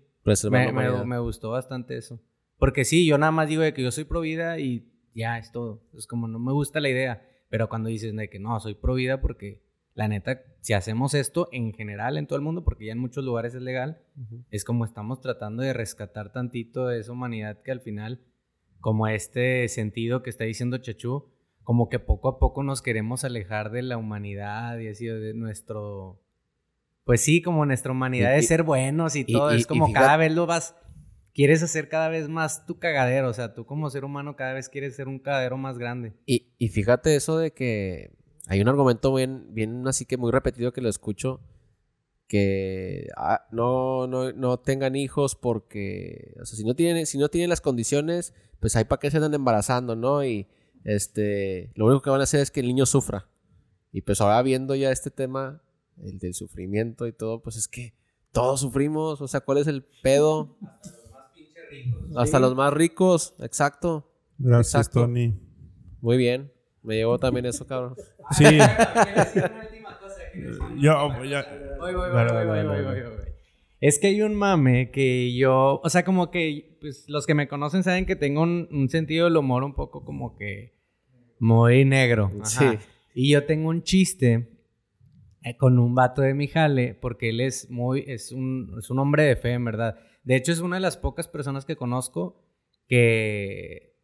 [1.06, 2.22] Me, gustó bastante eso.
[2.58, 5.52] Porque sí, yo nada más digo de que yo soy pro vida y ya es
[5.52, 5.84] todo.
[5.98, 7.28] Es como no me gusta la idea.
[7.50, 9.62] Pero cuando dices de que no, soy pro vida porque
[9.94, 13.24] la neta, si hacemos esto en general en todo el mundo, porque ya en muchos
[13.24, 14.02] lugares es legal,
[14.50, 18.22] es como estamos tratando de rescatar tantito de esa humanidad que al final,
[18.80, 21.33] como este sentido que está diciendo Chachú,
[21.64, 26.20] como que poco a poco nos queremos alejar de la humanidad y así de nuestro...
[27.06, 29.54] Pues sí, como nuestra humanidad Y- de ser buenos y todo.
[29.54, 30.76] y- es como fíjate- cada vez lo vas...
[31.34, 33.28] Quieres hacer cada vez más tu cagadero.
[33.30, 36.14] O sea, tú como ser humano cada vez quieres ser un cagadero más grande.
[36.28, 38.12] Y, y fíjate eso de que
[38.48, 41.42] hay un argumento bien, bien así que muy repetido que lo escucho,
[42.28, 47.30] que ah, no, no, no tengan hijos porque, o sea, si no tienen, si no
[47.30, 50.24] tienen las condiciones, pues hay para qué se andan embarazando, ¿no?
[50.24, 50.48] Y
[50.84, 53.28] este, lo único que van a hacer es que el niño sufra.
[53.92, 55.62] Y pues ahora viendo ya este tema,
[56.02, 57.94] el del sufrimiento y todo, pues es que
[58.32, 60.58] todos sufrimos, o sea, ¿cuál es el pedo?
[62.16, 64.10] Hasta los más ricos, exacto.
[64.38, 65.02] Gracias, Exacto.
[65.02, 65.40] Tony.
[66.02, 66.52] Muy bien.
[66.82, 67.96] Me llevó también eso, cabrón.
[68.32, 68.44] Sí.
[70.78, 71.46] Yo, ya.
[71.80, 73.23] Voy, voy, voy, voy, voy, voy, voy.
[73.86, 77.50] Es que hay un mame que yo, o sea, como que pues, los que me
[77.50, 80.74] conocen saben que tengo un, un sentido del humor un poco como que
[81.38, 82.32] muy negro.
[82.40, 82.46] Ajá.
[82.46, 82.66] Sí.
[83.14, 84.58] Y yo tengo un chiste
[85.42, 89.00] eh, con un vato de mi jale, porque él es muy, es un, es un
[89.00, 90.00] hombre de fe, en verdad.
[90.24, 92.42] De hecho, es una de las pocas personas que conozco
[92.88, 93.98] que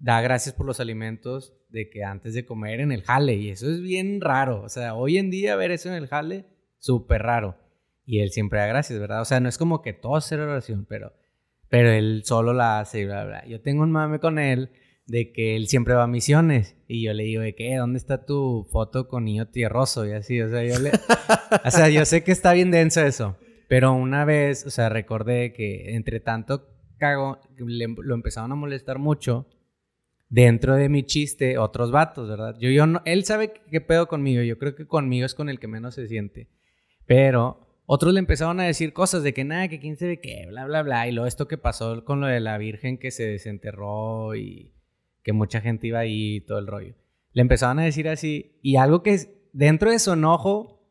[0.00, 3.36] da gracias por los alimentos de que antes de comer en el jale.
[3.36, 4.62] Y eso es bien raro.
[4.62, 6.46] O sea, hoy en día ver eso en el jale,
[6.80, 7.69] súper raro.
[8.04, 9.20] Y él siempre da gracias, ¿verdad?
[9.20, 11.12] O sea, no es como que todo hacer oración, pero,
[11.68, 13.46] pero él solo la hace y bla, bla.
[13.46, 14.70] Yo tengo un mame con él
[15.06, 16.76] de que él siempre va a misiones.
[16.88, 20.06] Y yo le digo de que, "Eh, ¿dónde está tu foto con niño tierroso?
[20.06, 20.90] Y así, o sea, yo le...
[21.64, 23.36] o sea, yo sé que está bien denso eso.
[23.68, 26.68] Pero una vez, o sea, recordé que entre tanto
[26.98, 29.46] cago, le- lo empezaron a molestar mucho
[30.28, 32.56] dentro de mi chiste otros vatos, ¿verdad?
[32.60, 35.58] Yo, yo no, él sabe qué pedo conmigo, yo creo que conmigo es con el
[35.58, 36.48] que menos se siente.
[37.06, 40.64] Pero otros le empezaron a decir cosas de que nada, que quién sabe qué, bla,
[40.64, 41.08] bla, bla.
[41.08, 44.72] Y luego esto que pasó con lo de la Virgen que se desenterró y
[45.24, 46.94] que mucha gente iba ahí y todo el rollo.
[47.32, 48.60] Le empezaban a decir así.
[48.62, 50.88] Y algo que dentro de su enojo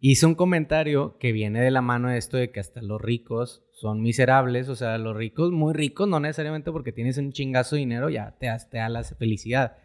[0.00, 3.64] hizo un comentario que viene de la mano de esto de que hasta los ricos
[3.70, 4.68] son miserables.
[4.68, 8.36] O sea, los ricos, muy ricos, no necesariamente porque tienes un chingazo de dinero, ya
[8.40, 9.76] te, te da la felicidad.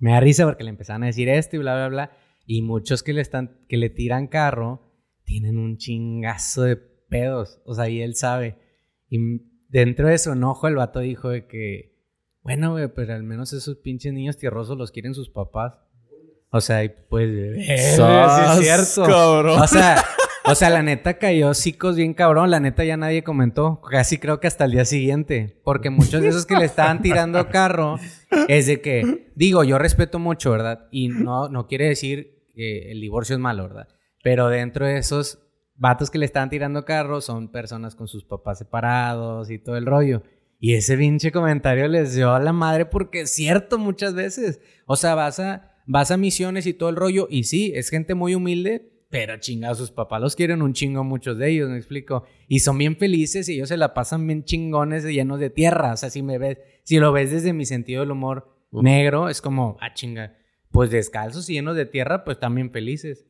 [0.00, 2.16] Me da risa porque le empezaron a decir esto y bla, bla, bla.
[2.46, 4.85] Y muchos que le, están, que le tiran carro
[5.26, 7.60] tienen un chingazo de pedos.
[7.66, 8.56] O sea, y él sabe.
[9.10, 9.18] Y
[9.68, 11.94] dentro de su enojo, el vato dijo de que,
[12.42, 15.78] bueno, güey, pero al menos esos pinches niños tierrosos los quieren sus papás.
[16.50, 19.10] O sea, y pues, eh, sí Sas, es cierto.
[19.10, 19.60] cabrón.
[19.60, 20.02] O sea,
[20.44, 22.50] o sea, la neta cayó hocicos bien cabrón.
[22.50, 23.80] La neta ya nadie comentó.
[23.80, 25.60] Casi creo que hasta el día siguiente.
[25.64, 27.98] Porque muchos de esos que le estaban tirando carro
[28.48, 30.86] es de que, digo, yo respeto mucho, ¿verdad?
[30.92, 33.88] Y no, no quiere decir que el divorcio es malo, ¿verdad?
[34.26, 35.38] Pero dentro de esos
[35.76, 39.86] vatos que le estaban tirando carro son personas con sus papás separados y todo el
[39.86, 40.24] rollo.
[40.58, 44.60] Y ese pinche comentario les dio a la madre porque es cierto muchas veces.
[44.84, 47.28] O sea, vas a, vas a misiones y todo el rollo.
[47.30, 51.38] Y sí, es gente muy humilde, pero chingados, sus papás los quieren un chingo muchos
[51.38, 52.24] de ellos, me explico.
[52.48, 55.92] Y son bien felices y ellos se la pasan bien chingones y llenos de tierra.
[55.92, 59.40] O sea, si me ves, si lo ves desde mi sentido del humor negro, es
[59.40, 60.36] como, ah, chinga.
[60.72, 63.24] Pues descalzos y llenos de tierra, pues también felices.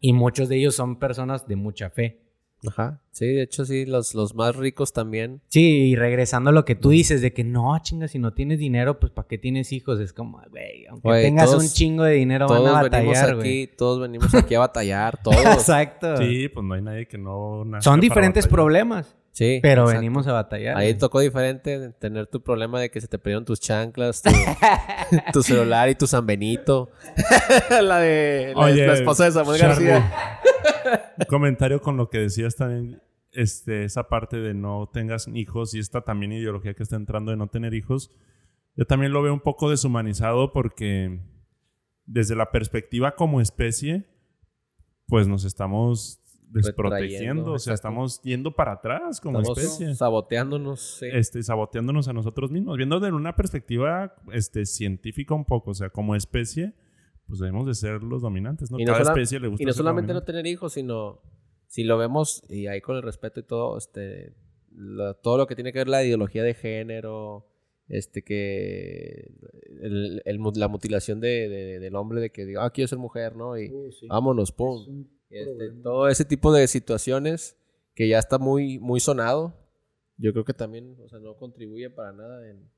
[0.00, 2.25] Y muchos de ellos son personas de mucha fe.
[2.68, 3.00] Ajá.
[3.12, 5.40] Sí, de hecho, sí, los, los más ricos también.
[5.48, 8.58] Sí, y regresando a lo que tú dices de que no, chinga, si no tienes
[8.58, 10.00] dinero, pues ¿para qué tienes hijos?
[10.00, 13.34] Es como, güey, aunque tengas todos- un chingo de dinero, van a Todos venimos batallar,
[13.36, 13.62] güey.
[13.62, 15.36] aquí, todos venimos aquí a batallar, todos.
[15.38, 16.16] Exacto.
[16.18, 17.64] Sí, pues no hay nadie que no.
[17.80, 18.54] Son diferentes batallar.
[18.54, 19.60] problemas, Sí.
[19.62, 19.98] pero exacto.
[20.00, 20.76] venimos a batallar.
[20.76, 24.30] Ahí tocó diferente tener tu problema de que se te perdieron tus chanclas, tu,
[25.32, 26.90] tu celular y tu San Benito.
[27.82, 30.40] la de la, Oye, la esposa de Samuel Charlie, García.
[31.18, 33.02] Un comentario con lo que decías también,
[33.32, 37.36] este, esa parte de no tengas hijos y esta también ideología que está entrando de
[37.36, 38.10] no tener hijos.
[38.76, 41.20] Yo también lo veo un poco deshumanizado porque
[42.04, 44.06] desde la perspectiva como especie,
[45.06, 49.94] pues nos estamos desprotegiendo, o sea, estamos yendo para atrás como Estamos especie.
[49.94, 50.98] saboteándonos.
[50.98, 51.06] sí.
[51.12, 55.90] Este, saboteándonos a nosotros mismos, viendo de una perspectiva este, científica un poco, o sea,
[55.90, 56.74] como especie,
[57.26, 58.78] pues debemos de ser los dominantes, ¿no?
[58.78, 61.20] Y no Cada especie le gusta Y no ser solamente no tener hijos, sino
[61.66, 64.34] si lo vemos y ahí con el respeto y todo, este,
[64.70, 67.46] lo- todo lo que tiene que ver la ideología de género,
[67.88, 69.30] este que
[69.80, 70.22] el-
[70.54, 73.58] la mutilación de, de- del hombre de que diga, ah, quiero ser mujer, ¿no?
[73.58, 74.06] Y Oh, sí.
[74.08, 75.06] vámonos, pum.
[75.30, 77.56] Este, todo ese tipo de situaciones
[77.94, 79.54] que ya está muy, muy sonado,
[80.18, 82.70] yo creo que también, o sea, no contribuye para nada en...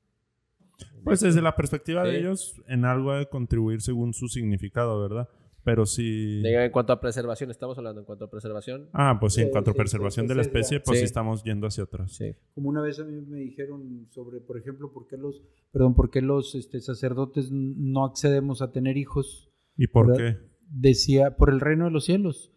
[1.03, 2.11] Pues desde la perspectiva Sí.
[2.11, 5.29] de ellos, en algo ha de contribuir según su significado, ¿verdad?
[5.63, 5.83] Pero.
[5.85, 8.89] Diga, En cuanto a preservación, estamos hablando en cuanto a preservación.
[8.93, 11.01] Ah, pues sí, en Sí, cuanto a preservación sí, de la especie, pues sí.
[11.01, 11.05] Sí.
[11.05, 12.13] estamos yendo hacia atrás.
[12.15, 12.33] Sí.
[12.55, 16.09] Como una vez a mí me dijeron sobre, por ejemplo, por qué los, perdón, por
[16.09, 19.51] qué los este, sacerdotes no accedemos a tener hijos.
[19.75, 20.37] ¿Y por ¿Verdad?
[20.39, 20.49] qué?
[20.71, 22.53] Decía, por el reino de los cielos.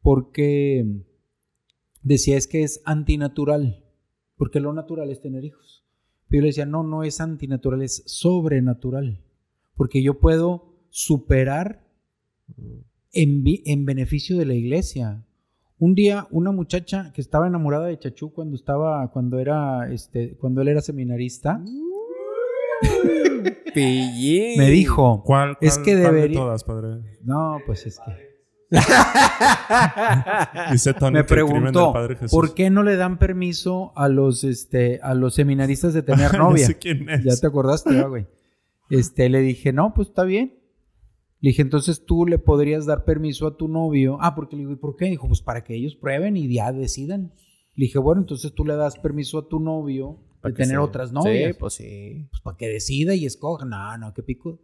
[0.00, 1.04] Porque
[2.02, 3.84] decía es que es antinatural.
[4.36, 5.81] Porque lo natural es tener hijos.
[6.32, 9.20] Pero yo le decía, no, no es antinatural, es sobrenatural.
[9.76, 11.86] Porque yo puedo superar
[13.12, 15.26] en, en beneficio de la iglesia.
[15.78, 20.62] Un día, una muchacha que estaba enamorada de Chachú cuando estaba, cuando era, este, cuando
[20.62, 21.62] él era seminarista,
[23.74, 27.02] me dijo, ¿Cuál, Es que cuál de debería- todas, padre?
[27.24, 28.31] no, pues es que
[30.70, 32.30] Dice Tony me preguntó, Padre Jesús.
[32.30, 36.66] ¿por qué no le dan permiso a los, este, a los seminaristas de tener novia?
[36.66, 37.24] sé quién es.
[37.24, 38.26] Ya te acordaste, ¿verdad, güey.
[38.90, 40.58] Este, le dije, no, pues está bien.
[41.40, 44.16] Le dije, entonces tú le podrías dar permiso a tu novio.
[44.20, 45.06] Ah, porque le digo, ¿y por qué?
[45.06, 47.32] Dijo, pues para que ellos prueben y ya decidan.
[47.74, 51.52] Le dije, bueno, entonces tú le das permiso a tu novio de tener otras novias.
[51.52, 52.28] Sí, pues sí.
[52.30, 53.64] Pues para que decida y escoja.
[53.64, 54.60] No, no, qué pico.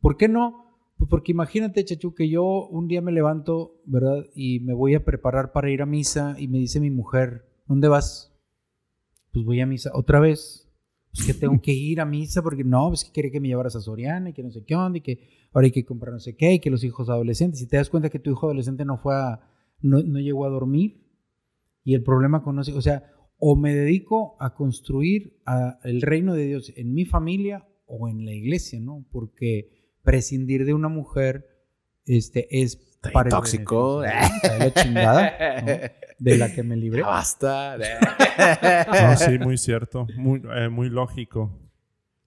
[0.00, 0.69] ¿Por qué no?
[1.00, 4.26] Pues porque imagínate, Chachu, que yo un día me levanto, ¿verdad?
[4.34, 7.88] Y me voy a preparar para ir a misa y me dice mi mujer, ¿dónde
[7.88, 8.38] vas?
[9.32, 9.92] Pues voy a misa.
[9.94, 10.70] ¿Otra vez?
[11.14, 13.76] Pues que tengo que ir a misa porque no, pues que quiere que me llevaras
[13.76, 16.20] a Soriana y que no sé qué onda y que ahora hay que comprar no
[16.20, 17.62] sé qué y que los hijos adolescentes.
[17.62, 19.40] Y te das cuenta que tu hijo adolescente no fue a,
[19.80, 21.06] no, llegó a dormir
[21.82, 25.40] y el problema con los hijos, o sea, o me dedico a construir
[25.82, 29.06] el reino de Dios en mi familia o en la iglesia, ¿no?
[29.10, 31.46] Porque prescindir de una mujer
[32.06, 32.76] este, es
[33.12, 34.02] para el tóxico.
[34.02, 35.32] la chingada,
[35.62, 35.66] ¿no?
[36.18, 37.00] De la que me libré.
[37.02, 37.76] Ya basta.
[37.78, 40.06] No, sí, muy cierto.
[40.16, 41.58] Muy, eh, muy lógico.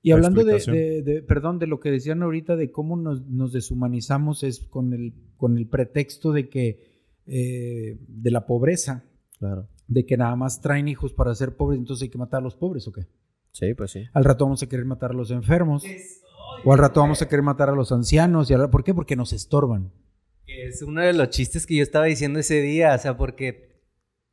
[0.01, 0.75] Y la hablando de, explicación.
[1.05, 4.93] de- de- perdón, de lo que decían ahorita de cómo nos, nos deshumanizamos es con
[4.93, 6.91] el, con el pretexto de que,
[7.25, 9.03] eh, de la pobreza,
[9.39, 9.69] Claro.
[9.87, 12.55] de que nada más traen hijos para ser pobres, entonces hay que matar a los
[12.55, 13.07] pobres, ¿o qué?
[13.51, 14.03] Sí, pues sí.
[14.13, 15.83] Al rato vamos a querer matar a los enfermos.
[16.65, 18.49] O al rato vamos a querer matar a los ancianos.
[18.49, 18.93] Y al- ¿Por qué?
[18.93, 19.91] Porque nos estorban.
[20.45, 23.71] Es uno de los chistes que yo estaba diciendo ese día, o sea, porque...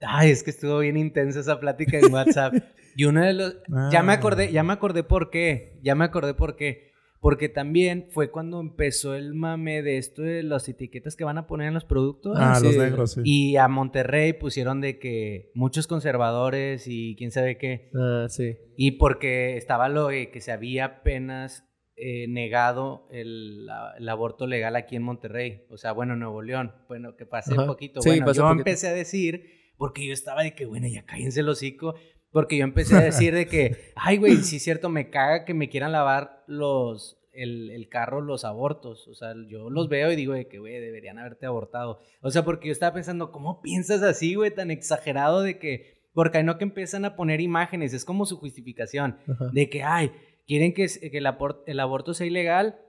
[0.00, 2.54] Ay, es que estuvo bien intensa esa plática en WhatsApp.
[2.96, 3.54] Y uno de los...
[3.92, 4.16] Ya me Ah.
[4.16, 5.78] acordé, ya me acordé por qué.
[5.82, 6.90] Ya me acordé por qué.
[7.20, 11.46] Porque también fue cuando empezó el mame de esto de las etiquetas que van a
[11.46, 12.36] poner en los productos.
[12.40, 12.64] Ah, sí.
[12.66, 13.20] los negros, sí.
[13.24, 17.90] Y a Monterrey pusieron de que muchos conservadores y quién sabe qué.
[17.94, 18.56] Ah, sí.
[18.76, 21.69] Y porque estaba lo de que se había apenas
[22.00, 25.64] eh, negado el, la- el aborto legal aquí en Monterrey.
[25.70, 26.72] O sea, bueno, en Nuevo León.
[26.88, 27.66] Bueno, que pasé Ajá.
[27.66, 28.00] poquito.
[28.02, 28.58] Sí, bueno, yo poquito.
[28.58, 29.44] empecé a decir,
[29.76, 31.94] porque yo estaba de que, bueno, ya cállense el hocico.
[32.32, 35.52] Porque yo empecé a decir de que, ay, güey, sí es cierto, me caga que
[35.52, 39.08] me quieran lavar los, el, el carro los abortos.
[39.08, 41.98] O sea, yo los veo y digo de que, güey, deberían haberte abortado.
[42.22, 45.98] O sea, porque yo estaba pensando, ¿cómo piensas así, güey, tan exagerado de que...
[46.12, 49.48] Porque no que empiezan a poner imágenes, es como su justificación Ajá.
[49.52, 50.10] de que, ay,
[50.50, 52.80] quieren que, que el, aborto sea ilegal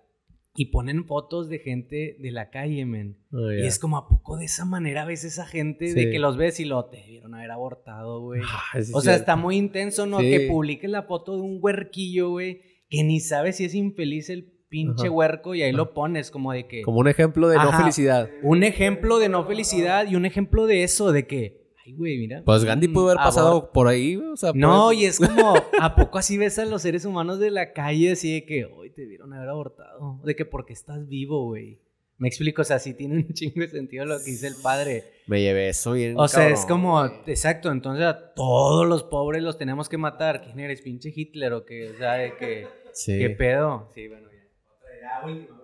[0.55, 3.19] y ponen fotos de gente de la calle, men.
[3.31, 6.37] Oh, Y es como, ¿a poco de esa manera ves esa gente de que los
[6.37, 8.41] ves y lo te debieron haber abortado, güey?
[8.43, 9.11] Ah, o sea, cierto.
[9.11, 10.21] está muy intenso, ¿no?
[10.21, 10.31] Sí.
[10.31, 14.51] Que publiques la foto de un huerquillo, güey, que ni sabes si es infeliz el
[14.67, 15.11] pinche Ajá.
[15.11, 16.81] huerco y ahí lo pones como de que...
[16.81, 18.27] Como un ejemplo de no felicidad.
[18.41, 22.41] Un ejemplo de no felicidad y un ejemplo de eso, de que, ay, güey, mira.
[22.45, 25.05] Pues Gandhi mm, pudo haber pasado abor- por ahí, güey, o sea, No, puede- y
[25.05, 28.45] es como, ¿a poco así ves a los seres humanos de la calle así de
[28.45, 30.19] que hoy te vieron haber abortado?
[30.23, 31.79] De que porque estás vivo, güey.
[32.17, 35.05] Me explico, o sea, sí tiene un chingo de sentido lo que dice el padre.
[35.25, 36.13] me llevé eso bien.
[36.19, 37.11] O sea, es como, güey.
[37.25, 40.41] exacto, entonces a todos los pobres los tenemos que matar.
[40.43, 41.89] ¿Quién eres, pinche Hitler o qué?
[41.89, 43.17] O sea, de que, Sí.
[43.17, 43.89] ¿qué pedo?
[43.95, 44.39] Sí, bueno, ya.
[44.77, 45.57] Otra, ya, última.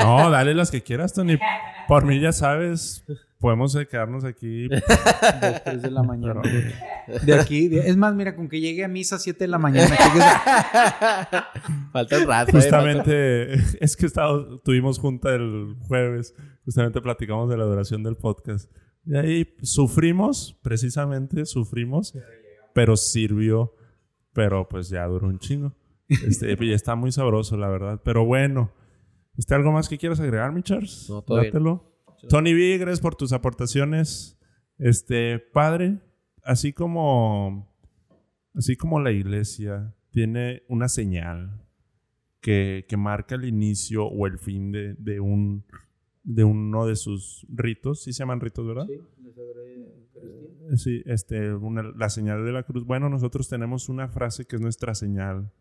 [0.00, 1.38] No, dale las que quieras, Tony.
[1.88, 3.04] Por mí ya sabes,
[3.44, 4.68] podemos eh, quedarnos aquí.
[4.70, 6.40] Dos, tres de la mañana.
[7.26, 9.58] De aquí, de- es más, mira, con que llegue a misa a 7 de la
[9.58, 9.94] mañana.
[11.92, 12.48] Falta un rato.
[12.50, 13.52] eh, Justamente,
[13.84, 16.34] es que estado, tuvimos junta el jueves.
[16.64, 18.70] Justamente platicamos de la duración del podcast.
[19.04, 22.14] Y ahí sufrimos, precisamente sufrimos,
[22.72, 23.74] pero sirvió.
[24.32, 25.74] Pero pues ya duró un chingo.
[26.08, 28.00] Este, y está muy sabroso, la verdad.
[28.02, 28.72] Pero bueno,
[29.36, 31.06] ¿está algo más que quieras agregar, mi Charles?
[31.10, 31.52] No, todo bien.
[32.28, 34.38] Tony B, gracias por tus aportaciones.
[34.78, 36.00] Este, padre,
[36.42, 37.72] así como,
[38.54, 41.60] así como la iglesia tiene una señal
[42.40, 45.64] que, que marca el inicio o el fin de, de un,
[46.22, 48.02] de uno de sus ritos.
[48.02, 48.86] Sí se llaman ritos, ¿verdad?
[48.86, 48.94] Sí.
[50.76, 52.84] Sí, este, una- la señal de la cruz.
[52.84, 55.52] Bueno, nosotros tenemos una frase que es nuestra señal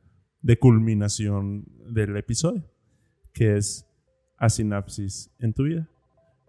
[0.42, 2.70] de culminación del episodio,
[3.34, 3.86] que es
[4.38, 5.90] asinapsis en tu vida.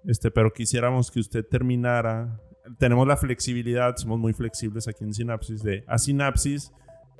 [0.07, 2.41] Este, pero quisiéramos que usted terminara.
[2.79, 6.73] Tenemos la flexibilidad, somos muy flexibles aquí en Sinapsis, de asinapsis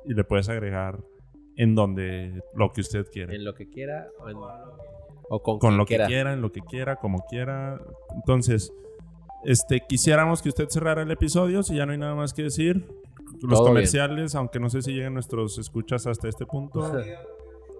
[0.05, 0.99] y le puedes agregar
[1.55, 3.33] en donde lo que usted quiera.
[3.33, 4.37] En lo que quiera o, en-
[5.29, 6.33] o con, con lo que quiera.
[6.33, 7.79] en lo que quiera, como quiera.
[8.15, 8.71] Entonces,
[9.43, 12.85] este, quisiéramos que usted cerrara el episodio, si ya no hay nada más que decir.
[13.41, 16.81] Los Todo comerciales, aunque no sé si lleguen nuestros escuchas hasta este punto.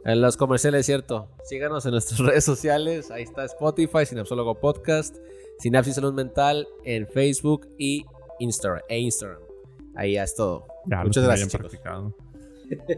[0.06, 1.28] En los comerciales, es cierto.
[1.44, 3.10] Síganos en nuestras redes sociales.
[3.12, 5.18] Ahí está Spotify, Sinapsólogo Podcast,
[5.60, 8.06] Sinapsis Salud Mental en Facebook y
[8.40, 8.82] Instagram.
[8.88, 9.40] E Instagram.
[9.96, 10.68] Ahí ya es todo.
[10.86, 11.72] Ya Muchas gracias, chicos.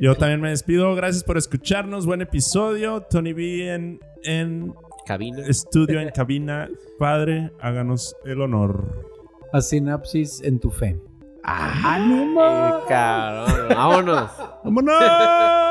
[0.01, 0.93] Yo también me despido.
[0.95, 2.05] Gracias por escucharnos.
[2.05, 3.01] Buen episodio.
[3.01, 4.73] Tony B en, en
[5.05, 5.45] Cabina.
[5.47, 6.69] estudio, en cabina.
[6.99, 9.05] Padre, háganos el honor.
[9.53, 10.99] A sinapsis en tu fe.
[11.43, 12.83] ¡Ánimo!
[12.89, 14.31] Cabrón, vámonos.
[14.63, 15.66] ¡Vámonos!